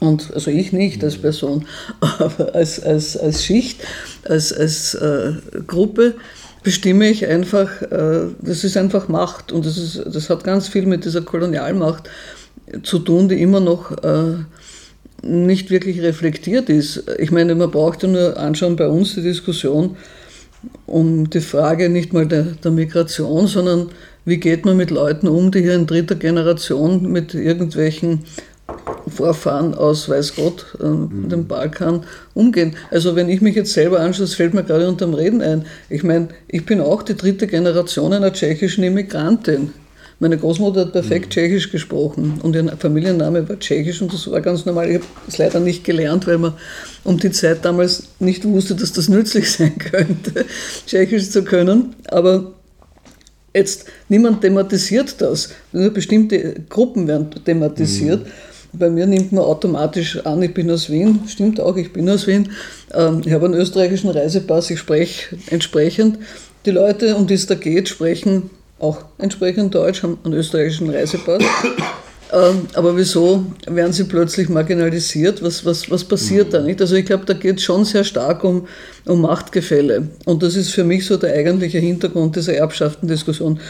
und 0.00 0.32
also 0.32 0.50
ich 0.50 0.72
nicht 0.72 1.02
als 1.02 1.18
Person, 1.18 1.66
aber 2.00 2.54
als, 2.54 2.82
als, 2.82 3.16
als 3.16 3.44
Schicht, 3.44 3.80
als, 4.24 4.52
als 4.52 4.94
äh, 4.94 5.32
Gruppe 5.66 6.14
bestimme 6.62 7.08
ich 7.08 7.26
einfach, 7.26 7.82
äh, 7.82 8.28
das 8.40 8.64
ist 8.64 8.76
einfach 8.76 9.08
Macht 9.08 9.52
und 9.52 9.66
das, 9.66 9.76
ist, 9.76 10.02
das 10.06 10.30
hat 10.30 10.44
ganz 10.44 10.68
viel 10.68 10.86
mit 10.86 11.04
dieser 11.04 11.22
Kolonialmacht 11.22 12.08
zu 12.82 12.98
tun, 12.98 13.28
die 13.28 13.40
immer 13.40 13.60
noch 13.60 13.92
äh, 14.02 14.34
nicht 15.22 15.70
wirklich 15.70 16.00
reflektiert 16.00 16.68
ist. 16.68 17.04
Ich 17.18 17.30
meine, 17.30 17.54
man 17.54 17.70
braucht 17.70 18.02
ja 18.02 18.08
nur 18.08 18.36
anschauen 18.36 18.76
bei 18.76 18.88
uns 18.88 19.14
die 19.14 19.22
Diskussion 19.22 19.96
um 20.86 21.30
die 21.30 21.40
Frage 21.40 21.88
nicht 21.88 22.12
mal 22.12 22.26
der, 22.26 22.42
der 22.42 22.70
Migration, 22.70 23.46
sondern 23.46 23.90
wie 24.28 24.38
geht 24.38 24.64
man 24.64 24.76
mit 24.76 24.90
Leuten 24.90 25.28
um, 25.28 25.50
die 25.50 25.62
hier 25.62 25.74
in 25.74 25.86
dritter 25.86 26.14
Generation 26.14 27.10
mit 27.10 27.34
irgendwelchen 27.34 28.24
Vorfahren 29.08 29.74
aus, 29.74 30.08
weiß 30.08 30.36
Gott, 30.36 30.66
äh, 30.80 30.86
mhm. 30.86 31.28
dem 31.28 31.46
Balkan 31.46 32.04
umgehen. 32.34 32.76
Also 32.90 33.16
wenn 33.16 33.28
ich 33.28 33.40
mich 33.40 33.54
jetzt 33.54 33.72
selber 33.72 34.00
anschaue, 34.00 34.26
das 34.26 34.34
fällt 34.34 34.54
mir 34.54 34.64
gerade 34.64 34.88
unterm 34.88 35.14
Reden 35.14 35.40
ein. 35.40 35.64
Ich 35.88 36.02
meine, 36.02 36.28
ich 36.48 36.66
bin 36.66 36.80
auch 36.80 37.02
die 37.02 37.16
dritte 37.16 37.46
Generation 37.46 38.12
einer 38.12 38.32
tschechischen 38.32 38.84
Immigrantin. 38.84 39.72
Meine 40.20 40.36
Großmutter 40.36 40.80
hat 40.80 40.92
perfekt 40.92 41.26
mhm. 41.26 41.30
Tschechisch 41.30 41.70
gesprochen 41.70 42.40
und 42.42 42.54
ihr 42.56 42.66
Familienname 42.76 43.48
war 43.48 43.58
Tschechisch 43.58 44.02
und 44.02 44.12
das 44.12 44.30
war 44.30 44.40
ganz 44.40 44.66
normal. 44.66 44.90
Ich 44.90 44.96
habe 44.96 45.04
es 45.28 45.38
leider 45.38 45.60
nicht 45.60 45.84
gelernt, 45.84 46.26
weil 46.26 46.38
man 46.38 46.54
um 47.04 47.18
die 47.18 47.30
Zeit 47.30 47.64
damals 47.64 48.08
nicht 48.18 48.44
wusste, 48.44 48.74
dass 48.74 48.92
das 48.92 49.08
nützlich 49.08 49.50
sein 49.52 49.78
könnte, 49.78 50.44
Tschechisch 50.86 51.30
zu 51.30 51.44
können. 51.44 51.94
Aber 52.08 52.52
Jetzt, 53.54 53.86
niemand 54.08 54.40
thematisiert 54.40 55.20
das. 55.20 55.50
Nur 55.72 55.90
bestimmte 55.90 56.56
Gruppen 56.68 57.08
werden 57.08 57.28
thematisiert. 57.44 58.24
Mhm. 58.24 58.78
Bei 58.78 58.90
mir 58.90 59.06
nimmt 59.06 59.32
man 59.32 59.44
automatisch 59.44 60.24
an, 60.26 60.42
ich 60.42 60.52
bin 60.52 60.70
aus 60.70 60.90
Wien. 60.90 61.20
Stimmt 61.26 61.58
auch, 61.58 61.76
ich 61.76 61.92
bin 61.92 62.08
aus 62.08 62.26
Wien. 62.26 62.50
Ähm, 62.92 63.22
ich 63.24 63.32
habe 63.32 63.46
einen 63.46 63.54
österreichischen 63.54 64.10
Reisepass, 64.10 64.70
ich 64.70 64.78
spreche 64.78 65.36
entsprechend. 65.50 66.18
Die 66.66 66.70
Leute, 66.70 67.16
um 67.16 67.26
die 67.26 67.34
es 67.34 67.46
da 67.46 67.54
geht, 67.54 67.88
sprechen 67.88 68.50
auch 68.78 69.04
entsprechend 69.18 69.74
Deutsch, 69.74 70.02
haben 70.02 70.18
einen 70.24 70.34
österreichischen 70.34 70.90
Reisepass. 70.90 71.42
Ähm, 72.32 72.66
aber 72.74 72.96
wieso 72.96 73.46
werden 73.66 73.92
sie 73.92 74.04
plötzlich 74.04 74.48
marginalisiert? 74.48 75.42
Was, 75.42 75.64
was, 75.64 75.90
was 75.90 76.04
passiert 76.04 76.52
da 76.52 76.60
nicht? 76.60 76.80
Also 76.80 76.94
ich 76.94 77.06
glaube, 77.06 77.24
da 77.24 77.32
geht 77.32 77.56
es 77.56 77.62
schon 77.62 77.84
sehr 77.84 78.04
stark 78.04 78.44
um, 78.44 78.66
um 79.06 79.22
Machtgefälle. 79.22 80.08
Und 80.26 80.42
das 80.42 80.54
ist 80.54 80.70
für 80.70 80.84
mich 80.84 81.06
so 81.06 81.16
der 81.16 81.32
eigentliche 81.34 81.78
Hintergrund 81.78 82.36
dieser 82.36 82.54
Erbschaftendiskussion, 82.54 83.60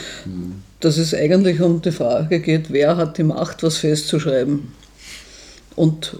dass 0.80 0.96
es 0.98 1.14
eigentlich 1.14 1.60
um 1.60 1.80
die 1.80 1.92
Frage 1.92 2.40
geht, 2.40 2.72
wer 2.72 2.96
hat 2.96 3.18
die 3.18 3.22
Macht, 3.22 3.62
was 3.62 3.76
festzuschreiben 3.76 4.72
und 5.78 6.16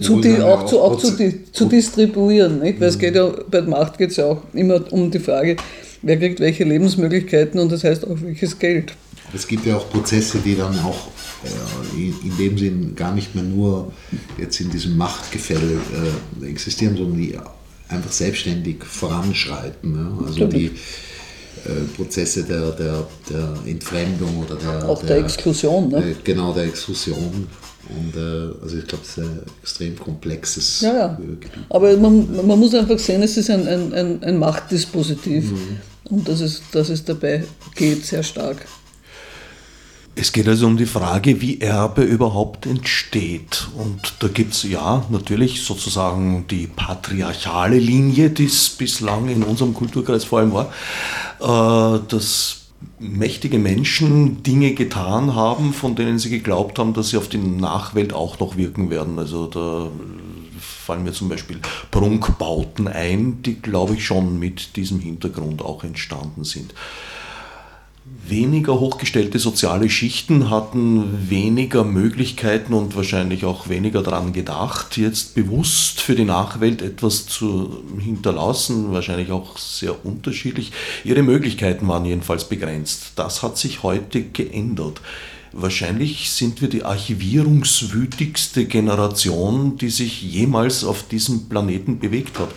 zu 0.00 0.20
die, 0.20 0.40
auch, 0.40 0.66
zu, 0.66 0.80
auch 0.80 0.96
zu, 0.98 1.10
die, 1.16 1.50
zu 1.52 1.66
distribuieren. 1.66 2.60
Nicht? 2.60 2.80
Weil 2.80 2.88
es 2.88 2.98
geht 2.98 3.16
ja, 3.16 3.26
bei 3.26 3.60
der 3.60 3.68
Macht 3.68 3.98
geht 3.98 4.10
es 4.10 4.16
ja 4.16 4.26
auch 4.26 4.42
immer 4.52 4.80
um 4.92 5.10
die 5.10 5.18
Frage, 5.18 5.56
wer 6.02 6.16
kriegt 6.16 6.40
welche 6.40 6.64
Lebensmöglichkeiten 6.64 7.58
und 7.58 7.72
das 7.72 7.82
heißt 7.84 8.06
auch 8.06 8.16
welches 8.22 8.58
Geld. 8.58 8.92
Es 9.32 9.46
gibt 9.46 9.66
ja 9.66 9.76
auch 9.76 9.90
Prozesse, 9.90 10.38
die 10.38 10.56
dann 10.56 10.78
auch 10.80 11.08
äh, 11.44 12.26
in 12.26 12.36
dem 12.36 12.58
Sinn 12.58 12.94
gar 12.94 13.12
nicht 13.14 13.34
mehr 13.34 13.44
nur 13.44 13.92
jetzt 14.38 14.60
in 14.60 14.70
diesem 14.70 14.96
Machtgefälle 14.96 15.78
äh, 16.42 16.46
existieren, 16.46 16.96
sondern 16.96 17.18
die 17.18 17.36
einfach 17.88 18.12
selbstständig 18.12 18.84
voranschreiten. 18.84 19.92
Ne? 19.92 20.24
Also 20.26 20.46
die 20.46 20.66
äh, 20.66 21.84
Prozesse 21.96 22.44
der, 22.44 22.70
der, 22.72 23.06
der 23.30 23.54
Entfremdung 23.66 24.44
oder 24.44 24.56
der, 24.56 24.88
auch 24.88 25.00
der, 25.00 25.16
der 25.16 25.24
Exklusion. 25.24 25.88
Ne? 25.88 26.16
genau, 26.22 26.52
der 26.52 26.64
Exklusion 26.64 27.46
und 27.86 28.18
also 28.62 28.78
ich 28.78 28.86
glaube, 28.86 29.04
es 29.04 29.10
ist 29.10 29.18
ein 29.18 29.40
extrem 29.62 29.98
komplexes 29.98 30.80
ja, 30.80 30.94
ja. 30.94 31.08
Gebiet. 31.08 31.50
Aber 31.68 31.94
man, 31.98 32.46
man, 32.46 32.58
muss 32.58 32.74
einfach 32.74 32.98
sehen, 32.98 33.22
es 33.22 33.36
ist 33.36 33.50
ein, 33.50 33.68
ein, 33.68 33.92
ein, 33.92 34.22
ein 34.22 34.38
Machtdispositiv. 34.38 35.52
Mhm. 35.52 35.78
Und 36.04 36.28
dass 36.28 36.40
es, 36.40 36.62
dass 36.72 36.88
es 36.88 37.04
dabei 37.04 37.44
geht, 37.74 38.04
sehr 38.04 38.22
stark. 38.22 38.66
Es 40.16 40.32
geht 40.32 40.46
also 40.46 40.66
um 40.66 40.76
die 40.76 40.86
Frage, 40.86 41.40
wie 41.40 41.60
Erbe 41.60 42.02
überhaupt 42.02 42.66
entsteht. 42.66 43.66
Und 43.76 44.14
da 44.20 44.28
gibt 44.28 44.54
es 44.54 44.62
ja 44.62 45.04
natürlich 45.10 45.64
sozusagen 45.64 46.46
die 46.48 46.68
patriarchale 46.68 47.78
Linie, 47.78 48.30
die 48.30 48.44
es 48.44 48.70
bislang 48.70 49.28
in 49.28 49.42
unserem 49.42 49.74
Kulturkreis 49.74 50.24
vor 50.24 50.38
allem 50.38 50.52
war, 50.52 50.72
äh, 51.40 52.00
dass 52.08 52.60
mächtige 52.98 53.58
Menschen 53.58 54.42
Dinge 54.42 54.74
getan 54.74 55.34
haben, 55.34 55.72
von 55.72 55.96
denen 55.96 56.18
sie 56.18 56.30
geglaubt 56.30 56.78
haben, 56.78 56.94
dass 56.94 57.08
sie 57.08 57.16
auf 57.16 57.28
die 57.28 57.38
Nachwelt 57.38 58.12
auch 58.12 58.38
noch 58.38 58.56
wirken 58.56 58.90
werden. 58.90 59.18
Also 59.18 59.46
da 59.46 59.90
fallen 60.60 61.02
mir 61.02 61.12
zum 61.12 61.28
Beispiel 61.28 61.60
Prunkbauten 61.90 62.88
ein, 62.88 63.42
die, 63.42 63.54
glaube 63.54 63.94
ich, 63.94 64.06
schon 64.06 64.38
mit 64.38 64.76
diesem 64.76 65.00
Hintergrund 65.00 65.62
auch 65.62 65.82
entstanden 65.82 66.44
sind. 66.44 66.74
Weniger 68.06 68.80
hochgestellte 68.80 69.38
soziale 69.38 69.88
Schichten 69.88 70.50
hatten 70.50 71.30
weniger 71.30 71.84
Möglichkeiten 71.84 72.74
und 72.74 72.94
wahrscheinlich 72.96 73.46
auch 73.46 73.70
weniger 73.70 74.02
daran 74.02 74.34
gedacht, 74.34 74.98
jetzt 74.98 75.34
bewusst 75.34 76.02
für 76.02 76.14
die 76.14 76.26
Nachwelt 76.26 76.82
etwas 76.82 77.26
zu 77.26 77.82
hinterlassen, 77.98 78.92
wahrscheinlich 78.92 79.30
auch 79.30 79.56
sehr 79.56 80.04
unterschiedlich. 80.04 80.70
Ihre 81.02 81.22
Möglichkeiten 81.22 81.88
waren 81.88 82.04
jedenfalls 82.04 82.46
begrenzt. 82.46 83.12
Das 83.16 83.42
hat 83.42 83.56
sich 83.56 83.82
heute 83.82 84.22
geändert. 84.22 85.00
Wahrscheinlich 85.52 86.30
sind 86.30 86.60
wir 86.60 86.68
die 86.68 86.84
archivierungswütigste 86.84 88.66
Generation, 88.66 89.78
die 89.78 89.88
sich 89.88 90.20
jemals 90.20 90.84
auf 90.84 91.08
diesem 91.08 91.48
Planeten 91.48 92.00
bewegt 92.00 92.38
hat 92.38 92.50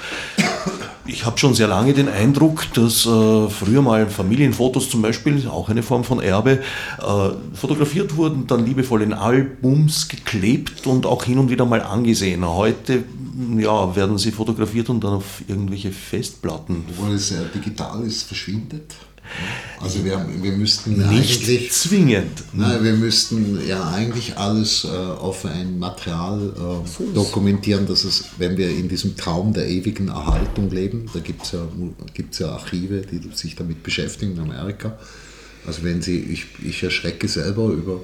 ich 1.08 1.26
habe 1.26 1.38
schon 1.38 1.54
sehr 1.54 1.68
lange 1.68 1.94
den 1.94 2.10
Eindruck, 2.10 2.72
dass 2.74 3.06
äh, 3.06 3.50
früher 3.50 3.82
mal 3.82 4.08
Familienfotos 4.08 4.90
zum 4.90 5.02
Beispiel, 5.02 5.48
auch 5.48 5.70
eine 5.70 5.84
Form 5.84 6.04
von 6.04 6.20
Erbe, 6.20 6.60
äh, 7.00 7.30
fotografiert 7.54 8.16
wurden, 8.16 8.48
dann 8.48 8.66
liebevoll 8.66 9.02
in 9.02 9.14
Albums 9.14 10.08
geklebt 10.08 10.86
und 10.86 11.06
auch 11.06 11.24
hin 11.24 11.40
und 11.40 11.50
wieder 11.50 11.66
mal 11.66 11.82
angesehen. 11.82 12.46
Heute 12.46 13.04
ja, 13.58 13.96
werden 13.96 14.18
sie 14.18 14.32
fotografiert 14.32 14.90
und 14.90 15.04
dann 15.04 15.14
auf 15.14 15.42
irgendwelche 15.48 15.92
Festplatten. 15.92 16.86
Obwohl 16.90 17.16
es 17.16 17.32
äh, 17.32 17.46
digital 17.54 18.04
ist, 18.04 18.24
verschwindet. 18.24 18.96
Also 19.80 20.04
wir, 20.04 20.26
wir 20.42 20.54
müssten 20.54 20.98
nicht 20.98 21.42
eigentlich, 21.44 21.72
zwingend. 21.72 22.44
Nein, 22.54 22.84
wir 22.84 22.94
müssten 22.94 23.60
ja 23.68 23.90
eigentlich 23.92 24.36
alles 24.38 24.86
äh, 24.86 24.88
auf 24.88 25.46
ein 25.46 25.78
Material 25.78 26.52
äh, 26.56 27.14
dokumentieren, 27.14 27.86
dass 27.86 28.04
es, 28.04 28.26
wenn 28.38 28.58
wir 28.58 28.70
in 28.70 28.90
diesem 28.90 29.16
Traum 29.16 29.54
der 29.54 29.68
ewigen 29.68 30.08
Erhaltung 30.08 30.72
leben, 30.72 31.06
da 31.14 31.20
gibt 31.20 31.44
es 31.44 31.52
ja, 31.52 31.68
gibt's 32.14 32.40
ja 32.40 32.50
Archive, 32.50 33.02
die 33.02 33.30
sich 33.36 33.56
damit 33.56 33.84
beschäftigen 33.84 34.34
in 34.34 34.40
Amerika. 34.40 34.98
Also 35.68 35.84
wenn 35.84 36.02
Sie, 36.02 36.20
ich, 36.20 36.46
ich 36.66 36.82
erschrecke 36.82 37.28
selber 37.28 37.68
über 37.68 38.02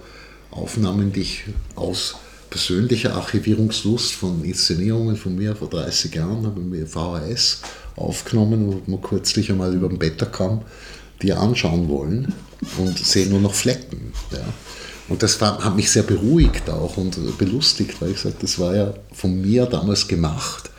Aufnahmen, 0.52 1.12
die 1.12 1.22
ich 1.22 1.44
aus 1.76 2.16
persönlicher 2.52 3.16
Archivierungslust 3.16 4.14
von 4.14 4.44
Inszenierungen 4.44 5.16
von 5.16 5.36
mir 5.36 5.56
vor 5.56 5.70
30 5.70 6.14
Jahren 6.14 6.46
habe 6.46 6.62
mir 6.62 6.86
VHS 6.86 7.62
aufgenommen, 7.96 8.68
wo 8.68 8.92
man 8.92 9.02
kürzlich 9.02 9.50
einmal 9.50 9.74
über 9.74 9.90
den 9.90 9.98
Better 9.98 10.28
kam 10.28 10.62
die 11.24 11.34
anschauen 11.34 11.90
wollen 11.90 12.34
und 12.78 12.98
sehen 13.00 13.30
nur 13.30 13.40
noch 13.40 13.54
Flecken. 13.54 14.14
Ja. 14.32 14.44
Und 15.10 15.24
das 15.24 15.40
war, 15.42 15.64
hat 15.64 15.76
mich 15.76 15.90
sehr 15.92 16.04
beruhigt 16.04 16.70
auch 16.70 16.98
und 16.98 17.38
belustigt, 17.38 18.02
weil 18.02 18.12
ich 18.12 18.20
sagte, 18.20 18.40
das 18.42 18.60
war 18.60 18.76
ja 18.76 18.94
von 19.12 19.42
mir 19.42 19.66
damals 19.66 20.08
gemacht, 20.08 20.70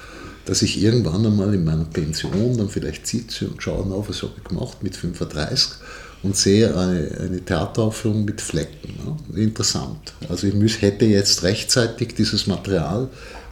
dass 0.45 0.63
ich 0.63 0.83
irgendwann 0.83 1.27
einmal 1.27 1.53
in 1.55 1.65
meiner 1.65 1.85
Pension 1.85 2.57
dann 2.57 2.69
vielleicht 2.69 3.07
sitze 3.07 3.49
und 3.49 3.63
schaue, 3.63 3.87
na, 3.89 3.97
was 4.07 4.23
habe 4.23 4.33
ich 4.37 4.45
gemacht 4.45 4.83
mit 4.83 4.97
35 4.97 5.73
und 6.23 6.37
sehe 6.37 6.75
eine, 6.77 7.11
eine 7.21 7.45
Theateraufführung 7.45 8.25
mit 8.25 8.41
Flecken. 8.41 8.95
Ja. 9.05 9.41
Interessant. 9.41 10.15
Also 10.29 10.47
ich 10.47 10.55
müß, 10.55 10.81
hätte 10.81 11.05
jetzt 11.05 11.43
rechtzeitig 11.43 12.15
dieses 12.15 12.47
Material 12.47 13.09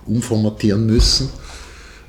umformatieren 0.06 0.86
müssen 0.86 1.28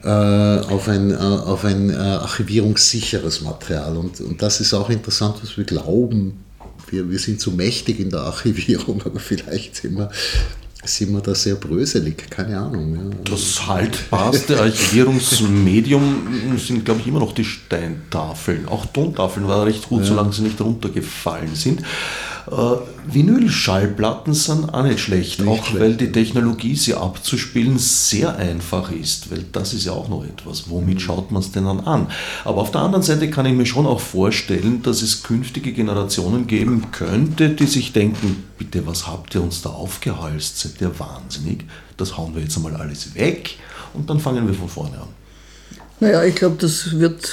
äh, 0.03 0.07
auf 0.07 0.87
ein, 0.89 1.11
äh, 1.11 1.15
auf 1.15 1.63
ein 1.65 1.89
äh, 1.89 1.95
archivierungssicheres 1.95 3.41
Material. 3.41 3.95
Und, 3.97 4.19
und 4.21 4.41
das 4.41 4.59
ist 4.59 4.73
auch 4.73 4.89
interessant, 4.89 5.37
was 5.41 5.57
wir 5.57 5.63
glauben. 5.63 6.43
Wir, 6.89 7.09
wir 7.09 7.19
sind 7.19 7.39
so 7.39 7.51
mächtig 7.51 7.99
in 7.99 8.09
der 8.09 8.21
Archivierung, 8.21 9.01
aber 9.05 9.19
vielleicht 9.19 9.77
sind 9.77 9.97
wir 9.97 10.09
sind 10.85 11.13
wir 11.13 11.21
da 11.21 11.33
sehr 11.33 11.55
bröselig, 11.55 12.29
keine 12.29 12.59
Ahnung. 12.59 12.95
Ja. 12.95 13.31
Das 13.31 13.65
haltbarste 13.65 14.59
Archivierungsmedium 14.59 16.57
sind, 16.57 16.83
glaube 16.83 16.99
ich, 16.99 17.07
immer 17.07 17.19
noch 17.19 17.31
die 17.33 17.45
Steintafeln. 17.45 18.67
Auch 18.67 18.85
Tontafeln 18.87 19.47
waren 19.47 19.63
recht 19.63 19.87
gut, 19.87 20.01
ja. 20.01 20.07
solange 20.07 20.33
sie 20.33 20.41
nicht 20.41 20.59
runtergefallen 20.59 21.55
sind. 21.55 21.83
Äh, 22.51 22.75
Vinylschallplatten 23.05 24.33
sind 24.33 24.73
auch 24.73 24.83
nicht 24.83 24.99
schlecht, 24.99 25.39
nicht 25.39 25.49
auch 25.49 25.65
schlecht, 25.65 25.79
weil 25.79 25.95
die 25.95 26.11
Technologie, 26.11 26.75
sie 26.75 26.93
abzuspielen, 26.93 27.77
sehr 27.77 28.35
einfach 28.35 28.91
ist, 28.91 29.31
weil 29.31 29.45
das 29.51 29.73
ist 29.73 29.85
ja 29.85 29.93
auch 29.93 30.09
noch 30.09 30.25
etwas. 30.25 30.69
Womit 30.69 30.95
mhm. 30.95 30.99
schaut 30.99 31.31
man 31.31 31.41
es 31.41 31.51
denn 31.51 31.65
dann 31.65 31.81
an? 31.81 32.07
Aber 32.43 32.61
auf 32.61 32.71
der 32.71 32.81
anderen 32.81 33.03
Seite 33.03 33.29
kann 33.29 33.45
ich 33.45 33.53
mir 33.53 33.65
schon 33.65 33.85
auch 33.85 34.01
vorstellen, 34.01 34.81
dass 34.83 35.01
es 35.01 35.23
künftige 35.23 35.71
Generationen 35.71 36.47
geben 36.47 36.91
könnte, 36.91 37.49
die 37.49 37.67
sich 37.67 37.93
denken, 37.93 38.43
bitte, 38.57 38.85
was 38.85 39.07
habt 39.07 39.35
ihr 39.35 39.41
uns 39.41 39.61
da 39.61 39.69
aufgehalst? 39.69 40.59
Seid 40.59 40.81
ihr 40.81 40.99
wahnsinnig? 40.99 41.65
Das 41.97 42.17
hauen 42.17 42.35
wir 42.35 42.41
jetzt 42.41 42.57
einmal 42.57 42.75
alles 42.75 43.15
weg 43.15 43.57
und 43.93 44.09
dann 44.09 44.19
fangen 44.19 44.47
wir 44.47 44.53
von 44.53 44.69
vorne 44.69 44.97
an. 44.97 45.07
Naja, 45.99 46.23
ich 46.23 46.35
glaube, 46.35 46.57
das 46.59 46.99
wird 46.99 47.29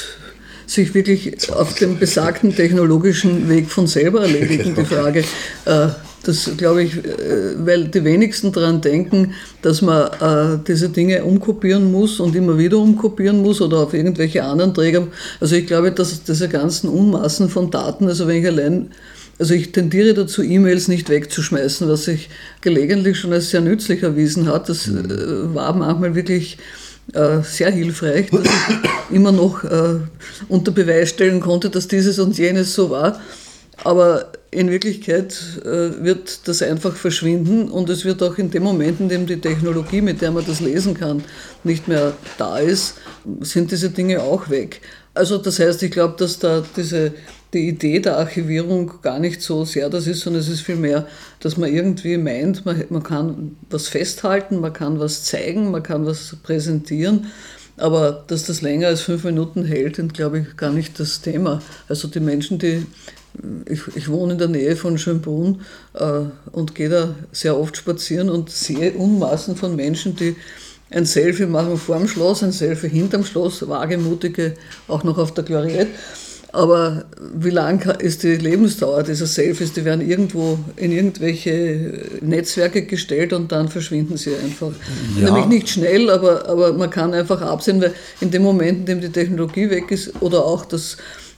sich 0.71 0.95
wirklich 0.95 1.51
auf 1.53 1.75
dem 1.75 1.99
besagten 1.99 2.55
technologischen 2.55 3.49
Weg 3.49 3.71
von 3.71 3.89
selber 3.89 4.23
erledigen, 4.23 4.75
die 4.77 4.85
Frage. 4.85 5.25
Äh, 5.65 5.89
das 6.23 6.51
glaube 6.57 6.85
ich, 6.85 6.97
äh, 6.97 7.55
weil 7.57 7.89
die 7.89 8.05
wenigsten 8.05 8.53
daran 8.53 8.81
denken, 8.81 9.35
dass 9.63 9.83
man 9.83 10.11
äh, 10.21 10.59
diese 10.67 10.91
Dinge 10.91 11.25
umkopieren 11.25 11.91
muss 11.91 12.21
und 12.21 12.37
immer 12.37 12.57
wieder 12.57 12.79
umkopieren 12.79 13.43
muss 13.43 13.61
oder 13.61 13.79
auf 13.79 13.95
irgendwelche 13.95 14.45
anderen 14.45 14.73
Träger. 14.73 15.09
Also 15.41 15.57
ich 15.57 15.67
glaube, 15.67 15.91
dass 15.91 16.23
diese 16.23 16.49
ganzen 16.49 16.89
Unmassen 16.89 17.49
von 17.49 17.71
Daten, 17.71 18.07
also 18.07 18.29
wenn 18.29 18.37
ich 18.37 18.47
allein 18.47 18.91
also 19.41 19.55
ich 19.55 19.73
tendiere 19.73 20.13
dazu, 20.13 20.43
E-Mails 20.43 20.89
nicht 20.89 21.09
wegzuschmeißen, 21.09 21.89
was 21.89 22.05
sich 22.05 22.29
gelegentlich 22.61 23.19
schon 23.19 23.33
als 23.33 23.49
sehr 23.49 23.63
nützlich 23.63 24.03
erwiesen 24.03 24.47
hat. 24.47 24.69
Das 24.69 24.87
mhm. 24.87 25.55
war 25.55 25.75
manchmal 25.75 26.15
wirklich 26.15 26.59
äh, 27.15 27.43
sehr 27.43 27.71
hilfreich, 27.71 28.31
dass 28.31 28.43
ich 28.43 29.11
immer 29.15 29.33
noch 29.33 29.65
äh, 29.65 30.01
unter 30.49 30.73
Beweis 30.73 31.11
stellen 31.11 31.41
konnte, 31.41 31.71
dass 31.71 31.89
dieses 31.89 32.19
und 32.19 32.39
jenes 32.39 32.75
so 32.75 32.91
war. 32.91 33.21
Aber 33.83 34.33
in 34.51 34.71
Wirklichkeit 34.71 35.35
äh, 35.65 36.03
wird 36.05 36.47
das 36.49 36.61
einfach 36.61 36.95
verschwinden 36.95 37.71
und 37.71 37.89
es 37.89 38.05
wird 38.05 38.23
auch 38.23 38.37
in 38.37 38.51
dem 38.51 38.65
Moment, 38.65 39.01
in 39.01 39.09
dem 39.09 39.27
die 39.27 39.41
Technologie, 39.41 40.01
mit 40.01 40.21
der 40.21 40.33
man 40.33 40.45
das 40.45 40.61
lesen 40.61 40.95
kann, 40.95 41.25
nicht 41.65 41.89
mehr 41.89 42.13
da 42.37 42.59
ist, 42.59 42.95
sind 43.41 43.71
diese 43.71 43.91
Dinge 43.91 44.23
auch 44.23 44.51
weg. 44.51 44.81
Also 45.15 45.39
das 45.39 45.59
heißt, 45.59 45.83
ich 45.83 45.91
glaube, 45.91 46.15
dass 46.19 46.39
da 46.39 46.63
diese 46.77 47.13
die 47.53 47.69
Idee 47.69 47.99
der 47.99 48.19
Archivierung 48.19 48.93
gar 49.03 49.19
nicht 49.19 49.43
so 49.43 49.65
sehr 49.65 49.91
das 49.91 50.07
ist, 50.07 50.21
sondern 50.21 50.41
es 50.41 50.49
ist 50.49 50.61
vielmehr, 50.61 51.07
dass 51.41 51.57
man 51.57 51.73
irgendwie 51.73 52.17
meint, 52.17 52.65
man, 52.65 52.85
man 52.91 53.03
kann 53.03 53.57
was 53.69 53.89
festhalten, 53.89 54.61
man 54.61 54.73
kann 54.73 55.01
was 55.01 55.25
zeigen, 55.25 55.71
man 55.71 55.83
kann 55.83 56.07
was 56.07 56.37
präsentieren. 56.43 57.27
Aber 57.77 58.25
dass 58.27 58.45
das 58.45 58.61
länger 58.61 58.89
als 58.89 59.01
fünf 59.01 59.25
Minuten 59.25 59.65
hält, 59.65 59.99
ist, 59.99 60.15
glaube 60.15 60.41
ich, 60.41 60.57
gar 60.57 60.71
nicht 60.71 61.01
das 61.01 61.23
Thema. 61.23 61.63
Also 61.89 62.09
die 62.09 62.21
Menschen, 62.21 62.59
die 62.59 62.87
ich, 63.67 63.81
ich, 63.97 64.09
wohne 64.09 64.33
in 64.33 64.39
der 64.39 64.49
Nähe 64.49 64.77
von 64.77 64.99
Schönbrunn 64.99 65.63
äh, 65.95 66.23
und 66.53 66.75
gehe 66.75 66.89
da 66.89 67.15
sehr 67.33 67.57
oft 67.57 67.77
spazieren 67.77 68.29
und 68.29 68.51
sehe 68.51 68.93
Unmassen 68.93 69.57
von 69.57 69.77
Menschen, 69.77 70.17
die 70.17 70.37
ein 70.91 71.07
Selfie 71.07 71.47
machen 71.47 71.79
vor 71.79 71.99
dem 71.99 72.09
Schloss, 72.09 72.43
ein 72.43 72.53
Selfie 72.53 72.89
hinterm 72.89 73.25
Schloss, 73.25 73.67
wagemutige 73.67 74.55
auch 74.89 75.05
noch 75.05 75.19
auf 75.19 75.33
der 75.33 75.45
Gloriette. 75.45 75.93
Aber 76.53 77.05
wie 77.35 77.51
lang 77.51 77.89
ist 78.01 78.23
die 78.25 78.37
Lebensdauer 78.37 79.05
dieser 79.05 79.27
Selfies? 79.27 79.73
Die 79.73 79.85
werden 79.85 80.09
irgendwo 80.09 80.59
in 80.77 80.91
irgendwelche 80.91 82.19
Netzwerke 82.23 82.83
gestellt 82.83 83.33
und 83.33 83.53
dann 83.53 83.69
verschwinden 83.69 84.17
sie 84.17 84.35
einfach. 84.35 84.73
Ja. 85.17 85.27
Nämlich 85.27 85.47
nicht 85.47 85.69
schnell, 85.69 86.11
aber, 86.11 86.49
aber 86.49 86.73
man 86.73 86.91
kann 86.91 87.15
einfach 87.15 87.41
absehen, 87.41 87.81
weil 87.81 87.95
in 88.21 88.31
dem 88.31 88.43
Moment, 88.43 88.81
in 88.81 88.87
dem 88.87 89.01
die 89.01 89.11
Technologie 89.11 89.71
weg 89.71 89.91
ist 89.91 90.21
oder 90.21 90.45
auch 90.45 90.65
das 90.65 90.97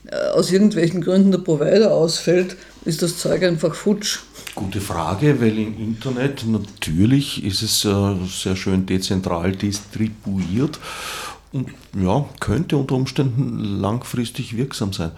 äh, 0.09 0.15
aus 0.33 0.51
irgendwelchen 0.51 1.01
Gründen 1.01 1.31
der 1.31 1.39
Provider 1.39 1.91
ausfällt, 1.91 2.55
ist 2.85 3.01
das 3.01 3.17
Zeug 3.17 3.43
einfach 3.43 3.75
futsch. 3.75 4.19
Gute 4.55 4.81
Frage, 4.81 5.39
weil 5.41 5.57
im 5.57 5.79
Internet 5.79 6.45
natürlich 6.45 7.43
ist 7.43 7.61
es 7.61 7.85
äh, 7.85 8.15
sehr 8.27 8.55
schön 8.55 8.85
dezentral 8.85 9.53
distribuiert 9.53 10.79
und 11.53 11.69
ja, 11.95 12.25
könnte 12.39 12.77
unter 12.77 12.95
Umständen 12.95 13.59
langfristig 13.59 14.57
wirksam 14.57 14.91
sein. 14.91 15.11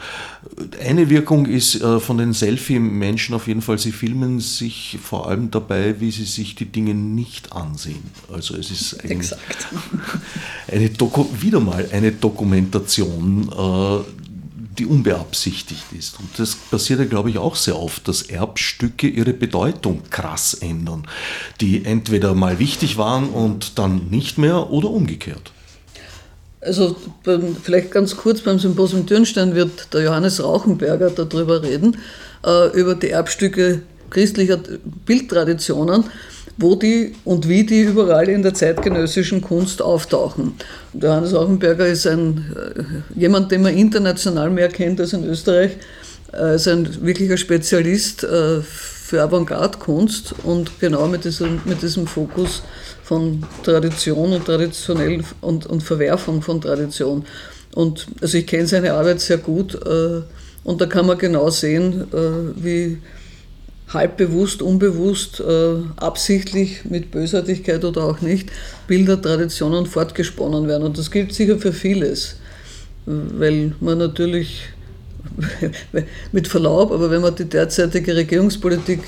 Eine 0.85 1.09
Wirkung 1.09 1.45
ist 1.45 1.81
äh, 1.81 2.01
von 2.01 2.17
den 2.17 2.33
Selfie-Menschen 2.33 3.33
auf 3.33 3.47
jeden 3.47 3.61
Fall, 3.61 3.79
sie 3.79 3.93
filmen 3.93 4.41
sich 4.41 4.99
vor 5.01 5.29
allem 5.29 5.49
dabei, 5.49 6.01
wie 6.01 6.11
sie 6.11 6.25
sich 6.25 6.55
die 6.55 6.65
Dinge 6.65 6.93
nicht 6.93 7.53
ansehen. 7.53 8.03
Also 8.31 8.57
es 8.57 8.69
ist 8.69 9.01
ein, 9.09 9.25
eine 10.71 10.89
Doku 10.89 11.25
wieder 11.39 11.61
mal 11.61 11.87
eine 11.93 12.11
Dokumentation, 12.11 13.49
äh, 13.49 14.03
die 14.77 14.85
unbeabsichtigt 14.85 15.85
ist. 15.97 16.19
Und 16.19 16.37
das 16.37 16.55
passiert 16.55 16.99
ja, 16.99 17.05
glaube 17.05 17.29
ich, 17.29 17.37
auch 17.37 17.55
sehr 17.55 17.79
oft, 17.79 18.09
dass 18.09 18.23
Erbstücke 18.23 19.07
ihre 19.07 19.31
Bedeutung 19.31 20.01
krass 20.09 20.53
ändern, 20.53 21.07
die 21.61 21.85
entweder 21.85 22.33
mal 22.33 22.59
wichtig 22.59 22.97
waren 22.97 23.29
und 23.29 23.79
dann 23.79 24.09
nicht 24.09 24.37
mehr 24.37 24.69
oder 24.69 24.89
umgekehrt. 24.89 25.53
Also 26.65 26.95
beim, 27.23 27.55
vielleicht 27.61 27.91
ganz 27.91 28.17
kurz 28.17 28.41
beim 28.41 28.59
Symposium 28.59 29.05
Dürnstein 29.05 29.53
wird 29.53 29.93
der 29.93 30.01
Johannes 30.01 30.43
Rauchenberger 30.43 31.11
darüber 31.11 31.61
reden, 31.61 31.97
äh, 32.45 32.69
über 32.77 32.95
die 32.95 33.11
Erbstücke 33.11 33.81
christlicher 34.09 34.59
Bildtraditionen, 35.05 36.05
wo 36.57 36.75
die 36.75 37.13
und 37.23 37.47
wie 37.47 37.65
die 37.65 37.81
überall 37.81 38.29
in 38.29 38.41
der 38.41 38.53
zeitgenössischen 38.53 39.41
Kunst 39.41 39.81
auftauchen. 39.81 40.53
Der 40.93 41.11
Johannes 41.11 41.33
Rauchenberger 41.33 41.85
ist 41.85 42.07
ein, 42.07 42.55
äh, 42.55 43.19
jemand, 43.19 43.51
den 43.51 43.61
man 43.61 43.77
international 43.77 44.49
mehr 44.49 44.69
kennt 44.69 44.99
als 44.99 45.13
in 45.13 45.23
Österreich. 45.23 45.71
Er 46.31 46.55
ist 46.55 46.67
ein 46.67 47.05
wirklicher 47.05 47.37
Spezialist 47.37 48.23
äh, 48.23 48.61
für 48.61 49.21
Avantgarde-Kunst 49.21 50.33
und 50.43 50.79
genau 50.79 51.07
mit 51.07 51.25
diesem, 51.25 51.61
mit 51.65 51.81
diesem 51.81 52.07
Fokus 52.07 52.63
von 53.05 53.43
Tradition 53.61 54.33
und 54.33 54.45
traditionell 54.45 55.23
und, 55.41 55.67
und 55.67 55.83
Verwerfung 55.83 56.41
von 56.41 56.59
Tradition. 56.59 57.23
Und 57.75 58.07
also 58.19 58.39
ich 58.39 58.47
kenne 58.47 58.65
seine 58.65 58.93
Arbeit 58.93 59.21
sehr 59.21 59.37
gut 59.37 59.75
äh, 59.75 60.21
und 60.63 60.81
da 60.81 60.87
kann 60.87 61.05
man 61.05 61.19
genau 61.19 61.51
sehen, 61.51 62.07
äh, 62.11 62.63
wie 62.63 62.97
halb 63.89 64.17
bewusst, 64.17 64.63
unbewusst, 64.63 65.39
äh, 65.39 65.75
absichtlich 65.97 66.83
mit 66.85 67.11
Bösartigkeit 67.11 67.85
oder 67.85 68.05
auch 68.05 68.21
nicht 68.21 68.49
Bilder, 68.87 69.21
Traditionen 69.21 69.85
fortgesponnen 69.85 70.67
werden. 70.67 70.81
Und 70.81 70.97
das 70.97 71.11
gilt 71.11 71.31
sicher 71.31 71.59
für 71.59 71.73
vieles, 71.73 72.37
weil 73.05 73.75
man 73.81 73.99
natürlich 73.99 74.61
mit 76.31 76.47
Verlaub, 76.47 76.91
aber 76.91 77.11
wenn 77.11 77.21
man 77.21 77.35
die 77.35 77.45
derzeitige 77.45 78.15
Regierungspolitik 78.15 79.01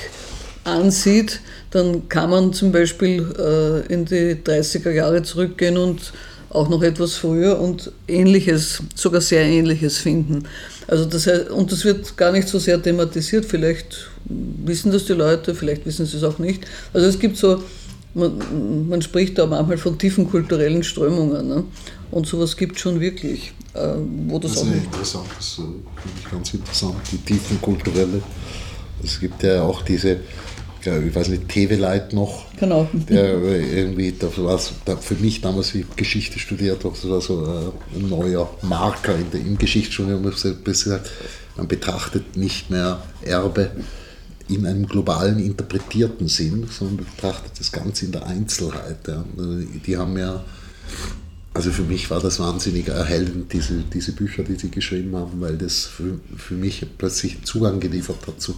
ansieht, 0.68 1.40
dann 1.72 2.10
kann 2.10 2.30
man 2.30 2.54
zum 2.54 2.72
Beispiel 2.72 3.26
äh, 3.38 3.94
in 3.94 4.06
die 4.06 4.36
30er 4.36 4.92
Jahre 4.92 5.24
zurückgehen 5.24 5.78
und 5.78 6.14
auch 6.50 6.70
noch 6.70 6.82
etwas 6.82 7.14
früher 7.16 7.60
und 7.60 7.92
ähnliches, 8.08 8.82
sogar 8.96 9.22
sehr 9.22 9.44
ähnliches 9.44 9.98
finden. 9.98 10.44
Also 10.88 11.06
das 11.06 11.28
heißt, 11.28 11.50
und 11.50 11.72
das 11.72 11.84
wird 11.84 12.16
gar 12.16 12.32
nicht 12.32 12.48
so 12.48 12.60
sehr 12.60 12.82
thematisiert, 12.82 13.46
vielleicht 13.46 14.10
wissen 14.26 14.92
das 14.92 15.06
die 15.06 15.14
Leute, 15.14 15.54
vielleicht 15.54 15.86
wissen 15.86 16.06
sie 16.06 16.18
es 16.18 16.24
auch 16.24 16.40
nicht. 16.40 16.66
Also 16.94 17.08
es 17.08 17.20
gibt 17.20 17.38
so, 17.38 17.64
man, 18.14 18.88
man 18.90 19.02
spricht 19.02 19.38
da 19.38 19.46
manchmal 19.46 19.78
von 19.78 19.98
tiefen 19.98 20.30
kulturellen 20.30 20.84
Strömungen 20.84 21.48
ne? 21.48 21.64
und 22.12 22.26
sowas 22.26 22.56
gibt 22.56 22.78
es 22.78 22.82
schon 22.82 23.00
wirklich. 23.00 23.54
Äh, 23.74 23.96
wo 24.28 24.40
das, 24.40 24.54
das 24.54 24.64
ist 24.64 24.68
auch 24.68 24.74
interessant, 24.74 25.28
das 25.38 25.54
finde 25.56 25.80
ich 26.20 26.32
ganz 26.32 26.54
interessant, 26.54 26.96
die 27.12 27.18
tiefen 27.18 27.62
kulturelle. 27.62 28.22
Es 29.04 29.20
gibt 29.20 29.44
ja 29.44 29.62
auch 29.62 29.84
diese 29.84 30.22
ich 30.96 31.14
weiß 31.14 31.30
nicht, 31.30 31.50
Teveleit 31.50 32.14
noch. 32.14 32.46
Genau. 32.60 32.88
Der 32.94 33.42
irgendwie, 33.42 34.14
das 34.14 34.38
war 34.38 34.58
für 34.60 35.16
mich 35.16 35.42
damals, 35.42 35.74
wie 35.74 35.80
ich 35.82 35.96
Geschichte 35.96 36.40
studiert 36.40 36.84
habe, 36.84 36.96
das 36.96 37.10
war 37.10 37.22
so 37.22 37.46
äh, 37.46 37.98
ein 37.98 38.10
neuer 38.10 38.50
Marker 38.62 39.16
in 39.16 39.32
der, 39.32 39.42
im 39.42 39.58
Geschichtsstudium. 39.58 40.24
Gesagt, 40.64 41.10
man 41.56 41.68
betrachtet 41.68 42.38
nicht 42.38 42.70
mehr 42.70 43.02
Erbe 43.24 43.72
in 44.50 44.66
einem 44.66 44.86
globalen 44.88 45.40
interpretierten 45.40 46.28
Sinn, 46.28 46.68
sondern 46.70 47.06
betrachtet 47.06 47.52
das 47.60 47.72
Ganze 47.72 48.06
in 48.06 48.12
der 48.12 48.26
Einzelheit. 48.26 49.08
Ja. 49.08 49.26
Die 49.86 49.98
haben 49.98 50.18
ja, 50.18 50.44
also 51.54 51.72
für 51.72 51.84
mich 51.84 52.10
war 52.10 52.22
das 52.22 52.40
wahnsinnig 52.40 52.88
erhellend, 52.88 53.52
diese, 53.52 53.84
diese 53.94 54.14
Bücher, 54.14 54.44
die 54.44 54.56
sie 54.56 54.72
geschrieben 54.72 55.16
haben, 55.16 55.42
weil 55.42 55.58
das 55.58 55.86
für, 55.86 56.20
für 56.38 56.54
mich 56.54 56.86
plötzlich 56.98 57.44
Zugang 57.44 57.80
geliefert 57.80 58.28
hat 58.28 58.40
zu 58.40 58.56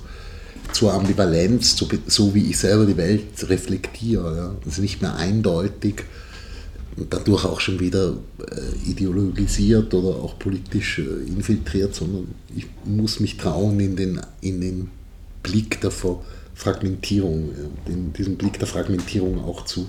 zur 0.74 0.93
Ambivalenz, 0.93 1.76
zu, 1.76 1.88
so 2.07 2.34
wie 2.34 2.49
ich 2.49 2.57
selber 2.57 2.86
die 2.86 2.97
Welt 2.97 3.49
reflektiere. 3.49 4.38
Ja. 4.38 4.55
Das 4.63 4.74
ist 4.74 4.80
nicht 4.80 5.01
mehr 5.01 5.15
eindeutig 5.15 6.03
und 6.99 7.13
dadurch 7.13 7.45
auch 7.45 7.59
schon 7.59 7.80
wieder 7.80 8.17
äh, 8.39 8.89
ideologisiert 8.89 9.93
oder 9.93 10.09
auch 10.09 10.38
politisch 10.38 10.99
äh, 10.99 11.28
infiltriert, 11.28 11.95
sondern 11.95 12.28
ich 12.55 12.67
muss 12.86 13.20
mich 13.20 13.38
trauen, 13.38 13.80
in 13.80 13.95
den, 13.95 14.22
in 14.41 14.61
den 14.61 14.91
Blick 15.43 15.80
der 15.82 15.91
Fragmentierung, 16.55 17.49
ja, 17.49 17.93
in 17.93 18.11
diesen 18.13 18.38
Blick 18.38 18.59
der 18.59 18.67
Fragmentierung 18.67 19.43
auch 19.43 19.65
zu, 19.65 19.88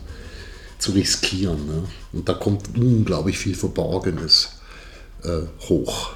zu 0.78 0.92
riskieren. 0.92 1.58
Ja. 1.68 1.82
Und 2.12 2.28
da 2.28 2.34
kommt 2.34 2.76
unglaublich 2.76 3.38
viel 3.38 3.54
Verborgenes 3.54 4.50
äh, 5.24 5.42
hoch. 5.68 6.12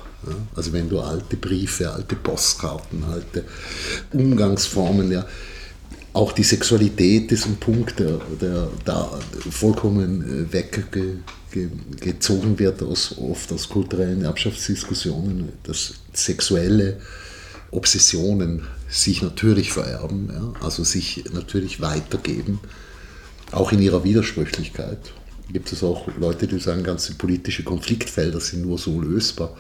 Also 0.55 0.73
wenn 0.73 0.89
du 0.89 1.01
alte 1.01 1.37
Briefe, 1.37 1.91
alte 1.91 2.17
Postkarten, 2.17 3.05
alte 3.05 3.45
Umgangsformen, 4.13 5.11
ja, 5.13 5.27
auch 6.15 6.31
die 6.31 6.45
Sexualität 6.45 7.33
ist 7.33 7.45
ein 7.45 7.57
Punkt, 7.57 7.99
der, 7.99 8.21
der 8.41 8.69
da 8.85 9.19
vollkommen 9.51 10.47
äh, 10.49 10.53
weggezogen 11.53 12.59
wird, 12.59 12.83
aus, 12.83 13.19
oft 13.19 13.53
aus 13.53 13.69
kulturellen 13.69 14.23
Erbschaftsdiskussionen, 14.23 15.49
dass 15.65 15.95
sexuelle 16.13 17.01
Obsessionen 17.73 18.63
sich 18.89 19.23
natürlich 19.23 19.73
vererben, 19.73 20.31
ja, 20.33 20.53
also 20.65 20.85
sich 20.85 21.25
natürlich 21.33 21.81
weitergeben, 21.81 22.61
auch 23.51 23.73
in 23.73 23.83
ihrer 23.83 24.05
Widersprüchlichkeit. 24.05 24.99
Gibt 25.53 25.73
es 25.73 25.83
auch 25.83 26.07
Leute, 26.17 26.47
die 26.47 26.61
sagen, 26.61 26.85
ganze 26.85 27.15
politische 27.15 27.65
Konfliktfelder 27.65 28.39
sind 28.41 28.63
nur 28.63 28.79
so 28.79 29.01
lösbar 29.01 29.57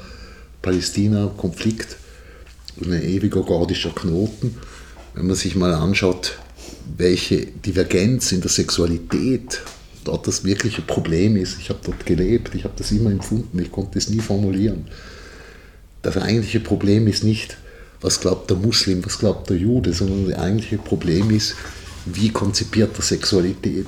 Palästina-Konflikt, 0.64 1.96
ein 2.82 2.92
ewiger 2.92 3.42
gordischer 3.42 3.90
Knoten. 3.90 4.56
Wenn 5.14 5.26
man 5.26 5.36
sich 5.36 5.54
mal 5.54 5.74
anschaut, 5.74 6.38
welche 6.96 7.46
Divergenz 7.46 8.32
in 8.32 8.40
der 8.40 8.50
Sexualität 8.50 9.60
dort 10.04 10.26
das 10.26 10.42
wirkliche 10.44 10.82
Problem 10.82 11.36
ist. 11.36 11.58
Ich 11.60 11.68
habe 11.68 11.80
dort 11.84 12.04
gelebt, 12.06 12.54
ich 12.54 12.64
habe 12.64 12.74
das 12.76 12.90
immer 12.92 13.10
empfunden, 13.10 13.58
ich 13.58 13.70
konnte 13.70 13.98
es 13.98 14.08
nie 14.08 14.20
formulieren. 14.20 14.86
Das 16.02 16.16
eigentliche 16.16 16.60
Problem 16.60 17.06
ist 17.06 17.24
nicht, 17.24 17.56
was 18.00 18.20
glaubt 18.20 18.50
der 18.50 18.56
Muslim, 18.56 19.04
was 19.04 19.18
glaubt 19.18 19.48
der 19.50 19.56
Jude, 19.56 19.92
sondern 19.92 20.28
das 20.28 20.38
eigentliche 20.38 20.78
Problem 20.78 21.30
ist, 21.30 21.54
wie 22.06 22.28
konzipiert 22.30 22.98
er 22.98 23.02
Sexualität 23.02 23.86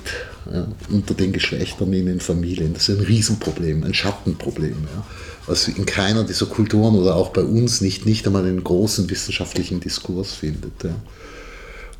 ja, 0.50 0.68
unter 0.90 1.12
den 1.12 1.32
Geschlechtern 1.32 1.92
in 1.92 2.06
den 2.06 2.20
Familien. 2.20 2.72
Das 2.72 2.88
ist 2.88 2.98
ein 2.98 3.04
Riesenproblem, 3.04 3.84
ein 3.84 3.92
Schattenproblem. 3.92 4.76
Ja 4.94 5.04
was 5.46 5.68
in 5.68 5.86
keiner 5.86 6.24
dieser 6.24 6.46
Kulturen 6.46 6.96
oder 6.96 7.14
auch 7.16 7.30
bei 7.30 7.42
uns 7.42 7.80
nicht, 7.80 8.06
nicht 8.06 8.26
einmal 8.26 8.44
einen 8.44 8.64
großen 8.64 9.08
wissenschaftlichen 9.08 9.80
Diskurs 9.80 10.32
findet. 10.32 10.84
Ja. 10.84 10.96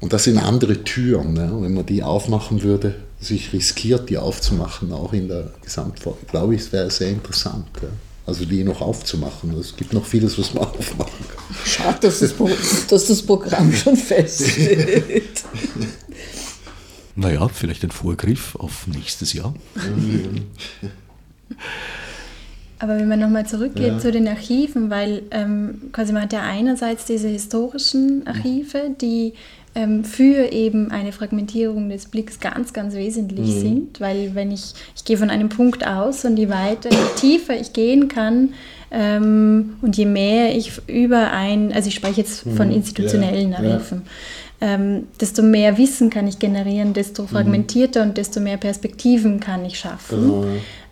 Und 0.01 0.13
das 0.13 0.25
sind 0.25 0.39
andere 0.39 0.85
Türen. 0.85 1.37
Ja. 1.37 1.51
Wenn 1.61 1.75
man 1.75 1.87
die 1.87 2.03
aufmachen 2.03 2.63
würde, 2.63 2.97
sich 3.21 3.53
riskiert, 3.53 4.11
die 4.11 4.19
aufzumachen, 4.19 4.93
auch 4.93 5.13
in 5.13 5.29
der 5.29 5.53
Gesamtform, 5.63 6.17
glaube 6.29 6.55
ich, 6.55 6.63
es 6.63 6.73
wäre 6.73 6.91
sehr 6.91 7.11
interessant. 7.11 7.67
Ja. 7.81 7.89
Also 8.27 8.45
die 8.45 8.65
noch 8.65 8.81
aufzumachen. 8.81 9.57
Es 9.59 9.77
gibt 9.77 9.93
noch 9.93 10.05
vieles, 10.05 10.37
was 10.39 10.53
man 10.53 10.65
aufmachen 10.79 11.25
kann. 11.29 11.57
Schade, 11.65 11.99
dass 12.03 12.19
das, 12.19 12.35
dass 12.89 13.07
das 13.07 13.23
Programm 13.23 13.73
schon 13.73 13.97
feststeht. 13.97 15.45
naja, 17.15 17.47
vielleicht 17.49 17.85
ein 17.85 17.93
Vorgriff 17.93 18.57
auf 18.57 18.89
nächstes 18.89 19.33
Jahr. 19.33 19.55
Aber 22.79 22.99
wenn 22.99 23.09
man 23.09 23.21
nochmal 23.21 23.47
zurückgeht 23.47 23.87
ja. 23.87 23.99
zu 23.99 24.13
den 24.13 24.29
Archiven, 24.29 24.91
weil 24.91 25.23
ähm, 25.31 25.83
quasi 25.93 26.13
man 26.13 26.23
hat 26.23 26.33
ja 26.33 26.43
einerseits 26.43 27.07
diese 27.07 27.29
historischen 27.29 28.27
Archive, 28.27 28.91
die 29.01 29.33
ähm, 29.77 30.05
für 30.05 30.53
eben 30.53 30.91
eine 30.91 31.13
Fragmentierung 31.13 31.91
des 31.91 32.07
Blicks 32.07 32.41
ganz, 32.41 32.73
ganz 32.73 32.95
wesentlich 32.95 33.57
mhm. 33.57 33.61
sind, 33.61 34.01
weil 34.01 34.35
wenn 34.35 34.51
ich, 34.51 34.73
ich 34.97 35.05
gehe 35.05 35.19
von 35.19 35.31
einem 35.31 35.51
Punkt 35.51 35.87
aus 35.87 36.25
und 36.25 36.39
je 36.39 36.49
weiter, 36.49 36.91
je 36.91 37.21
tiefer 37.21 37.59
ich 37.59 37.73
gehen 37.73 38.09
kann 38.09 38.55
ähm, 38.91 39.77
und 39.83 39.97
je 39.97 40.07
mehr 40.07 40.57
ich 40.57 40.73
über 40.87 41.31
ein, 41.31 41.73
also 41.73 41.89
ich 41.89 41.95
spreche 41.95 42.23
jetzt 42.23 42.41
von 42.41 42.69
mhm. 42.69 42.75
institutionellen 42.75 43.53
ja. 43.53 43.59
Archiven, 43.59 44.03
ja. 44.63 44.75
ähm, 44.75 45.07
desto 45.21 45.43
mehr 45.43 45.77
Wissen 45.77 46.09
kann 46.09 46.27
ich 46.27 46.39
generieren, 46.39 46.95
desto 46.95 47.23
mhm. 47.23 47.29
fragmentierter 47.29 48.03
mhm. 48.03 48.11
und 48.11 48.19
desto 48.19 48.41
mehr 48.41 48.57
Perspektiven 48.57 49.41
kann 49.41 49.65
ich 49.67 49.79
schaffen. 49.79 50.21
Genau. 50.21 50.45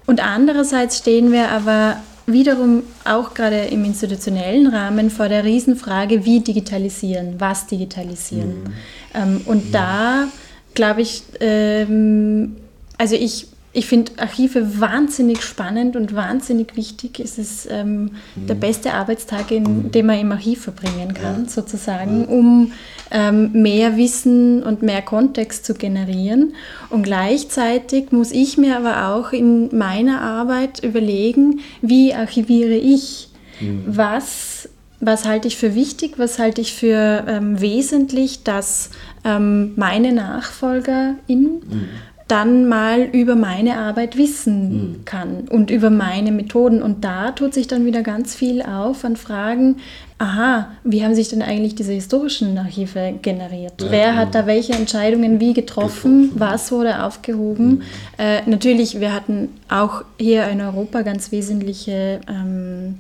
Und 0.07 0.25
andererseits 0.25 0.99
stehen 0.99 1.33
wir 1.33 1.51
aber 1.51 1.97
wiederum 2.27 2.83
auch 3.05 3.35
gerade 3.35 3.57
im 3.67 3.85
institutionellen 3.85 4.67
Rahmen 4.67 5.11
vor 5.11 5.29
der 5.29 5.45
Riesenfrage, 5.45 6.25
wie 6.25 6.41
digitalisieren, 6.41 7.35
was 7.39 7.67
digitalisieren. 7.67 8.65
Mhm. 8.65 8.73
Ähm, 9.15 9.41
und 9.45 9.67
mhm. 9.67 9.73
da 9.73 10.29
glaube 10.75 11.03
ich, 11.03 11.23
ähm, 11.41 12.57
also 12.99 13.15
ich 13.15 13.49
ich 13.77 13.87
finde 13.87 14.13
Archive 14.19 14.81
wahnsinnig 14.81 15.43
spannend 15.43 15.97
und 15.97 16.15
wahnsinnig 16.15 16.77
wichtig. 16.77 17.19
Es 17.19 17.39
ist 17.39 17.67
ähm, 17.69 18.13
mhm. 18.37 18.47
der 18.47 18.55
beste 18.55 18.95
Arbeitstag, 18.95 19.51
in, 19.51 19.63
mhm. 19.65 19.91
den 19.91 20.07
man 20.07 20.19
im 20.21 20.31
Archiv 20.31 20.63
verbringen 20.63 21.13
kann, 21.13 21.45
ja. 21.45 21.51
sozusagen, 21.51 22.25
um 22.27 22.73
mehr 23.11 23.97
Wissen 23.97 24.63
und 24.63 24.83
mehr 24.83 25.03
Kontext 25.03 25.65
zu 25.65 25.75
generieren. 25.75 26.55
Und 26.91 27.05
gleichzeitig 27.05 28.13
muss 28.13 28.33
ich 28.33 28.59
mir 28.59 28.77
aber 28.77 29.15
auch 29.15 29.33
in 29.33 29.77
meiner 29.77 30.21
Arbeit 30.21 30.83
überlegen, 30.83 31.61
wie 31.81 32.15
archiviere 32.15 32.75
ich? 32.75 33.29
Mhm. 33.61 33.85
Was, 33.87 34.69
was 35.01 35.27
halte 35.27 35.49
ich 35.49 35.57
für 35.57 35.75
wichtig? 35.75 36.15
Was 36.17 36.39
halte 36.39 36.61
ich 36.61 36.73
für 36.73 37.25
ähm, 37.29 37.61
wesentlich, 37.61 38.43
dass 38.43 38.91
ähm, 39.25 39.75
meine 39.77 40.13
NachfolgerInnen 40.13 41.53
mhm 41.69 41.89
dann 42.29 42.68
mal 42.68 43.03
über 43.03 43.37
meine 43.37 43.77
Arbeit 43.77 44.16
wissen 44.16 44.72
mhm. 44.72 45.05
kann 45.05 45.49
und 45.51 45.70
über 45.70 45.91
meine 45.91 46.33
Methoden. 46.33 46.83
Und 46.83 47.05
da 47.05 47.33
tut 47.33 47.53
sich 47.53 47.66
dann 47.66 47.85
wieder 47.85 48.03
ganz 48.03 48.35
viel 48.35 48.62
auf 48.62 49.05
an 49.05 49.16
Fragen, 49.16 49.77
aha, 50.18 50.70
wie 50.85 51.05
haben 51.05 51.14
sich 51.14 51.29
denn 51.29 51.43
eigentlich 51.43 51.75
diese 51.75 51.93
historischen 51.93 52.57
Archive 52.57 53.14
generiert? 53.20 53.75
Ja, 53.83 53.91
Wer 53.91 54.16
hat 54.16 54.35
da 54.35 54.47
welche 54.47 54.72
Entscheidungen 54.72 55.39
wie 55.41 55.53
getroffen? 55.53 56.22
getroffen. 56.31 56.31
Was 56.35 56.72
wurde 56.72 57.03
aufgehoben? 57.03 57.68
Mhm. 57.68 57.83
Äh, 58.16 58.43
natürlich, 58.47 59.01
wir 59.01 59.12
hatten 59.12 59.51
auch 59.68 60.03
hier 60.18 60.49
in 60.49 60.61
Europa 60.61 61.03
ganz 61.03 61.31
wesentliche... 61.31 62.20
Ähm, 62.29 62.99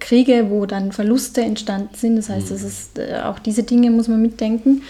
Kriege, 0.00 0.46
wo 0.50 0.66
dann 0.66 0.92
Verluste 0.92 1.40
entstanden 1.42 1.94
sind. 1.94 2.16
Das 2.16 2.28
heißt, 2.28 2.50
das 2.50 2.62
mhm. 2.62 2.66
ist, 2.68 2.98
äh, 2.98 3.20
auch 3.24 3.38
diese 3.38 3.62
Dinge 3.62 3.90
muss 3.90 4.08
man 4.08 4.20
mitdenken. 4.20 4.82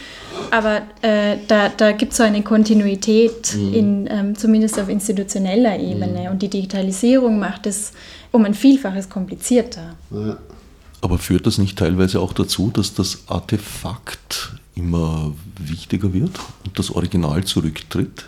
Aber 0.51 0.83
äh, 1.03 1.37
da, 1.47 1.69
da 1.69 1.93
gibt 1.93 2.13
es 2.13 2.19
so 2.19 2.25
eine 2.25 2.43
Kontinuität, 2.43 3.55
mhm. 3.55 3.75
in, 3.75 4.09
ähm, 4.11 4.37
zumindest 4.37 4.79
auf 4.79 4.89
institutioneller 4.89 5.79
Ebene. 5.79 6.23
Mhm. 6.23 6.33
Und 6.33 6.43
die 6.43 6.49
Digitalisierung 6.49 7.39
macht 7.39 7.67
es 7.67 7.93
um 8.33 8.45
ein 8.45 8.55
Vielfaches 8.55 9.09
komplizierter. 9.09 9.95
Ja. 10.11 10.39
Aber 11.01 11.19
führt 11.19 11.47
das 11.47 11.59
nicht 11.59 11.79
teilweise 11.79 12.19
auch 12.19 12.33
dazu, 12.33 12.71
dass 12.73 12.95
das 12.95 13.25
Artefakt 13.27 14.55
immer 14.75 15.33
wichtiger 15.61 16.13
wird 16.15 16.39
und 16.65 16.79
das 16.79 16.91
Original 16.91 17.45
zurücktritt? 17.45 18.25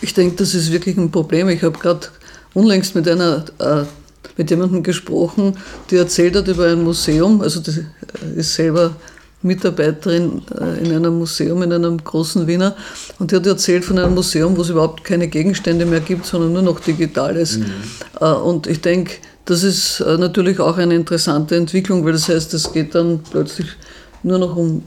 Ich 0.00 0.12
denke, 0.12 0.34
das 0.36 0.54
ist 0.54 0.72
wirklich 0.72 0.96
ein 0.96 1.12
Problem. 1.12 1.48
Ich 1.48 1.62
habe 1.62 1.78
gerade 1.78 2.08
unlängst 2.52 2.96
mit 2.96 3.08
einer 3.08 3.44
äh, 3.60 3.84
mit 4.42 4.50
jemandem 4.50 4.82
gesprochen, 4.82 5.56
die 5.90 5.96
erzählt 5.96 6.34
hat 6.34 6.48
über 6.48 6.66
ein 6.66 6.82
Museum, 6.82 7.40
also 7.40 7.60
die 7.60 7.86
ist 8.36 8.54
selber 8.54 8.96
Mitarbeiterin 9.42 10.42
äh, 10.60 10.84
in 10.84 10.92
einem 10.92 11.18
Museum, 11.18 11.62
in 11.62 11.72
einem 11.72 12.02
großen 12.02 12.46
Wiener, 12.48 12.74
und 13.20 13.30
die 13.30 13.36
hat 13.36 13.46
erzählt 13.46 13.84
von 13.84 13.98
einem 13.98 14.14
Museum, 14.14 14.56
wo 14.56 14.62
es 14.62 14.70
überhaupt 14.70 15.04
keine 15.04 15.28
Gegenstände 15.28 15.86
mehr 15.86 16.00
gibt, 16.00 16.26
sondern 16.26 16.52
nur 16.52 16.62
noch 16.62 16.80
Digitales. 16.80 17.58
Mhm. 17.58 17.66
Äh, 18.20 18.24
und 18.24 18.66
ich 18.66 18.80
denke, 18.80 19.14
das 19.44 19.62
ist 19.62 20.00
äh, 20.00 20.18
natürlich 20.18 20.58
auch 20.58 20.76
eine 20.76 20.94
interessante 20.94 21.54
Entwicklung, 21.54 22.04
weil 22.04 22.12
das 22.12 22.28
heißt, 22.28 22.52
es 22.54 22.72
geht 22.72 22.96
dann 22.96 23.20
plötzlich 23.30 23.68
nur 24.24 24.38
noch 24.38 24.56
um 24.56 24.82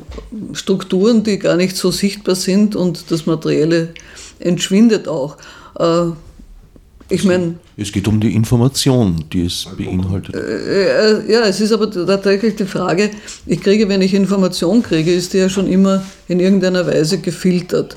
Strukturen, 0.53 1.23
die 1.23 1.39
gar 1.39 1.55
nicht 1.55 1.77
so 1.77 1.91
sichtbar 1.91 2.35
sind 2.35 2.75
und 2.75 3.09
das 3.11 3.25
Materielle 3.25 3.93
entschwindet 4.39 5.07
auch. 5.07 5.37
Ich 7.09 7.23
meine. 7.23 7.55
Es 7.77 7.91
geht 7.91 8.07
um 8.07 8.19
die 8.19 8.33
Information, 8.33 9.25
die 9.31 9.45
es 9.45 9.67
beinhaltet. 9.77 10.33
Äh, 10.33 10.39
äh, 10.39 11.31
ja, 11.31 11.41
es 11.45 11.61
ist 11.61 11.71
aber 11.71 11.91
tatsächlich 11.91 12.55
die 12.55 12.65
Frage, 12.65 13.11
ich 13.45 13.61
kriege, 13.61 13.87
wenn 13.89 14.01
ich 14.01 14.13
Information 14.13 14.81
kriege, 14.81 15.13
ist 15.13 15.33
die 15.33 15.37
ja 15.37 15.49
schon 15.49 15.67
immer 15.67 16.03
in 16.27 16.39
irgendeiner 16.39 16.87
Weise 16.87 17.19
gefiltert. 17.19 17.95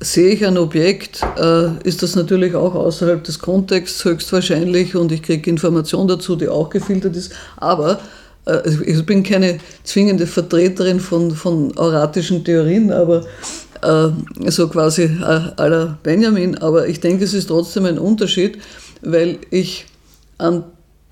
Sehe 0.00 0.30
ich 0.30 0.44
ein 0.44 0.58
Objekt, 0.58 1.20
äh, 1.40 1.70
ist 1.84 2.02
das 2.02 2.16
natürlich 2.16 2.54
auch 2.54 2.74
außerhalb 2.74 3.22
des 3.22 3.38
Kontexts 3.38 4.04
höchstwahrscheinlich 4.04 4.96
und 4.96 5.12
ich 5.12 5.22
kriege 5.22 5.48
Information 5.48 6.08
dazu, 6.08 6.34
die 6.34 6.48
auch 6.48 6.70
gefiltert 6.70 7.14
ist. 7.14 7.32
Aber 7.56 8.00
äh, 8.46 8.60
ich 8.86 9.04
bin 9.06 9.22
keine 9.22 9.58
zwingende 9.84 10.26
Vertreterin 10.26 10.98
von, 10.98 11.30
von 11.30 11.76
auratischen 11.76 12.44
Theorien, 12.44 12.90
aber 12.90 13.24
äh, 13.82 14.50
so 14.50 14.68
quasi 14.68 15.02
äh, 15.02 15.52
aller 15.56 15.98
Benjamin, 16.02 16.58
aber 16.58 16.88
ich 16.88 17.00
denke, 17.00 17.24
es 17.24 17.34
ist 17.34 17.48
trotzdem 17.48 17.84
ein 17.84 17.98
Unterschied, 17.98 18.58
weil 19.02 19.38
ich 19.50 19.86
an 20.38 20.64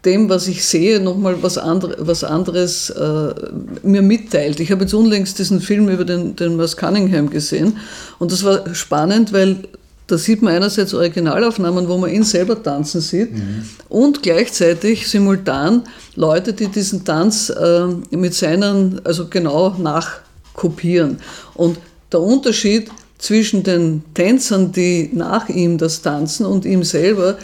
dem, 0.05 0.29
was 0.29 0.47
ich 0.47 0.65
sehe, 0.65 1.01
nochmal 1.01 1.43
was, 1.43 1.59
andre, 1.59 1.97
was 1.99 2.23
anderes 2.23 2.91
äh, 2.91 3.35
mir 3.83 4.03
mitteilt. 4.03 4.61
Ich 4.61 4.71
habe 4.71 4.83
jetzt 4.83 4.95
unlängst 4.95 5.39
diesen 5.39 5.61
Film 5.61 5.89
über 5.89 6.05
den, 6.05 6.37
den 6.37 6.57
Merce 6.57 6.77
Cunningham 6.77 7.29
gesehen 7.29 7.79
und 8.19 8.31
das 8.31 8.45
war 8.45 8.75
spannend, 8.75 9.33
weil 9.33 9.65
da 10.07 10.17
sieht 10.17 10.41
man 10.41 10.55
einerseits 10.55 10.95
Originalaufnahmen, 10.95 11.89
wo 11.89 11.99
man 11.99 12.11
ihn 12.11 12.23
selber 12.23 12.63
tanzen 12.63 13.01
sieht 13.01 13.33
mhm. 13.33 13.65
und 13.89 14.23
gleichzeitig 14.23 15.09
simultan 15.09 15.83
Leute, 16.15 16.53
die 16.53 16.69
diesen 16.69 17.05
Tanz 17.05 17.51
äh, 17.51 17.87
mit 18.11 18.35
seinen, 18.35 19.01
also 19.05 19.27
genau 19.27 19.71
nachkopieren. 19.71 21.19
Und 21.55 21.79
der 22.13 22.21
Unterschied 22.21 22.91
zwischen 23.19 23.63
den 23.63 24.03
Tänzern, 24.15 24.73
die 24.73 25.11
nach 25.13 25.49
ihm 25.49 25.79
das 25.79 26.03
tanzen 26.03 26.47
und 26.47 26.65
ihm 26.65 26.83
selber, 26.85 27.39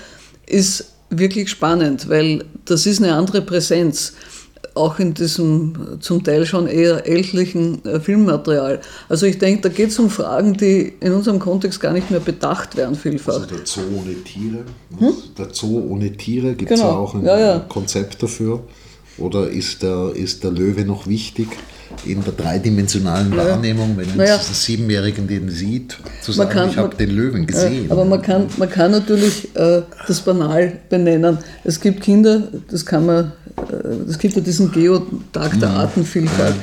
ist 0.46 0.92
wirklich 1.10 1.50
spannend, 1.50 2.08
weil 2.08 2.44
das 2.64 2.86
ist 2.86 3.02
eine 3.02 3.14
andere 3.14 3.42
Präsenz, 3.42 4.14
auch 4.74 4.98
in 4.98 5.12
diesem 5.12 5.98
zum 6.00 6.24
Teil 6.24 6.46
schon 6.46 6.66
eher 6.66 7.06
ältlichen 7.06 7.84
äh, 7.84 8.00
Filmmaterial. 8.00 8.80
Also 9.08 9.26
ich 9.26 9.38
denke, 9.38 9.62
da 9.62 9.68
geht 9.68 9.90
es 9.90 9.98
um 9.98 10.08
Fragen, 10.08 10.54
die 10.54 10.94
in 11.00 11.12
unserem 11.12 11.38
Kontext 11.38 11.80
gar 11.80 11.92
nicht 11.92 12.10
mehr 12.10 12.20
bedacht 12.20 12.76
werden 12.76 12.94
vielfach. 12.94 13.34
Also 13.34 13.46
der 13.46 13.66
Zoo 13.66 13.82
ohne 13.98 14.14
Tiere, 14.24 14.64
hm? 14.98 15.12
der 15.36 15.48
Zoo 15.52 15.82
ohne 15.90 16.12
Tiere, 16.12 16.54
gibt 16.54 16.70
es 16.70 16.80
genau. 16.80 16.92
auch 16.92 17.14
ein 17.14 17.24
ja, 17.24 17.38
ja. 17.38 17.58
Konzept 17.68 18.22
dafür? 18.22 18.62
Oder 19.18 19.50
ist 19.50 19.82
der, 19.82 20.12
ist 20.14 20.42
der 20.42 20.50
Löwe 20.50 20.86
noch 20.86 21.06
wichtig? 21.06 21.48
In 22.04 22.22
der 22.24 22.32
dreidimensionalen 22.32 23.36
Wahrnehmung, 23.36 23.96
wenn 23.96 24.10
ein 24.10 24.16
naja. 24.16 24.38
Siebenjährigen 24.38 25.26
den 25.26 25.48
sieht, 25.48 25.96
zu 26.20 26.32
sagen, 26.32 26.50
kann, 26.50 26.70
ich 26.70 26.76
habe 26.76 26.94
den 26.96 27.10
Löwen 27.10 27.46
gesehen. 27.46 27.90
aber 27.90 28.04
man 28.04 28.20
kann, 28.22 28.46
man 28.56 28.68
kann 28.68 28.90
natürlich 28.90 29.54
äh, 29.56 29.82
das 30.06 30.20
banal 30.20 30.78
benennen. 30.88 31.38
Es 31.64 31.80
gibt 31.80 32.02
Kinder, 32.02 32.48
das 32.70 32.84
kann 32.84 33.06
man, 33.06 33.32
äh, 33.70 34.08
es 34.08 34.18
gibt 34.18 34.34
ja 34.34 34.40
diesen 34.40 34.72
Geotag 34.72 35.58
der 35.60 35.68
mhm. 35.68 35.76
Artenvielfalt. 35.76 36.54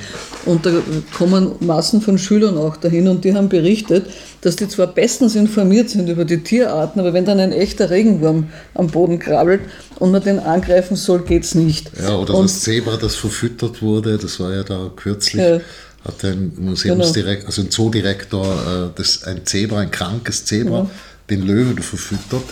Und 0.46 0.66
da 0.66 0.72
kommen 1.18 1.52
Massen 1.60 2.02
von 2.02 2.18
Schülern 2.18 2.58
auch 2.58 2.78
dahin 2.78 3.08
und 3.08 3.24
die 3.24 3.34
haben 3.34 3.50
berichtet, 3.50 4.06
dass 4.42 4.56
die 4.56 4.68
zwar 4.68 4.88
bestens 4.88 5.36
informiert 5.36 5.90
sind 5.90 6.10
über 6.10 6.26
die 6.26 6.42
Tierarten, 6.44 7.00
aber 7.00 7.14
wenn 7.14 7.26
dann 7.26 7.40
ein 7.40 7.52
echter 7.52 7.90
Regenwurm 7.90 8.50
am 8.74 8.88
Boden 8.88 9.20
krabbelt 9.20 9.62
und 10.00 10.12
man 10.12 10.24
den 10.24 10.40
angreifen 10.40 10.96
soll, 10.96 11.24
geht 11.24 11.44
es 11.44 11.56
nicht. 11.56 11.92
Ja, 12.02 12.16
oder 12.16 12.36
und, 12.36 12.46
das 12.46 12.62
Zebra, 12.62 12.98
das 12.98 13.16
verfüttert 13.16 13.82
wurde, 13.82 14.18
das 14.18 14.40
war 14.40 14.54
ja 14.54 14.64
da 14.64 14.92
kürzlich. 14.96 15.44
Ja, 15.44 15.60
hat 16.06 16.24
ein 16.24 16.54
Museumsdirektor, 16.58 17.36
genau. 17.36 17.48
also 17.48 17.62
ein 17.62 17.72
Zoodirektor, 17.72 18.46
äh, 18.46 18.98
das, 18.98 19.24
ein 19.24 19.46
Zebra, 19.46 19.80
ein 19.80 19.92
krankes 19.92 20.46
Zebra, 20.46 20.80
ja. 20.80 20.90
den 21.30 21.42
Löwen 21.42 21.78
verfüttert 21.80 22.44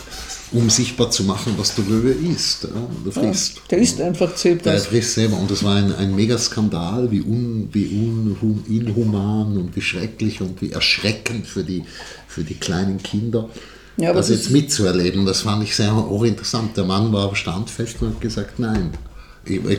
um 0.51 0.69
sichtbar 0.69 1.11
zu 1.11 1.23
machen, 1.23 1.53
was 1.57 1.75
der 1.75 1.85
Löwe 1.85 2.11
isst. 2.11 2.63
Ja, 2.63 2.69
der 3.05 3.11
frisst. 3.11 3.55
Ja, 3.55 3.61
der 3.71 3.77
isst 3.79 4.01
einfach 4.01 4.33
Zebras. 4.35 4.63
Der 4.63 4.79
frisst 4.79 5.13
selber. 5.13 5.37
Und 5.37 5.51
das 5.51 5.63
war 5.63 5.75
ein, 5.75 5.93
ein 5.93 6.15
Megaskandal, 6.15 7.11
wie, 7.11 7.21
un, 7.21 7.69
wie 7.73 7.85
unhum, 7.85 8.63
inhuman 8.67 9.57
und 9.57 9.75
wie 9.75 9.81
schrecklich 9.81 10.41
und 10.41 10.61
wie 10.61 10.71
erschreckend 10.71 11.47
für 11.47 11.63
die, 11.63 11.83
für 12.27 12.43
die 12.43 12.55
kleinen 12.55 13.01
Kinder. 13.03 13.49
Ja, 13.97 14.13
das 14.13 14.29
jetzt 14.29 14.51
mitzuerleben, 14.51 15.25
das 15.25 15.41
fand 15.41 15.63
ich 15.63 15.75
sehr 15.75 15.91
interessant. 16.23 16.77
Der 16.77 16.83
Mann 16.83 17.11
war 17.11 17.35
standfest 17.35 18.01
und 18.01 18.09
hat 18.09 18.21
gesagt, 18.21 18.59
nein. 18.59 18.91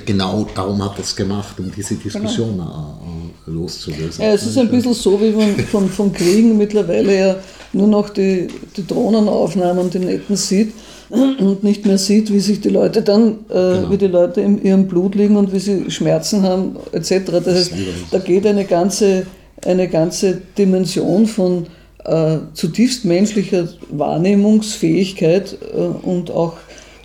Genau 0.06 0.46
darum 0.54 0.82
hat 0.82 0.98
es 0.98 1.14
gemacht, 1.14 1.58
um 1.58 1.70
diese 1.74 1.94
Diskussion 1.94 2.52
genau. 2.52 3.00
Äh, 3.46 3.50
loszulösen. 3.50 4.24
Ja, 4.24 4.32
es 4.32 4.46
ist 4.46 4.56
ein 4.58 4.70
bisschen 4.70 4.94
so, 4.94 5.20
wie 5.20 5.30
man 5.30 5.56
von, 5.56 5.88
von 5.88 6.12
Kriegen 6.12 6.56
mittlerweile 6.56 7.18
ja 7.18 7.36
nur 7.72 7.86
noch 7.86 8.10
die, 8.10 8.48
die 8.76 8.86
Drohnenaufnahmen, 8.86 9.90
die 9.90 9.98
netten 9.98 10.36
sieht. 10.36 10.72
und 11.10 11.64
nicht 11.64 11.86
mehr 11.86 11.98
sieht, 11.98 12.32
wie 12.32 12.40
sich 12.40 12.60
die 12.60 12.68
Leute 12.68 13.02
dann, 13.02 13.38
äh, 13.48 13.52
genau. 13.52 13.90
wie 13.90 13.96
die 13.96 14.06
Leute 14.06 14.40
in 14.42 14.62
ihrem 14.62 14.88
Blut 14.88 15.14
liegen 15.14 15.36
und 15.36 15.52
wie 15.52 15.58
sie 15.58 15.90
Schmerzen 15.90 16.42
haben, 16.42 16.76
etc. 16.92 17.12
Das 17.44 17.46
heißt, 17.46 17.72
da 18.10 18.18
geht 18.18 18.46
eine 18.46 18.64
ganze, 18.64 19.26
eine 19.64 19.88
ganze 19.88 20.42
Dimension 20.56 21.26
von 21.26 21.66
äh, 22.04 22.38
zutiefst 22.52 23.04
menschlicher 23.04 23.68
Wahrnehmungsfähigkeit 23.90 25.56
äh, 25.74 25.76
und 25.78 26.30
auch 26.30 26.54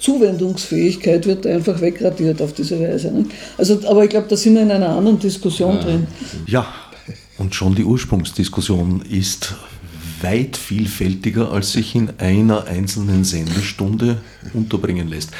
Zuwendungsfähigkeit 0.03 1.25
wird 1.25 1.47
einfach 1.47 1.79
wegradiert 1.79 2.41
auf 2.41 2.53
diese 2.53 2.77
Weise. 2.79 3.11
Ne? 3.11 3.25
Also, 3.57 3.79
aber 3.87 4.03
ich 4.03 4.09
glaube, 4.09 4.27
da 4.27 4.35
sind 4.35 4.55
wir 4.55 4.61
in 4.61 4.71
einer 4.71 4.89
anderen 4.89 5.17
Diskussion 5.17 5.79
drin. 5.79 6.07
Ja, 6.45 6.67
und 7.37 7.55
schon 7.55 7.73
die 7.73 7.85
Ursprungsdiskussion 7.85 9.01
ist 9.01 9.55
weit 10.21 10.57
vielfältiger, 10.57 11.51
als 11.51 11.71
sich 11.71 11.95
in 11.95 12.11
einer 12.17 12.65
einzelnen 12.65 13.23
Sendestunde 13.23 14.21
unterbringen 14.53 15.07
lässt. 15.07 15.31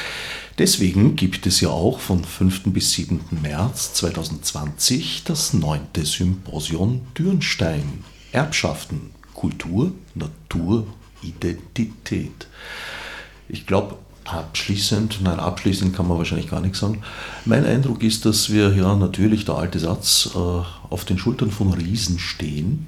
Deswegen 0.56 1.14
gibt 1.14 1.46
es 1.46 1.60
ja 1.60 1.68
auch 1.68 1.98
von 1.98 2.24
5. 2.24 2.62
bis 2.66 2.92
7. 2.92 3.20
März 3.42 3.92
2020 3.94 5.24
das 5.24 5.52
neunte 5.52 6.06
Symposium 6.06 7.02
Dürnstein. 7.18 8.04
Erbschaften, 8.32 9.10
Kultur, 9.34 9.92
Natur, 10.14 10.86
Identität. 11.22 12.46
Ich 13.48 13.66
glaube, 13.66 13.98
abschließend, 14.24 15.20
nein, 15.22 15.38
abschließend 15.38 15.94
kann 15.94 16.08
man 16.08 16.18
wahrscheinlich 16.18 16.50
gar 16.50 16.60
nichts 16.60 16.80
sagen. 16.80 17.02
Mein 17.44 17.64
Eindruck 17.64 18.02
ist, 18.02 18.24
dass 18.24 18.50
wir 18.50 18.74
ja 18.74 18.94
natürlich 18.94 19.44
der 19.44 19.56
alte 19.56 19.78
Satz 19.78 20.30
äh, 20.34 20.38
auf 20.38 21.04
den 21.04 21.18
Schultern 21.18 21.50
von 21.50 21.72
Riesen 21.72 22.18
stehen 22.18 22.86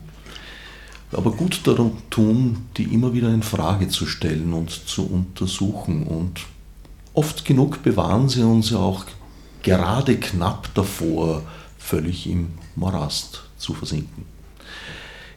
aber 1.13 1.33
gut 1.33 1.61
darum 1.65 1.99
tun, 2.11 2.67
die 2.77 2.85
immer 2.85 3.13
wieder 3.13 3.33
in 3.33 3.43
Frage 3.43 3.89
zu 3.89 4.07
stellen 4.07 4.53
und 4.53 4.71
zu 4.71 5.07
untersuchen. 5.07 6.07
Und 6.07 6.41
oft 7.15 7.45
genug 7.45 7.83
bewahren 7.83 8.29
sie 8.29 8.43
uns 8.43 8.71
ja 8.71 8.79
auch 8.79 9.05
gerade 9.63 10.17
knapp 10.17 10.73
davor, 10.75 11.43
völlig 11.79 12.29
im 12.29 12.49
Morast 12.75 13.45
zu 13.59 13.75
versinken. 13.75 14.25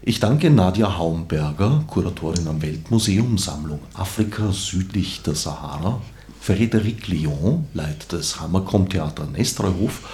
Ich 0.02 0.22
danke 0.22 0.50
Nadja 0.50 0.98
Haumberger, 0.98 1.84
Kuratorin 1.86 2.48
am 2.48 2.62
Weltmuseum 2.62 3.38
Sammlung 3.38 3.82
Afrika 3.94 4.54
südlich 4.54 5.22
der 5.24 5.36
Sahara, 5.36 6.02
Frédéric 6.42 7.10
Lyon, 7.10 7.66
Leiter 7.74 8.18
des 8.18 8.40
Hammerkomm-Theater 8.40 9.26
Nestreuhof 9.26 10.08